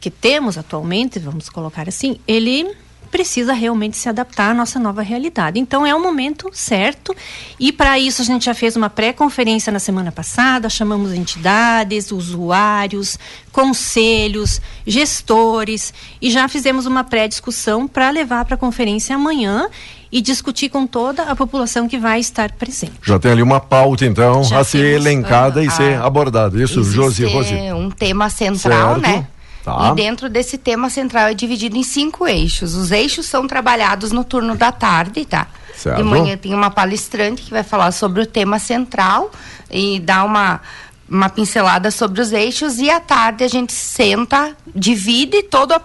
que 0.00 0.10
temos 0.10 0.56
atualmente, 0.56 1.18
vamos 1.18 1.50
colocar 1.50 1.88
assim, 1.88 2.18
ele 2.26 2.74
precisa 3.10 3.52
realmente 3.52 3.96
se 3.96 4.08
adaptar 4.08 4.50
à 4.50 4.54
nossa 4.54 4.78
nova 4.78 5.02
realidade. 5.02 5.58
Então 5.58 5.84
é 5.84 5.94
o 5.94 6.00
momento 6.00 6.48
certo 6.52 7.14
e 7.58 7.72
para 7.72 7.98
isso 7.98 8.22
a 8.22 8.24
gente 8.24 8.44
já 8.44 8.54
fez 8.54 8.76
uma 8.76 8.88
pré-conferência 8.88 9.72
na 9.72 9.78
semana 9.78 10.12
passada, 10.12 10.68
chamamos 10.68 11.12
entidades, 11.12 12.12
usuários, 12.12 13.18
conselhos, 13.52 14.60
gestores 14.86 15.92
e 16.20 16.30
já 16.30 16.48
fizemos 16.48 16.86
uma 16.86 17.04
pré-discussão 17.04 17.88
para 17.88 18.10
levar 18.10 18.44
para 18.44 18.54
a 18.54 18.58
conferência 18.58 19.16
amanhã 19.16 19.68
e 20.12 20.20
discutir 20.20 20.68
com 20.68 20.86
toda 20.86 21.22
a 21.24 21.36
população 21.36 21.86
que 21.86 21.98
vai 21.98 22.18
estar 22.18 22.52
presente. 22.52 22.94
Já 23.02 23.18
tem 23.18 23.30
ali 23.30 23.42
uma 23.42 23.60
pauta, 23.60 24.04
então, 24.04 24.42
Já 24.42 24.60
a 24.60 24.64
ser 24.64 24.96
elencada 24.96 25.60
uh, 25.60 25.64
e 25.64 25.70
ser 25.70 26.00
abordada. 26.00 26.60
Isso, 26.60 26.82
Josi 26.82 27.24
Rosi. 27.24 27.54
um 27.72 27.90
tema 27.90 28.28
central, 28.28 29.00
certo. 29.00 29.00
né? 29.00 29.26
Tá. 29.64 29.90
E 29.90 29.94
dentro 29.94 30.28
desse 30.28 30.56
tema 30.56 30.88
central 30.88 31.28
é 31.28 31.34
dividido 31.34 31.76
em 31.76 31.82
cinco 31.82 32.26
eixos. 32.26 32.74
Os 32.74 32.90
eixos 32.90 33.26
são 33.26 33.46
trabalhados 33.46 34.10
no 34.10 34.24
turno 34.24 34.56
da 34.56 34.72
tarde, 34.72 35.24
tá? 35.24 35.46
Certo. 35.76 35.96
De 35.96 36.02
manhã 36.02 36.36
tem 36.36 36.54
uma 36.54 36.70
palestrante 36.70 37.42
que 37.42 37.50
vai 37.50 37.62
falar 37.62 37.92
sobre 37.92 38.22
o 38.22 38.26
tema 38.26 38.58
central 38.58 39.30
e 39.70 40.00
dar 40.00 40.24
uma 40.24 40.60
uma 41.08 41.28
pincelada 41.28 41.90
sobre 41.90 42.20
os 42.20 42.32
eixos 42.32 42.78
e 42.78 42.88
à 42.88 43.00
tarde 43.00 43.42
a 43.42 43.48
gente 43.48 43.72
senta, 43.72 44.54
divide 44.72 45.42
todo 45.42 45.72
a 45.72 45.82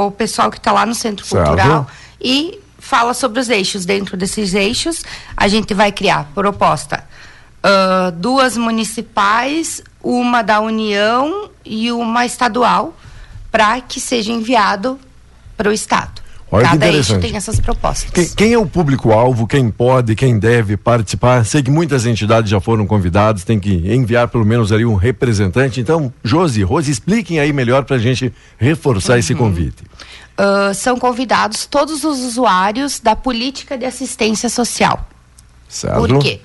o 0.00 0.10
pessoal 0.10 0.50
que 0.50 0.56
está 0.56 0.72
lá 0.72 0.86
no 0.86 0.94
centro 0.94 1.26
certo. 1.26 1.46
cultural 1.46 1.86
e 2.18 2.58
fala 2.78 3.12
sobre 3.12 3.38
os 3.38 3.50
eixos. 3.50 3.84
Dentro 3.84 4.16
desses 4.16 4.54
eixos, 4.54 5.02
a 5.36 5.46
gente 5.46 5.74
vai 5.74 5.92
criar 5.92 6.30
proposta 6.34 7.04
uh, 7.62 8.10
duas 8.12 8.56
municipais, 8.56 9.82
uma 10.02 10.40
da 10.40 10.60
União 10.60 11.50
e 11.64 11.92
uma 11.92 12.24
estadual 12.24 12.94
para 13.52 13.80
que 13.82 14.00
seja 14.00 14.32
enviado 14.32 14.98
para 15.56 15.68
o 15.68 15.72
Estado. 15.72 16.22
Olha 16.50 16.68
Cada 16.68 16.86
eixo 16.86 17.18
tem 17.18 17.34
essas 17.34 17.58
propostas. 17.58 18.10
Quem, 18.10 18.28
quem 18.28 18.52
é 18.52 18.58
o 18.58 18.66
público-alvo, 18.66 19.46
quem 19.46 19.70
pode, 19.70 20.14
quem 20.14 20.38
deve 20.38 20.76
participar? 20.76 21.46
Sei 21.46 21.62
que 21.62 21.70
muitas 21.70 22.04
entidades 22.04 22.50
já 22.50 22.60
foram 22.60 22.86
convidadas, 22.86 23.42
tem 23.42 23.58
que 23.58 23.70
enviar 23.70 24.28
pelo 24.28 24.44
menos 24.44 24.70
ali 24.70 24.84
um 24.84 24.94
representante. 24.94 25.80
Então, 25.80 26.12
Josi, 26.22 26.62
Rose, 26.62 26.90
expliquem 26.90 27.40
aí 27.40 27.54
melhor 27.54 27.84
para 27.84 27.96
a 27.96 27.98
gente 27.98 28.30
reforçar 28.58 29.14
uhum. 29.14 29.18
esse 29.18 29.34
convite. 29.34 29.82
Uh, 30.38 30.74
são 30.74 30.98
convidados 30.98 31.64
todos 31.64 32.04
os 32.04 32.18
usuários 32.18 33.00
da 33.00 33.16
política 33.16 33.78
de 33.78 33.86
assistência 33.86 34.50
social. 34.50 35.08
Certo. 35.70 36.06
Por 36.06 36.18
quê? 36.18 36.38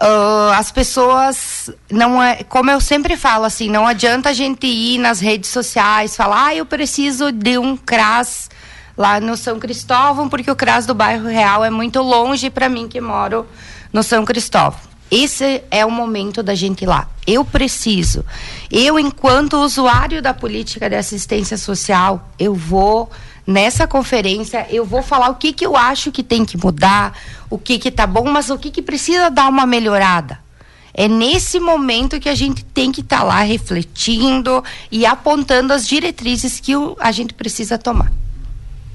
Uh, 0.00 0.50
as 0.56 0.72
pessoas 0.72 1.70
não 1.88 2.20
é 2.20 2.42
como 2.42 2.68
eu 2.68 2.80
sempre 2.80 3.16
falo 3.16 3.44
assim 3.44 3.70
não 3.70 3.86
adianta 3.86 4.30
a 4.30 4.32
gente 4.32 4.66
ir 4.66 4.98
nas 4.98 5.20
redes 5.20 5.50
sociais 5.50 6.16
falar 6.16 6.46
ah 6.46 6.54
eu 6.54 6.66
preciso 6.66 7.30
de 7.30 7.58
um 7.58 7.76
CRAS 7.76 8.50
lá 8.96 9.20
no 9.20 9.36
São 9.36 9.60
Cristóvão 9.60 10.28
porque 10.28 10.50
o 10.50 10.56
CRAS 10.56 10.84
do 10.84 10.94
bairro 10.94 11.28
Real 11.28 11.64
é 11.64 11.70
muito 11.70 12.02
longe 12.02 12.50
para 12.50 12.68
mim 12.68 12.88
que 12.88 13.00
moro 13.00 13.46
no 13.92 14.02
São 14.02 14.24
Cristóvão. 14.24 14.80
Esse 15.10 15.62
é 15.70 15.86
o 15.86 15.90
momento 15.90 16.42
da 16.42 16.54
gente 16.54 16.82
ir 16.82 16.86
lá. 16.86 17.08
Eu 17.24 17.44
preciso. 17.44 18.24
Eu 18.70 18.98
enquanto 18.98 19.58
usuário 19.58 20.20
da 20.20 20.34
política 20.34 20.90
de 20.90 20.96
assistência 20.96 21.56
social 21.56 22.28
eu 22.38 22.54
vou 22.54 23.10
nessa 23.46 23.86
conferência 23.86 24.66
eu 24.70 24.84
vou 24.84 25.02
falar 25.02 25.28
o 25.30 25.34
que 25.34 25.52
que 25.52 25.66
eu 25.66 25.76
acho 25.76 26.10
que 26.10 26.22
tem 26.22 26.44
que 26.44 26.56
mudar, 26.56 27.16
o 27.50 27.58
que 27.58 27.78
que 27.78 27.90
tá 27.90 28.06
bom, 28.06 28.24
mas 28.24 28.50
o 28.50 28.58
que 28.58 28.70
que 28.70 28.82
precisa 28.82 29.30
dar 29.30 29.48
uma 29.48 29.66
melhorada. 29.66 30.38
É 30.92 31.08
nesse 31.08 31.58
momento 31.58 32.20
que 32.20 32.28
a 32.28 32.34
gente 32.34 32.64
tem 32.64 32.92
que 32.92 33.00
estar 33.00 33.18
tá 33.18 33.24
lá 33.24 33.40
refletindo 33.40 34.62
e 34.90 35.04
apontando 35.04 35.72
as 35.72 35.88
diretrizes 35.88 36.60
que 36.60 36.76
o, 36.76 36.96
a 37.00 37.10
gente 37.10 37.34
precisa 37.34 37.76
tomar. 37.76 38.12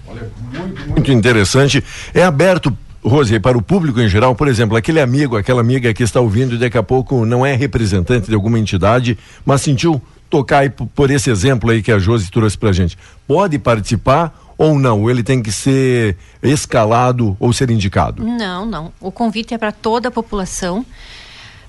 Olha, 0.07 0.31
muito, 0.53 0.89
muito 0.89 1.11
interessante. 1.11 1.83
É 2.13 2.23
aberto 2.23 2.75
Rose, 3.03 3.39
para 3.39 3.57
o 3.57 3.61
público 3.61 3.99
em 4.01 4.09
geral, 4.09 4.35
por 4.35 4.47
exemplo, 4.47 4.75
aquele 4.75 4.99
amigo, 4.99 5.37
aquela 5.37 5.61
amiga 5.61 5.93
que 5.93 6.03
está 6.03 6.19
ouvindo 6.19 6.55
e 6.55 6.57
daqui 6.57 6.77
a 6.77 6.83
pouco 6.83 7.25
não 7.25 7.45
é 7.45 7.55
representante 7.55 8.27
de 8.27 8.35
alguma 8.35 8.59
entidade, 8.59 9.17
mas 9.45 9.61
sentiu 9.61 10.01
tocar 10.29 10.59
aí 10.59 10.69
por 10.69 11.09
esse 11.09 11.29
exemplo 11.29 11.69
aí 11.69 11.81
que 11.81 11.91
a 11.91 11.99
Josi 11.99 12.31
trouxe 12.31 12.57
pra 12.57 12.71
gente. 12.71 12.97
Pode 13.27 13.57
participar 13.59 14.53
ou 14.57 14.77
não? 14.77 15.09
Ele 15.09 15.23
tem 15.23 15.41
que 15.41 15.51
ser 15.51 16.17
escalado 16.43 17.35
ou 17.39 17.53
ser 17.53 17.71
indicado? 17.71 18.23
Não, 18.23 18.65
não. 18.65 18.93
O 18.99 19.11
convite 19.11 19.53
é 19.53 19.57
para 19.57 19.71
toda 19.71 20.09
a 20.09 20.11
população. 20.11 20.85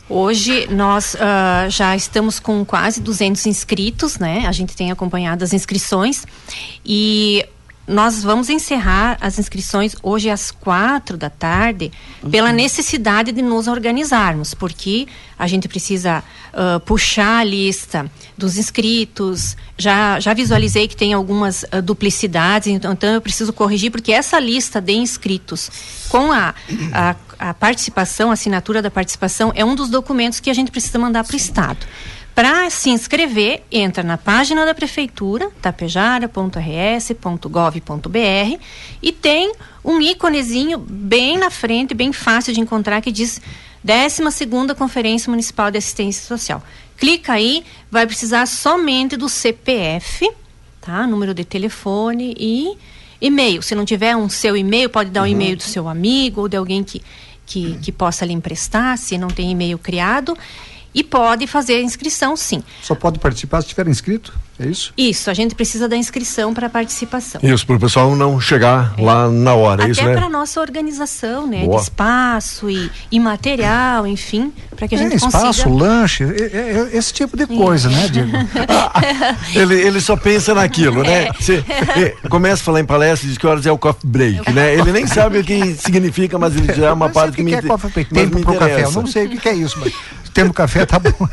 Hoje 0.09 0.67
nós 0.73 1.15
uh, 1.15 1.71
já 1.71 1.95
estamos 1.95 2.41
com 2.41 2.65
quase 2.65 3.01
200 3.01 3.47
inscritos, 3.47 4.19
né? 4.19 4.45
A 4.45 4.53
gente 4.53 4.75
tem 4.75 4.91
acompanhado 4.91 5.45
as 5.45 5.53
inscrições 5.53 6.27
e 6.85 7.47
nós 7.91 8.23
vamos 8.23 8.49
encerrar 8.49 9.19
as 9.21 9.37
inscrições 9.37 9.97
hoje 10.01 10.31
às 10.31 10.53
quatro 10.53 11.17
da 11.17 11.29
tarde 11.29 11.91
uhum. 12.23 12.31
pela 12.31 12.53
necessidade 12.53 13.33
de 13.33 13.43
nos 13.43 13.67
organizarmos, 13.67 14.55
porque 14.55 15.09
a 15.37 15.49
gente 15.49 15.67
precisa 15.67 16.23
uh, 16.53 16.79
puxar 16.81 17.41
a 17.41 17.45
lista 17.45 18.09
dos 18.39 18.57
inscritos. 18.57 19.57
Já, 19.77 20.21
já 20.21 20.33
visualizei 20.33 20.87
que 20.87 20.95
tem 20.95 21.13
algumas 21.13 21.65
uh, 21.65 21.83
duplicidades, 21.83 22.69
então, 22.69 22.93
então 22.93 23.13
eu 23.13 23.21
preciso 23.21 23.53
corrigir, 23.53 23.91
porque 23.91 24.13
essa 24.13 24.39
lista 24.39 24.81
de 24.81 24.93
inscritos 24.93 25.69
com 26.09 26.31
a, 26.31 26.55
a, 26.93 27.17
a 27.41 27.55
participação, 27.55 28.31
a 28.31 28.35
assinatura 28.35 28.81
da 28.81 28.91
participação, 28.91 29.51
é 29.53 29.65
um 29.65 29.75
dos 29.75 29.91
documentos 29.91 30.39
que 30.39 30.49
a 30.49 30.55
gente 30.55 30.71
precisa 30.71 30.97
mandar 30.97 31.25
para 31.25 31.35
o 31.35 31.37
Estado. 31.37 31.85
Para 32.41 32.71
se 32.71 32.89
inscrever, 32.89 33.63
entra 33.71 34.03
na 34.03 34.17
página 34.17 34.65
da 34.65 34.75
prefeitura, 34.75 35.51
tapejara.rs.gov.br 35.61 38.59
e 39.03 39.13
tem 39.13 39.53
um 39.85 40.01
íconezinho 40.01 40.79
bem 40.79 41.37
na 41.37 41.51
frente, 41.51 41.93
bem 41.93 42.15
fácil 42.15 42.55
de 42.55 42.61
encontrar 42.61 43.03
que 43.03 43.13
diz 43.13 43.43
12ª 43.87 44.75
Conferência 44.75 45.29
Municipal 45.29 45.71
de 45.71 45.77
Assistência 45.77 46.27
Social. 46.27 46.65
Clica 46.97 47.35
aí, 47.35 47.63
vai 47.91 48.07
precisar 48.07 48.47
somente 48.47 49.19
do 49.19 49.29
CPF, 49.29 50.27
tá? 50.81 51.07
Número 51.07 51.35
de 51.35 51.45
telefone 51.45 52.35
e 52.39 52.73
e-mail. 53.21 53.61
Se 53.61 53.75
não 53.75 53.85
tiver 53.85 54.17
um 54.17 54.31
seu 54.31 54.57
e-mail, 54.57 54.89
pode 54.89 55.11
dar 55.11 55.21
o 55.21 55.25
uhum. 55.25 55.31
e-mail 55.31 55.59
do 55.59 55.63
seu 55.63 55.87
amigo 55.87 56.41
ou 56.41 56.49
de 56.49 56.57
alguém 56.57 56.83
que, 56.83 57.03
que, 57.45 57.77
que 57.83 57.93
possa 57.93 58.25
lhe 58.25 58.33
emprestar, 58.33 58.97
se 58.97 59.19
não 59.19 59.29
tem 59.29 59.51
e-mail 59.51 59.77
criado 59.77 60.35
e 60.95 61.03
pode 61.03 61.47
fazer 61.47 61.75
a 61.75 61.83
inscrição 61.83 62.37
sim. 62.37 62.63
Só 62.83 62.95
pode 62.95 63.19
participar 63.19 63.61
se 63.61 63.67
estiver 63.67 63.89
inscrito? 63.89 64.33
É 64.61 64.67
isso? 64.67 64.93
Isso, 64.95 65.31
a 65.31 65.35
gente 65.35 65.55
precisa 65.55 65.89
da 65.89 65.97
inscrição 65.97 66.53
para 66.53 66.69
participação. 66.69 67.41
Isso, 67.43 67.67
para 67.67 67.77
o 67.77 67.81
pessoal 67.81 68.15
não 68.15 68.39
chegar 68.39 68.93
é. 68.99 69.03
lá 69.03 69.31
na 69.31 69.55
hora, 69.55 69.81
é 69.81 69.85
Até 69.85 69.93
isso, 69.93 70.05
né? 70.05 70.15
para 70.15 70.29
nossa 70.29 70.61
organização, 70.61 71.47
né? 71.47 71.65
Boa. 71.65 71.79
De 71.79 71.85
espaço 71.85 72.69
e, 72.69 72.91
e 73.11 73.19
material, 73.19 74.07
enfim, 74.07 74.53
para 74.77 74.87
que 74.87 74.95
a 74.95 74.99
gente 74.99 75.15
é, 75.15 75.17
espaço, 75.17 75.65
consiga... 75.65 75.71
lanche, 75.71 76.25
é, 76.25 76.91
esse 76.93 77.11
tipo 77.11 77.39
de 77.39 77.47
coisa, 77.47 77.89
né, 77.89 78.07
Diego? 78.09 78.31
ele, 79.57 79.81
ele 79.81 80.01
só 80.01 80.15
pensa 80.15 80.53
naquilo, 80.55 81.03
né? 81.03 81.31
Você 81.41 81.65
começa 82.29 82.61
a 82.61 82.65
falar 82.67 82.81
em 82.81 82.85
palestra 82.85 83.27
e 83.27 83.31
diz 83.31 83.39
que 83.39 83.47
horas 83.47 83.65
é 83.65 83.73
o 83.73 83.79
coffee 83.79 84.11
break, 84.11 84.53
né? 84.53 84.75
Ele 84.75 84.93
nem 84.93 85.07
sabe 85.07 85.39
o 85.39 85.45
que 85.45 85.75
significa, 85.75 86.39
mas 86.39 86.55
ele 86.55 86.71
já 86.75 86.89
é 86.89 86.93
uma 86.93 87.09
parte 87.09 87.31
que, 87.31 87.37
que 87.39 87.45
me, 87.45 87.55
é 87.55 87.63
coffee 87.63 87.91
break. 87.91 88.13
Tempo 88.13 88.41
para 88.43 88.59
café, 88.59 88.85
eu 88.85 88.93
não 88.93 89.07
sei 89.07 89.25
o 89.25 89.31
que, 89.31 89.39
que 89.39 89.49
é 89.49 89.55
isso, 89.55 89.79
mas 89.81 89.95
tendo 90.33 90.53
café 90.53 90.87
tá 90.87 90.99
bom. 90.99 91.29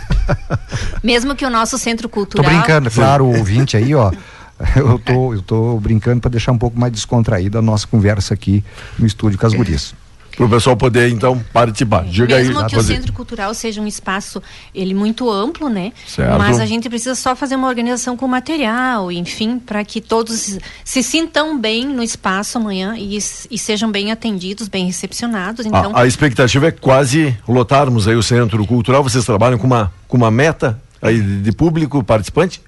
Mesmo 1.03 1.36
que 1.36 1.45
o 1.45 1.49
nosso 1.49 1.78
centro 1.78 2.09
cultural. 2.09 2.43
Tô 2.43 2.49
brincando, 2.49 2.89
claro, 2.91 3.16
o 3.24 3.38
ouvinte 3.38 3.78
aí, 3.78 3.93
ó. 3.93 4.11
Eu 4.76 4.97
tô, 4.97 5.34
eu 5.36 5.41
tô 5.43 5.80
brincando 5.80 6.20
para 6.20 6.32
deixar 6.32 6.51
um 6.51 6.57
pouco 6.57 6.80
mais 6.80 6.91
descontraída 6.91 7.59
a 7.59 7.61
nossa 7.61 7.86
conversa 7.86 8.34
aqui 8.34 8.63
no 8.97 9.05
estúdio 9.05 9.38
com 9.38 9.45
as 9.45 9.53
gurias. 9.53 9.93
para 10.36 10.45
o 10.47 10.49
pessoal 10.49 10.76
poder 10.76 11.09
então 11.09 11.39
participar. 11.53 12.03
Diga 12.05 12.38
Mesmo 12.38 12.59
aí, 12.59 12.65
que 12.65 12.76
o 12.76 12.82
centro 12.82 13.13
cultural 13.13 13.53
seja 13.53 13.80
um 13.80 13.86
espaço 13.86 14.41
ele 14.74 14.95
muito 14.95 15.30
amplo, 15.30 15.70
né? 15.70 15.91
Certo. 16.07 16.39
Mas 16.39 16.59
a 16.59 16.65
gente 16.65 16.89
precisa 16.89 17.13
só 17.13 17.36
fazer 17.36 17.55
uma 17.55 17.68
organização 17.68 18.18
com 18.18 18.28
material, 18.28 19.11
enfim, 19.11 19.59
para 19.59 19.84
que 19.86 20.01
todos 20.01 20.57
se 20.84 21.03
sintam 21.03 21.59
bem 21.59 21.86
no 21.86 22.01
espaço 22.01 22.57
amanhã 22.57 22.95
e, 22.97 23.15
e 23.15 23.57
sejam 23.59 23.91
bem 23.91 24.11
atendidos, 24.11 24.68
bem 24.68 24.88
recepcionados. 24.88 25.68
Então, 25.68 25.95
a, 25.95 26.01
a 26.01 26.07
expectativa 26.07 26.68
é 26.68 26.72
quase 26.72 27.38
lotarmos 27.47 28.07
aí 28.07 28.15
o 28.15 28.24
centro 28.24 28.65
cultural. 28.65 29.03
Vocês 29.03 29.24
trabalham 29.24 29.59
com 29.59 29.68
uma 29.68 29.93
com 30.07 30.18
uma 30.18 30.32
meta 30.32 30.82
aí 30.99 31.20
de 31.20 31.51
público 31.51 32.03
participante? 32.03 32.59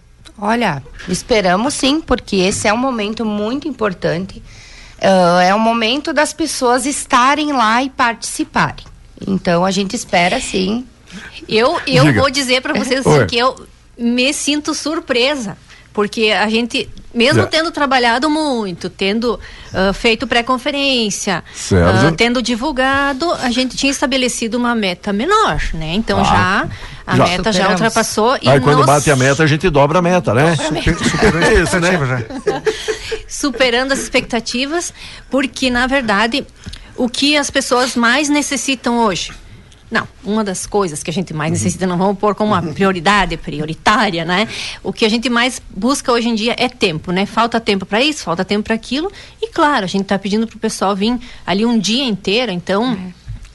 Olha, 0.42 0.82
esperamos 1.08 1.74
sim, 1.74 2.00
porque 2.00 2.38
esse 2.38 2.68
é 2.68 2.74
um 2.74 2.78
momento 2.78 3.26
muito 3.26 3.68
importante. 3.68 4.42
Uh, 4.98 5.40
é 5.42 5.54
o 5.54 5.60
momento 5.60 6.12
das 6.12 6.34
pessoas 6.34 6.86
estarem 6.86 7.52
lá 7.54 7.84
e 7.84 7.90
participarem. 7.90 8.86
Então 9.28 9.66
a 9.66 9.72
gente 9.72 9.96
espera 9.96 10.40
sim. 10.40 10.86
Eu, 11.48 11.80
eu 11.88 12.06
Diga. 12.06 12.22
vou 12.22 12.30
dizer 12.30 12.62
para 12.62 12.74
vocês 12.74 13.06
assim, 13.06 13.26
que 13.26 13.38
eu 13.38 13.68
me 13.98 14.34
sinto 14.34 14.74
surpresa. 14.74 15.58
Porque 15.94 16.32
a 16.32 16.48
gente, 16.50 16.88
mesmo 17.14 17.42
Já. 17.42 17.48
tendo 17.48 17.72
trabalhado 17.72 18.30
muito, 18.30 18.90
tendo 18.90 19.40
ah, 19.74 19.92
feito 19.92 20.28
pré-conferência, 20.28 21.44
ah, 21.74 22.12
tendo 22.16 22.42
divulgado, 22.42 23.32
a 23.34 23.50
gente 23.52 23.76
tinha 23.76 23.92
estabelecido 23.92 24.56
uma 24.58 24.76
meta 24.76 25.12
menor, 25.12 25.60
né? 25.74 25.94
Então 25.96 26.20
Ah, 26.20 26.24
já 26.24 26.68
a 27.08 27.16
já. 27.18 27.24
meta 27.26 27.52
já 27.52 27.70
ultrapassou 27.72 28.38
e 28.42 28.48
Aí 28.48 28.60
quando 28.60 28.78
nós- 28.78 28.86
bate 28.86 29.10
a 29.12 29.16
meta, 29.16 29.44
a 29.44 29.48
gente 29.48 29.68
dobra 29.70 29.98
a 30.00 30.02
meta, 30.02 30.34
né? 30.34 30.56
É 31.50 31.62
isso, 31.64 31.80
né? 31.80 31.90
superando 33.28 33.92
as 33.92 34.00
expectativas, 34.00 34.94
porque 35.30 35.70
na 35.70 35.88
verdade 35.88 36.46
o 36.96 37.08
que 37.10 37.36
as 37.38 37.50
pessoas 37.50 37.96
mais 37.96 38.30
necessitam 38.30 39.00
hoje. 39.00 39.32
Não, 39.92 40.08
uma 40.24 40.44
das 40.44 40.68
coisas 40.68 41.02
que 41.02 41.10
a 41.10 41.14
gente 41.14 41.34
mais 41.34 41.52
necessita, 41.52 41.88
não 41.88 41.98
vamos 41.98 42.20
pôr 42.20 42.36
como 42.36 42.54
uma 42.54 42.62
prioridade 42.62 43.36
prioritária, 43.38 44.24
né? 44.24 44.48
O 44.84 44.94
que 44.94 45.04
a 45.04 45.10
gente 45.10 45.30
mais 45.30 45.60
busca 45.76 46.12
hoje 46.12 46.30
em 46.30 46.36
dia 46.36 46.56
é 46.58 46.70
tempo, 46.70 47.12
né? 47.12 47.26
Falta 47.26 47.60
tempo 47.60 47.86
para 47.86 48.00
isso, 48.02 48.24
falta 48.24 48.46
tempo 48.46 48.64
para 48.66 48.76
aquilo. 48.76 49.12
E 49.42 49.48
claro, 49.50 49.86
a 49.86 49.88
gente 49.88 50.04
está 50.04 50.20
pedindo 50.20 50.46
para 50.46 50.56
o 50.56 50.60
pessoal 50.60 50.96
vir 50.96 51.18
ali 51.46 51.66
um 51.66 51.80
dia 51.80 52.04
inteiro, 52.04 52.52
então 52.52 52.98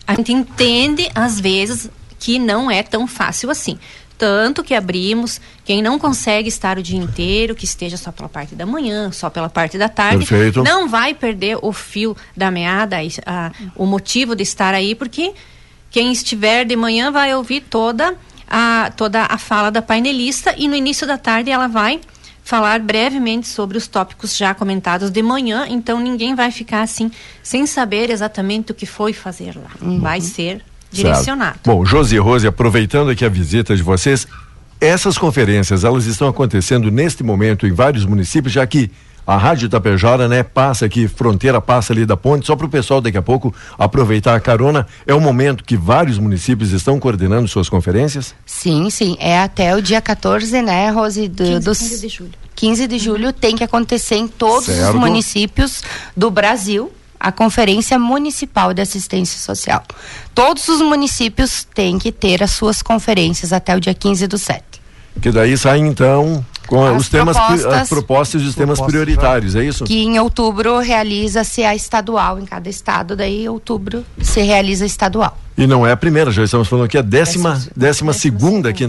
a 0.06 0.14
gente 0.16 0.32
entende 0.32 1.08
às 1.14 1.38
vezes 1.40 1.88
que 2.18 2.38
não 2.38 2.68
é 2.70 2.82
tão 2.82 3.06
fácil 3.06 3.48
assim. 3.50 3.78
Tanto 4.18 4.62
que 4.62 4.74
abrimos, 4.74 5.40
quem 5.64 5.82
não 5.82 5.98
consegue 5.98 6.48
estar 6.48 6.78
o 6.78 6.82
dia 6.82 6.98
inteiro, 6.98 7.54
que 7.54 7.64
esteja 7.64 7.96
só 7.96 8.10
pela 8.12 8.28
parte 8.28 8.54
da 8.54 8.64
manhã, 8.64 9.10
só 9.12 9.28
pela 9.28 9.48
parte 9.48 9.76
da 9.76 9.88
tarde, 9.88 10.24
Perfeito. 10.24 10.62
não 10.62 10.88
vai 10.88 11.14
perder 11.14 11.58
o 11.60 11.72
fio 11.72 12.16
da 12.36 12.48
meada, 12.50 13.02
e, 13.02 13.10
a- 13.26 13.50
o 13.76 13.84
motivo 13.86 14.34
de 14.36 14.42
estar 14.44 14.72
aí, 14.72 14.94
porque 14.94 15.32
quem 15.94 16.10
estiver 16.10 16.64
de 16.64 16.74
manhã 16.74 17.12
vai 17.12 17.32
ouvir 17.36 17.60
toda 17.60 18.16
a, 18.50 18.90
toda 18.96 19.26
a 19.30 19.38
fala 19.38 19.70
da 19.70 19.80
painelista 19.80 20.52
e 20.58 20.66
no 20.66 20.74
início 20.74 21.06
da 21.06 21.16
tarde 21.16 21.52
ela 21.52 21.68
vai 21.68 22.00
falar 22.42 22.80
brevemente 22.80 23.46
sobre 23.46 23.78
os 23.78 23.86
tópicos 23.86 24.36
já 24.36 24.52
comentados 24.52 25.08
de 25.08 25.22
manhã, 25.22 25.68
então 25.70 26.00
ninguém 26.00 26.34
vai 26.34 26.50
ficar 26.50 26.82
assim 26.82 27.12
sem 27.44 27.64
saber 27.64 28.10
exatamente 28.10 28.72
o 28.72 28.74
que 28.74 28.86
foi 28.86 29.12
fazer 29.12 29.54
lá. 29.56 29.70
Vai 30.00 30.20
ser 30.20 30.64
direcionado. 30.90 31.60
Certo. 31.62 31.66
Bom, 31.70 31.84
Josi 31.84 32.16
e 32.16 32.18
Rose, 32.18 32.44
aproveitando 32.44 33.10
aqui 33.10 33.24
a 33.24 33.28
visita 33.28 33.76
de 33.76 33.82
vocês, 33.84 34.26
essas 34.80 35.16
conferências, 35.16 35.84
elas 35.84 36.06
estão 36.06 36.26
acontecendo 36.26 36.90
neste 36.90 37.22
momento 37.22 37.68
em 37.68 37.72
vários 37.72 38.04
municípios, 38.04 38.52
já 38.52 38.66
que 38.66 38.90
a 39.26 39.36
Rádio 39.36 39.68
Tapejara, 39.68 40.28
né, 40.28 40.42
passa 40.42 40.86
aqui, 40.86 41.08
fronteira 41.08 41.60
passa 41.60 41.92
ali 41.92 42.04
da 42.04 42.16
ponte, 42.16 42.46
só 42.46 42.54
para 42.54 42.66
o 42.66 42.68
pessoal 42.68 43.00
daqui 43.00 43.16
a 43.16 43.22
pouco 43.22 43.54
aproveitar 43.78 44.34
a 44.34 44.40
carona. 44.40 44.86
É 45.06 45.14
um 45.14 45.20
momento 45.20 45.64
que 45.64 45.76
vários 45.76 46.18
municípios 46.18 46.72
estão 46.72 47.00
coordenando 47.00 47.48
suas 47.48 47.68
conferências? 47.68 48.34
Sim, 48.44 48.90
sim. 48.90 49.16
É 49.18 49.38
até 49.38 49.74
o 49.74 49.80
dia 49.80 50.00
14, 50.00 50.62
né, 50.62 50.90
Rose? 50.90 51.28
Do, 51.28 51.44
15, 51.44 51.60
dos 51.60 51.78
15 51.78 52.00
de 52.00 52.08
julho. 52.08 52.32
15 52.54 52.86
de 52.86 52.98
julho 52.98 53.32
tem 53.32 53.56
que 53.56 53.64
acontecer 53.64 54.16
em 54.16 54.28
todos 54.28 54.66
Certo. 54.66 54.90
os 54.90 54.94
municípios 54.94 55.82
do 56.16 56.30
Brasil 56.30 56.92
a 57.18 57.32
Conferência 57.32 57.98
Municipal 57.98 58.74
de 58.74 58.82
Assistência 58.82 59.38
Social. 59.38 59.82
Todos 60.34 60.68
os 60.68 60.82
municípios 60.82 61.66
têm 61.74 61.98
que 61.98 62.12
ter 62.12 62.42
as 62.42 62.50
suas 62.50 62.82
conferências 62.82 63.50
até 63.50 63.74
o 63.74 63.80
dia 63.80 63.94
15 63.94 64.26
do 64.26 64.36
7. 64.36 64.62
Que 65.22 65.30
daí 65.30 65.56
saem 65.56 65.86
então 65.86 66.44
com 66.66 66.84
As 66.86 67.02
os 67.02 67.08
temas, 67.08 67.36
propostas- 67.36 67.72
as 67.72 67.88
propostas 67.88 68.42
e 68.42 68.46
os 68.46 68.54
temas 68.54 68.80
prioritários, 68.80 69.54
é 69.56 69.64
isso? 69.64 69.84
Que 69.84 70.02
em 70.02 70.18
outubro 70.18 70.78
realiza-se 70.78 71.62
a 71.64 71.74
estadual 71.74 72.38
em 72.38 72.44
cada 72.44 72.68
estado, 72.68 73.14
daí 73.16 73.44
em 73.44 73.48
outubro 73.48 74.04
se 74.20 74.40
realiza 74.42 74.84
a 74.84 74.86
estadual. 74.86 75.38
E 75.56 75.66
não 75.66 75.86
é 75.86 75.92
a 75.92 75.96
primeira, 75.96 76.30
já 76.30 76.42
estamos 76.42 76.66
falando 76.68 76.88
que 76.88 76.96
é 76.96 77.00
a 77.00 77.02
décima, 77.02 77.62
décima 77.76 78.12
segunda 78.12 78.68
aqui 78.70 78.84
em 78.84 78.88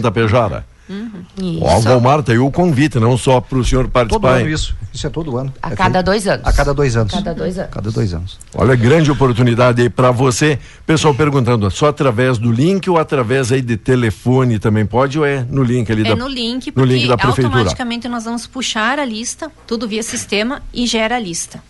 Tapejara. 0.88 1.26
Ó, 1.62 1.78
o 1.78 1.82
Valmar, 1.82 2.24
aí 2.28 2.38
o 2.38 2.52
convite, 2.52 3.00
não 3.00 3.18
só 3.18 3.42
para 3.42 3.58
o 3.58 3.66
senhor 3.66 3.84
Todo 3.86 3.92
participar. 3.92 4.30
ano 4.40 4.50
isso. 4.50 4.76
Isso 4.94 5.08
é 5.08 5.10
todo 5.10 5.38
ano. 5.38 5.54
A 5.62 5.72
É 5.72 5.76
cada 5.76 5.94
feito- 5.96 6.06
dois 6.06 6.28
anos. 6.28 6.46
A 6.48 6.54
cada 6.54 6.74
dois 6.74 6.96
anos. 6.96 7.14
Cada 7.14 7.34
dois 7.34 7.58
anos. 7.58 7.72
Cada 7.72 7.92
dois 7.92 8.14
anos. 8.14 8.40
Olha, 8.56 8.76
grande 8.76 9.12
oportunidade 9.12 9.82
aí 9.82 9.90
para 9.90 10.12
você. 10.12 10.58
Pessoal 10.86 11.14
perguntando, 11.14 11.70
só 11.72 11.88
através 11.88 12.38
do 12.38 12.52
link 12.52 12.90
ou 12.90 12.98
através 12.98 13.52
aí 13.52 13.62
de 13.62 13.76
telefone 13.78 14.60
também 14.60 14.86
pode 14.86 15.20
ou 15.20 15.26
é 15.26 15.44
no 15.50 15.64
link 15.64 15.92
ali 15.92 16.02
É 16.06 16.10
da 16.10 16.16
no 16.16 16.28
link, 16.28 16.68
no 16.68 16.74
porque 16.74 16.94
link 16.94 17.08
da 17.08 17.18
prefeitura? 17.18 17.48
automaticamente 17.48 18.08
nós 18.08 18.24
vamos 18.26 18.46
puxar 18.48 19.00
a 19.00 19.06
lista, 19.06 19.52
tudo 19.68 19.88
via 19.88 20.04
sistema 20.04 20.62
e 20.74 20.86
gera 20.88 21.16
a 21.16 21.20
lista. 21.20 21.62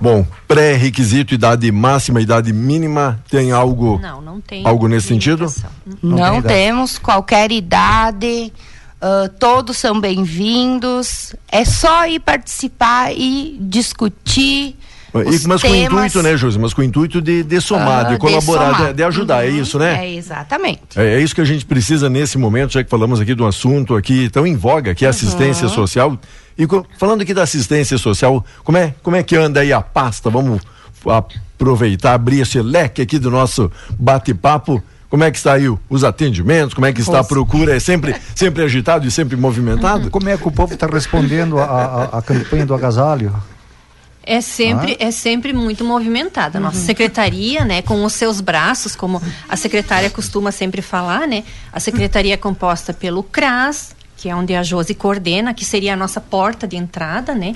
Bom, 0.00 0.26
pré-requisito, 0.46 1.34
idade 1.34 1.70
máxima, 1.72 2.20
idade 2.20 2.52
mínima, 2.52 3.20
tem 3.30 3.52
algo 3.52 3.98
Não, 4.02 4.20
não 4.20 4.40
tem. 4.40 4.66
algo 4.66 4.86
nesse 4.88 5.06
sentido? 5.08 5.46
Não, 6.02 6.16
tem 6.16 6.38
idade. 6.40 6.54
temos 6.54 6.98
qualquer 6.98 7.50
idade, 7.52 8.52
ah, 9.00 9.30
todos 9.38 9.76
são 9.78 10.00
bem-vindos. 10.00 11.34
É 11.50 11.64
só 11.64 12.06
ir 12.06 12.20
participar 12.20 13.12
e 13.16 13.56
discutir. 13.60 14.76
E, 15.14 15.46
mas 15.46 15.62
com 15.62 15.68
o 15.68 15.70
temas. 15.70 16.06
intuito, 16.06 16.22
né, 16.28 16.36
Josi? 16.36 16.58
Mas 16.58 16.74
com 16.74 16.80
o 16.80 16.84
intuito 16.84 17.22
de, 17.22 17.44
de 17.44 17.60
somar, 17.60 18.00
Ah, 18.06 18.08
de 18.10 18.18
colaborar, 18.18 18.70
de, 18.72 18.76
somar. 18.78 18.94
de 18.94 19.02
ajudar, 19.04 19.46
é 19.46 19.50
Uhum, 19.50 19.60
isso, 19.60 19.78
né? 19.78 20.04
É, 20.06 20.14
exatamente. 20.16 20.80
É, 20.96 21.14
é 21.14 21.20
isso 21.20 21.32
que 21.34 21.40
a 21.40 21.44
gente 21.44 21.64
precisa 21.64 22.10
nesse 22.10 22.36
momento, 22.36 22.72
já 22.72 22.82
que 22.82 22.90
falamos 22.90 23.20
aqui 23.20 23.32
de 23.32 23.40
um 23.40 23.46
assunto 23.46 23.94
aqui 23.94 24.28
tão 24.28 24.44
em 24.44 24.56
voga, 24.56 24.92
que 24.92 25.04
é 25.04 25.06
a 25.06 25.10
assistência 25.10 25.68
Uhum. 25.68 25.72
social. 25.74 26.18
E 26.56 26.66
falando 26.98 27.22
aqui 27.22 27.34
da 27.34 27.42
assistência 27.42 27.98
social, 27.98 28.44
como 28.62 28.78
é, 28.78 28.94
como 29.02 29.16
é 29.16 29.22
que 29.22 29.36
anda 29.36 29.60
aí 29.60 29.72
a 29.72 29.80
pasta? 29.80 30.30
Vamos 30.30 30.60
aproveitar, 31.06 32.14
abrir 32.14 32.40
esse 32.40 32.60
leque 32.60 33.02
aqui 33.02 33.18
do 33.18 33.30
nosso 33.30 33.70
bate-papo. 33.98 34.82
Como 35.08 35.22
é 35.22 35.30
que 35.30 35.36
está 35.36 35.52
aí 35.52 35.66
os 35.88 36.02
atendimentos? 36.02 36.74
Como 36.74 36.86
é 36.86 36.92
que 36.92 37.00
está 37.00 37.20
a 37.20 37.24
procura? 37.24 37.76
É 37.76 37.78
sempre, 37.80 38.16
sempre 38.34 38.64
agitado 38.64 39.06
e 39.06 39.10
sempre 39.10 39.36
movimentado? 39.36 40.10
Como 40.10 40.28
é 40.28 40.36
que 40.36 40.48
o 40.48 40.50
povo 40.50 40.74
está 40.74 40.86
respondendo 40.86 41.58
a, 41.58 41.64
a- 41.64 42.18
a 42.18 42.22
campanha 42.22 42.66
do 42.66 42.74
agasalho? 42.74 43.32
É 44.26 44.40
sempre, 44.40 44.96
é 44.98 45.10
sempre 45.10 45.52
muito 45.52 45.84
movimentada. 45.84 46.58
A 46.58 46.60
nossa 46.60 46.78
secretaria, 46.78 47.64
né, 47.64 47.82
com 47.82 48.02
os 48.04 48.14
seus 48.14 48.40
braços, 48.40 48.96
como 48.96 49.22
a 49.48 49.54
secretária 49.56 50.08
costuma 50.10 50.50
sempre 50.50 50.80
falar, 50.82 51.28
né? 51.28 51.44
A 51.72 51.78
secretaria 51.78 52.32
é 52.34 52.36
composta 52.36 52.92
pelo 52.94 53.22
CRAS, 53.22 53.94
que 54.24 54.30
é 54.30 54.34
onde 54.34 54.54
a 54.54 54.62
Josi 54.62 54.94
coordena, 54.94 55.52
que 55.52 55.66
seria 55.66 55.92
a 55.92 55.96
nossa 55.96 56.18
porta 56.18 56.66
de 56.66 56.78
entrada, 56.78 57.34
né? 57.34 57.54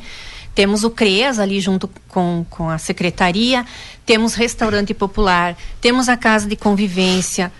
Temos 0.54 0.84
o 0.84 0.90
CREAS 0.90 1.38
ali 1.38 1.62
junto 1.62 1.88
com, 2.08 2.44
com 2.50 2.68
a 2.68 2.76
secretaria, 2.76 3.64
temos 4.04 4.34
restaurante 4.34 4.92
popular, 4.92 5.56
temos 5.80 6.10
a 6.10 6.16
casa 6.16 6.46
de 6.46 6.56
convivência, 6.56 7.50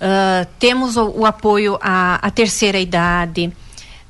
ah, 0.00 0.48
temos 0.58 0.96
o, 0.96 1.10
o 1.10 1.24
apoio 1.24 1.78
à, 1.80 2.16
à 2.16 2.28
terceira 2.28 2.80
idade, 2.80 3.52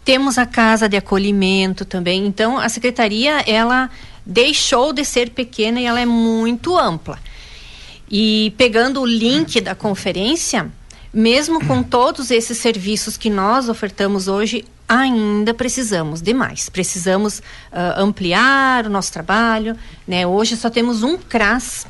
temos 0.02 0.38
a 0.38 0.46
casa 0.46 0.88
de 0.88 0.96
acolhimento 0.96 1.84
também. 1.84 2.26
Então, 2.26 2.56
a 2.56 2.70
secretaria, 2.70 3.44
ela 3.46 3.90
deixou 4.24 4.90
de 4.90 5.04
ser 5.04 5.32
pequena 5.32 5.82
e 5.82 5.84
ela 5.84 6.00
é 6.00 6.06
muito 6.06 6.78
ampla. 6.78 7.18
E 8.10 8.54
pegando 8.56 9.02
o 9.02 9.04
link 9.04 9.60
da 9.60 9.74
conferência, 9.74 10.72
mesmo 11.12 11.64
com 11.64 11.82
todos 11.82 12.30
esses 12.30 12.58
serviços 12.58 13.16
que 13.16 13.30
nós 13.30 13.68
ofertamos 13.68 14.28
hoje, 14.28 14.64
ainda 14.88 15.52
precisamos 15.52 16.20
de 16.20 16.32
mais. 16.32 16.68
Precisamos 16.68 17.42
ah, 17.72 17.94
ampliar 17.98 18.86
o 18.86 18.90
nosso 18.90 19.12
trabalho. 19.12 19.76
Né? 20.06 20.26
Hoje 20.26 20.56
só 20.56 20.70
temos 20.70 21.02
um 21.02 21.16
CRAS 21.16 21.86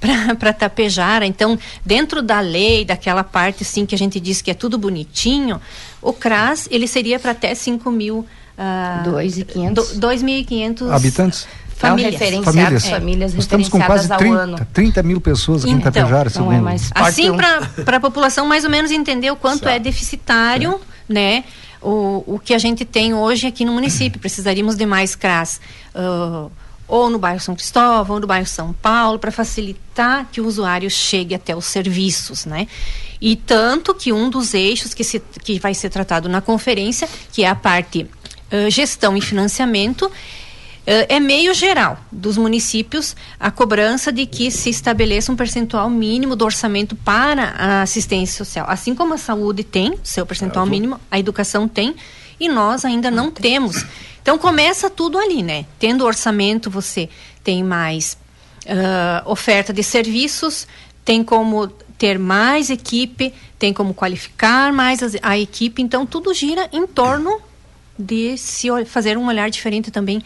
para 0.38 0.52
Tapejara. 0.52 1.26
Então, 1.26 1.58
dentro 1.84 2.22
da 2.22 2.40
lei, 2.40 2.84
daquela 2.84 3.24
parte 3.24 3.62
assim 3.62 3.84
que 3.84 3.94
a 3.94 3.98
gente 3.98 4.18
diz 4.18 4.40
que 4.40 4.50
é 4.50 4.54
tudo 4.54 4.78
bonitinho, 4.78 5.60
o 6.00 6.12
CRAS 6.12 6.68
ele 6.70 6.86
seria 6.86 7.18
para 7.18 7.32
até 7.32 7.54
5 7.54 7.90
mil. 7.90 8.26
Uh, 8.58 9.10
2.500. 9.10 9.74
2.500 10.00 10.90
Habitantes? 10.90 11.46
Famílias. 11.78 12.12
Referenciadas, 12.12 12.54
Famílias. 12.54 12.88
famílias 12.88 13.34
Nós 13.34 13.44
estamos 13.44 13.68
com 13.68 13.80
quase 13.80 14.08
referenciadas 14.08 14.38
ao 14.40 14.46
30, 14.46 14.60
ano. 14.60 14.66
30 14.72 15.02
mil 15.02 15.20
pessoas 15.20 15.62
aqui 15.64 15.72
em 15.72 15.76
Então, 15.76 15.92
Tapejara, 15.92 16.24
não 16.24 16.30
segundo. 16.30 16.52
é 16.54 16.60
mais 16.60 16.90
Assim, 16.94 17.30
um. 17.30 17.36
para 17.36 17.96
a 17.96 18.00
população 18.00 18.46
mais 18.46 18.64
ou 18.64 18.70
menos 18.70 18.90
entender 18.90 19.30
o 19.30 19.36
quanto 19.36 19.68
é 19.68 19.78
deficitário, 19.78 20.80
né? 21.08 21.44
O, 21.80 22.24
o 22.26 22.38
que 22.38 22.52
a 22.54 22.58
gente 22.58 22.84
tem 22.84 23.14
hoje 23.14 23.46
aqui 23.46 23.64
no 23.64 23.72
município. 23.72 24.18
Precisaríamos 24.20 24.74
de 24.76 24.84
mais 24.84 25.14
CRAS. 25.14 25.60
Ah, 25.94 26.48
ou 26.88 27.10
no 27.10 27.18
bairro 27.18 27.38
São 27.38 27.54
Cristóvão, 27.54 28.14
ou 28.16 28.20
no 28.20 28.26
bairro 28.26 28.46
São 28.46 28.72
Paulo, 28.72 29.18
para 29.18 29.30
facilitar 29.30 30.26
que 30.32 30.40
o 30.40 30.46
usuário 30.46 30.90
chegue 30.90 31.34
até 31.34 31.54
os 31.54 31.66
serviços, 31.66 32.46
né? 32.46 32.66
E 33.20 33.36
tanto 33.36 33.94
que 33.94 34.10
um 34.12 34.30
dos 34.30 34.54
eixos 34.54 34.94
que, 34.94 35.04
se, 35.04 35.20
que 35.44 35.58
vai 35.58 35.74
ser 35.74 35.90
tratado 35.90 36.28
na 36.28 36.40
conferência, 36.40 37.06
que 37.30 37.44
é 37.44 37.48
a 37.48 37.54
parte 37.54 38.02
uh, 38.50 38.70
gestão 38.70 39.16
e 39.16 39.20
financiamento, 39.20 40.10
é 40.90 41.20
meio 41.20 41.52
geral 41.52 41.98
dos 42.10 42.38
municípios 42.38 43.14
a 43.38 43.50
cobrança 43.50 44.10
de 44.10 44.24
que 44.24 44.50
se 44.50 44.70
estabeleça 44.70 45.30
um 45.30 45.36
percentual 45.36 45.90
mínimo 45.90 46.34
do 46.34 46.46
orçamento 46.46 46.96
para 46.96 47.50
a 47.58 47.82
assistência 47.82 48.42
social. 48.42 48.64
Assim 48.68 48.94
como 48.94 49.12
a 49.12 49.18
saúde 49.18 49.62
tem 49.62 49.98
seu 50.02 50.24
percentual 50.24 50.64
mínimo, 50.64 50.98
a 51.10 51.18
educação 51.18 51.68
tem, 51.68 51.94
e 52.40 52.48
nós 52.48 52.86
ainda 52.86 53.10
não 53.10 53.30
temos. 53.30 53.84
Então 54.22 54.38
começa 54.38 54.88
tudo 54.88 55.18
ali, 55.18 55.42
né? 55.42 55.66
Tendo 55.78 56.06
orçamento, 56.06 56.70
você 56.70 57.10
tem 57.44 57.62
mais 57.62 58.16
uh, 58.64 59.30
oferta 59.30 59.74
de 59.74 59.82
serviços, 59.82 60.66
tem 61.04 61.22
como 61.22 61.66
ter 61.98 62.18
mais 62.18 62.70
equipe, 62.70 63.34
tem 63.58 63.74
como 63.74 63.92
qualificar 63.92 64.72
mais 64.72 65.02
a, 65.02 65.08
a 65.22 65.38
equipe. 65.38 65.82
Então 65.82 66.06
tudo 66.06 66.32
gira 66.32 66.66
em 66.72 66.86
torno 66.86 67.42
de 67.98 68.38
se 68.38 68.68
fazer 68.86 69.18
um 69.18 69.26
olhar 69.26 69.50
diferente 69.50 69.90
também 69.90 70.22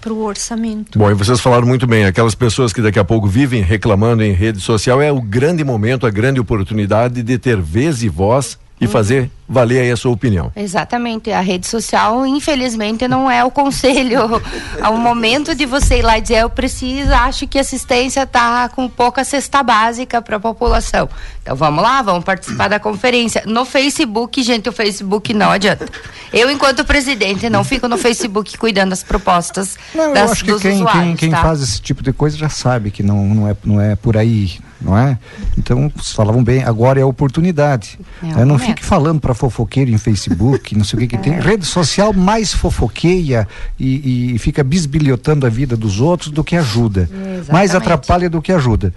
para 0.00 0.12
o 0.12 0.22
orçamento. 0.22 0.98
Bom, 0.98 1.10
e 1.10 1.14
vocês 1.14 1.40
falaram 1.40 1.66
muito 1.66 1.86
bem, 1.86 2.04
aquelas 2.04 2.34
pessoas 2.34 2.72
que 2.72 2.80
daqui 2.80 2.98
a 2.98 3.04
pouco 3.04 3.26
vivem 3.26 3.60
reclamando 3.60 4.22
em 4.22 4.32
rede 4.32 4.60
social, 4.60 5.02
é 5.02 5.10
o 5.10 5.20
grande 5.20 5.64
momento, 5.64 6.06
a 6.06 6.10
grande 6.10 6.38
oportunidade 6.38 7.22
de 7.22 7.38
ter 7.38 7.60
vez 7.60 8.04
e 8.04 8.08
voz 8.08 8.56
e 8.80 8.84
uhum. 8.84 8.90
fazer 8.90 9.30
valer 9.48 9.80
aí 9.80 9.90
a 9.90 9.96
sua 9.96 10.12
opinião. 10.12 10.50
Exatamente. 10.56 11.30
A 11.30 11.40
rede 11.40 11.66
social, 11.66 12.26
infelizmente, 12.26 13.06
não 13.06 13.30
é 13.30 13.44
o 13.44 13.50
conselho. 13.50 14.42
é 14.78 14.88
o 14.88 14.96
momento 14.96 15.54
de 15.54 15.66
você 15.66 15.98
ir 15.98 16.02
lá 16.02 16.18
e 16.18 16.20
dizer, 16.20 16.38
eu 16.42 16.50
preciso, 16.50 17.12
acho 17.12 17.46
que 17.46 17.58
a 17.58 17.60
assistência 17.60 18.22
está 18.22 18.68
com 18.68 18.88
pouca 18.88 19.24
cesta 19.24 19.62
básica 19.62 20.20
para 20.20 20.36
a 20.36 20.40
população. 20.40 21.08
Então 21.42 21.54
vamos 21.54 21.82
lá, 21.82 22.02
vamos 22.02 22.24
participar 22.24 22.68
da 22.68 22.80
conferência. 22.80 23.42
No 23.46 23.64
Facebook, 23.64 24.42
gente, 24.42 24.68
o 24.68 24.72
Facebook 24.72 25.32
não 25.32 25.50
adianta. 25.50 25.86
Eu, 26.32 26.50
enquanto 26.50 26.84
presidente, 26.84 27.48
não 27.48 27.62
fico 27.62 27.86
no 27.86 27.96
Facebook 27.96 28.58
cuidando 28.58 28.90
das 28.90 29.04
propostas 29.04 29.76
não, 29.94 30.12
das, 30.12 30.24
eu 30.24 30.32
acho 30.32 30.44
que 30.44 30.58
quem, 30.58 30.84
quem, 30.84 31.16
quem 31.16 31.30
tá? 31.30 31.42
faz 31.42 31.62
esse 31.62 31.80
tipo 31.80 32.02
de 32.02 32.12
coisa 32.12 32.36
já 32.36 32.48
sabe 32.48 32.90
que 32.90 33.02
não, 33.02 33.24
não, 33.26 33.48
é, 33.48 33.56
não 33.64 33.80
é 33.80 33.94
por 33.94 34.16
aí, 34.16 34.58
não 34.80 34.98
é? 34.98 35.18
Então, 35.56 35.90
vocês 35.94 36.12
falavam 36.12 36.42
bem, 36.42 36.64
agora 36.64 36.98
é 36.98 37.02
a 37.02 37.06
oportunidade. 37.06 37.98
É, 38.36 38.44
não 38.44 38.58
fique 38.58 38.84
falando 38.84 39.20
para 39.20 39.34
fofoqueiro 39.36 39.90
em 39.90 39.98
Facebook, 39.98 40.76
não 40.76 40.84
sei 40.84 40.96
o 40.96 41.00
que 41.00 41.08
que 41.08 41.16
é. 41.16 41.18
tem. 41.18 41.40
Rede 41.40 41.64
social 41.64 42.12
mais 42.12 42.52
fofoqueia 42.52 43.46
e, 43.78 44.34
e, 44.34 44.38
fica 44.38 44.64
bisbilhotando 44.64 45.46
a 45.46 45.48
vida 45.48 45.76
dos 45.76 46.00
outros 46.00 46.30
do 46.30 46.42
que 46.42 46.56
ajuda. 46.56 47.08
Mais 47.52 47.74
atrapalha 47.74 48.28
do 48.28 48.42
que 48.42 48.50
ajuda. 48.50 48.92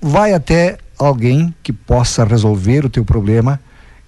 Vai 0.00 0.32
até 0.32 0.78
alguém 0.98 1.54
que 1.62 1.72
possa 1.72 2.24
resolver 2.24 2.84
o 2.84 2.90
teu 2.90 3.04
problema 3.04 3.60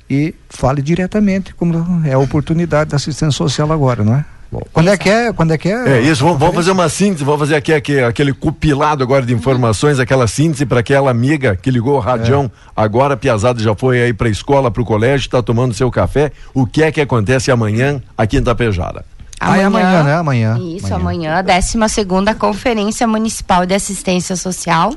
e 0.08 0.34
fale 0.48 0.82
diretamente, 0.82 1.54
como 1.54 2.02
é 2.04 2.14
a 2.14 2.18
oportunidade 2.18 2.90
da 2.90 2.96
assistência 2.96 3.30
social 3.30 3.70
agora, 3.70 4.02
não 4.02 4.16
é? 4.16 4.24
Bom, 4.51 4.62
quando 4.72 4.88
é 4.88 4.96
que 4.96 5.09
é? 5.09 5.32
Quando 5.32 5.53
é 5.53 5.59
que 5.59 5.68
é? 5.68 5.98
É 5.98 6.01
isso, 6.01 6.24
vamos, 6.24 6.40
vamos 6.40 6.57
fazer 6.57 6.72
uma 6.72 6.88
síntese, 6.88 7.22
vamos 7.22 7.38
fazer 7.38 7.55
aqui, 7.55 7.72
aqui 7.72 8.01
aquele 8.01 8.32
cupilado 8.32 9.03
agora 9.03 9.24
de 9.24 9.32
informações, 9.32 10.01
aquela 10.01 10.26
síntese 10.26 10.66
para 10.66 10.80
aquela 10.80 11.09
amiga 11.09 11.55
que 11.55 11.70
ligou 11.70 11.94
o 11.94 12.01
radião, 12.01 12.44
é. 12.44 12.51
agora 12.76 13.16
Piazada 13.16 13.62
já 13.62 13.76
foi 13.76 14.03
aí 14.03 14.12
para 14.12 14.26
a 14.26 14.30
escola, 14.30 14.68
para 14.68 14.82
o 14.82 14.84
colégio, 14.84 15.26
está 15.26 15.40
tomando 15.40 15.72
seu 15.72 15.88
café. 15.88 16.32
O 16.53 16.66
que 16.66 16.82
é 16.82 16.90
que 16.90 17.01
acontece 17.01 17.51
amanhã 17.53 18.03
aqui 18.18 18.38
em 18.38 18.42
Tapejara? 18.42 19.05
Amanhã, 19.38 19.59
ah, 19.59 19.62
é 19.62 19.64
amanhã, 19.64 20.03
né? 20.03 20.14
Amanhã. 20.16 20.59
Isso, 20.59 20.92
amanhã, 20.92 21.36
a 21.36 21.42
12 21.42 21.88
segunda 21.88 22.34
Conferência 22.34 23.07
Municipal 23.07 23.64
de 23.64 23.74
Assistência 23.74 24.34
Social, 24.36 24.92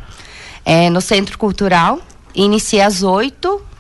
é, 0.66 0.90
no 0.90 1.00
Centro 1.00 1.38
Cultural. 1.38 2.00
Inicia 2.36 2.88
às 2.88 3.04
8 3.04 3.73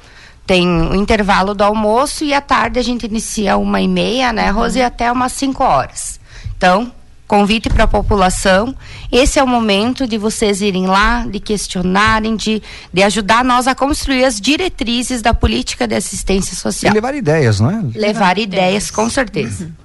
tem 0.45 0.67
o 0.67 0.95
intervalo 0.95 1.53
do 1.53 1.63
almoço 1.63 2.23
e 2.23 2.33
à 2.33 2.41
tarde 2.41 2.79
a 2.79 2.83
gente 2.83 3.05
inicia 3.05 3.57
uma 3.57 3.81
e 3.81 3.87
meia, 3.87 4.33
né, 4.33 4.51
uhum. 4.51 4.59
Rose, 4.59 4.81
até 4.81 5.11
umas 5.11 5.31
5 5.33 5.63
horas. 5.63 6.19
Então, 6.57 6.91
convite 7.27 7.69
para 7.69 7.85
a 7.85 7.87
população. 7.87 8.75
Esse 9.11 9.39
é 9.39 9.43
o 9.43 9.47
momento 9.47 10.05
de 10.05 10.17
vocês 10.17 10.61
irem 10.61 10.85
lá, 10.85 11.25
de 11.25 11.39
questionarem, 11.39 12.35
de, 12.35 12.61
de 12.91 13.03
ajudar 13.03 13.43
nós 13.43 13.67
a 13.67 13.73
construir 13.73 14.23
as 14.25 14.39
diretrizes 14.39 15.21
da 15.21 15.33
política 15.33 15.87
de 15.87 15.95
assistência 15.95 16.55
social. 16.55 16.91
E 16.91 16.95
levar 16.95 17.15
ideias, 17.15 17.59
não 17.59 17.71
é? 17.71 17.75
Levar, 17.75 17.99
levar 17.99 18.37
ideias, 18.37 18.65
ideias, 18.65 18.91
com 18.91 19.09
certeza. 19.09 19.65
Uhum. 19.65 19.82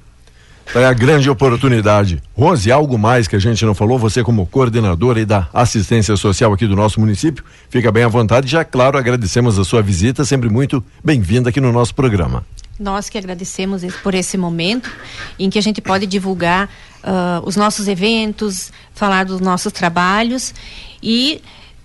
É 0.74 0.84
a 0.84 0.92
grande 0.92 1.30
oportunidade. 1.30 2.22
Rose, 2.36 2.70
algo 2.70 2.98
mais 2.98 3.26
que 3.26 3.34
a 3.34 3.38
gente 3.38 3.64
não 3.64 3.74
falou, 3.74 3.98
você 3.98 4.22
como 4.22 4.46
coordenadora 4.46 5.24
da 5.24 5.48
assistência 5.52 6.14
social 6.14 6.52
aqui 6.52 6.66
do 6.66 6.76
nosso 6.76 7.00
município, 7.00 7.42
fica 7.70 7.90
bem 7.90 8.04
à 8.04 8.08
vontade. 8.08 8.48
Já, 8.48 8.64
claro, 8.64 8.98
agradecemos 8.98 9.58
a 9.58 9.64
sua 9.64 9.80
visita, 9.80 10.26
sempre 10.26 10.50
muito 10.50 10.84
bem-vinda 11.02 11.48
aqui 11.48 11.60
no 11.60 11.72
nosso 11.72 11.94
programa. 11.94 12.44
Nós 12.78 13.08
que 13.08 13.16
agradecemos 13.16 13.82
por 14.02 14.14
esse 14.14 14.36
momento 14.36 14.90
em 15.38 15.48
que 15.48 15.58
a 15.58 15.62
gente 15.62 15.80
pode 15.80 16.06
divulgar 16.06 16.66
uh, 17.02 17.42
os 17.44 17.56
nossos 17.56 17.88
eventos, 17.88 18.70
falar 18.94 19.24
dos 19.24 19.40
nossos 19.40 19.72
trabalhos 19.72 20.54
e 21.02 21.40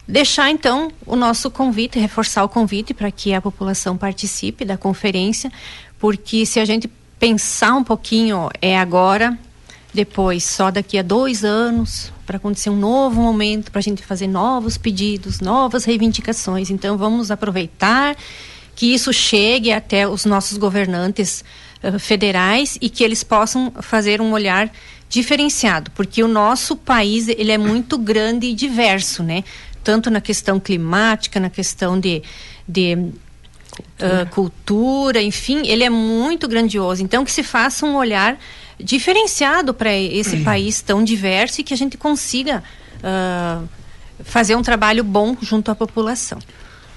deixar 0.06 0.52
então 0.52 0.92
o 1.06 1.16
nosso 1.16 1.50
convite, 1.50 1.98
reforçar 1.98 2.44
o 2.44 2.50
convite 2.50 2.94
para 2.94 3.10
que 3.10 3.34
a 3.34 3.42
população 3.42 3.96
participe 3.96 4.66
da 4.66 4.78
conferência, 4.78 5.50
porque 5.98 6.46
se 6.46 6.60
a 6.60 6.66
gente 6.66 6.90
pensar 7.24 7.74
um 7.74 7.86
pouquinho 7.86 8.50
é 8.62 8.78
agora, 8.78 9.40
depois 9.94 10.44
só 10.44 10.70
daqui 10.70 10.98
a 10.98 11.02
dois 11.02 11.46
anos 11.46 12.12
para 12.26 12.36
acontecer 12.36 12.70
um 12.70 12.76
novo 12.76 13.22
momento 13.22 13.72
para 13.72 13.80
a 13.80 13.82
gente 13.82 14.04
fazer 14.04 14.28
novos 14.28 14.78
pedidos, 14.78 15.40
novas 15.40 15.86
reivindicações. 15.86 16.70
Então 16.70 16.98
vamos 16.98 17.32
aproveitar 17.32 18.18
que 18.76 18.94
isso 18.94 19.14
chegue 19.14 19.72
até 19.72 20.06
os 20.06 20.26
nossos 20.26 20.58
governantes 20.58 21.46
uh, 21.82 21.98
federais 21.98 22.78
e 22.82 22.90
que 22.90 23.06
eles 23.06 23.24
possam 23.24 23.72
fazer 23.80 24.20
um 24.20 24.34
olhar 24.34 24.70
diferenciado, 25.08 25.92
porque 25.92 26.22
o 26.22 26.28
nosso 26.28 26.76
país 26.76 27.30
ele 27.30 27.54
é 27.54 27.58
muito 27.58 27.98
grande 27.98 28.48
e 28.48 28.54
diverso, 28.54 29.24
né? 29.24 29.46
Tanto 29.82 30.12
na 30.12 30.20
questão 30.20 30.60
climática, 30.60 31.40
na 31.40 31.50
questão 31.50 31.98
de, 31.98 32.22
de 32.68 33.14
cultura. 33.76 34.24
Uh, 34.24 34.30
cultura, 34.30 35.22
enfim, 35.22 35.64
ele 35.66 35.84
é 35.84 35.90
muito 35.90 36.48
grandioso. 36.48 37.04
Então, 37.04 37.26
que 37.26 37.32
se 37.32 37.44
faça 37.44 37.86
um 37.86 37.96
olhar 37.96 38.38
diferenciado 38.80 39.74
para 39.74 39.94
esse 39.94 40.38
uhum. 40.38 40.44
país 40.44 40.82
tão 40.82 41.04
diverso 41.04 41.62
e 41.62 41.64
que 41.64 41.74
a 41.74 41.78
gente 41.78 41.98
consiga 41.98 42.64
uh, 43.00 43.68
fazer 44.24 44.56
um 44.56 44.62
trabalho 44.62 45.04
bom 45.04 45.36
junto 45.42 45.72
à 45.72 45.76
população. 45.76 46.40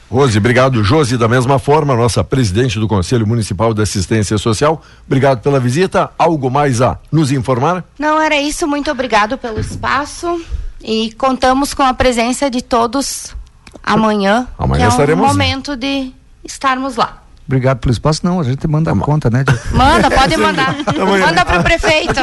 Rose, 0.08 0.38
obrigado. 0.38 0.84
Josi, 0.84 1.16
da 1.16 1.26
mesma 1.26 1.58
forma, 1.58 1.94
nossa 1.96 2.22
presidente 2.22 2.78
do 2.78 2.86
Conselho 2.86 3.26
Municipal 3.26 3.74
de 3.74 3.82
Assistência 3.82 4.38
Social, 4.38 4.80
obrigado 5.04 5.40
pela 5.42 5.58
visita. 5.58 6.10
Algo 6.16 6.48
mais 6.48 6.80
a 6.80 6.98
nos 7.10 7.32
informar? 7.32 7.84
Não, 7.98 8.20
era 8.20 8.40
isso. 8.40 8.68
Muito 8.68 8.88
obrigado 8.90 9.36
pelo 9.36 9.58
espaço 9.58 10.40
e 10.82 11.12
contamos 11.18 11.74
com 11.74 11.82
a 11.82 11.92
presença 11.92 12.48
de 12.48 12.62
todos 12.62 13.34
amanhã. 13.82 14.46
Amanhã 14.56 14.86
que 14.86 14.92
estaremos. 14.92 15.24
É 15.24 15.26
um 15.26 15.30
momento 15.32 15.76
de 15.76 16.12
estarmos 16.46 16.96
lá. 16.96 17.22
Obrigado 17.46 17.78
pelo 17.78 17.92
espaço. 17.92 18.22
Não, 18.24 18.40
a 18.40 18.42
gente 18.42 18.66
manda 18.66 18.90
a 18.90 18.96
conta, 18.96 19.30
né? 19.30 19.44
Manda, 19.70 20.10
pode 20.10 20.34
mandar. 20.38 20.74
manda 20.96 21.44
para 21.44 21.60
o 21.60 21.62
prefeito. 21.62 22.20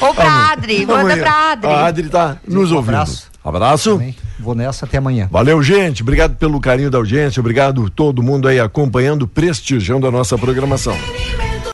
Ou 0.00 0.12
para 0.12 0.52
Adri. 0.52 0.84
Manda 0.84 1.16
para 1.16 1.52
Adri. 1.52 1.70
A 1.70 1.86
Adri 1.86 2.06
está 2.06 2.36
nos 2.46 2.72
ouvindo. 2.72 2.94
Um 2.94 2.96
abraço. 3.00 3.30
Abraço. 3.44 4.02
Vou 4.40 4.54
nessa 4.54 4.86
até 4.86 4.98
amanhã. 4.98 5.28
Valeu, 5.30 5.62
gente. 5.62 6.02
Obrigado 6.02 6.34
pelo 6.36 6.60
carinho 6.60 6.90
da 6.90 6.98
audiência. 6.98 7.38
Obrigado 7.38 7.88
todo 7.90 8.22
mundo 8.22 8.48
aí 8.48 8.58
acompanhando, 8.58 9.28
prestigiando 9.28 10.06
a 10.06 10.10
nossa 10.10 10.36
programação. 10.36 10.96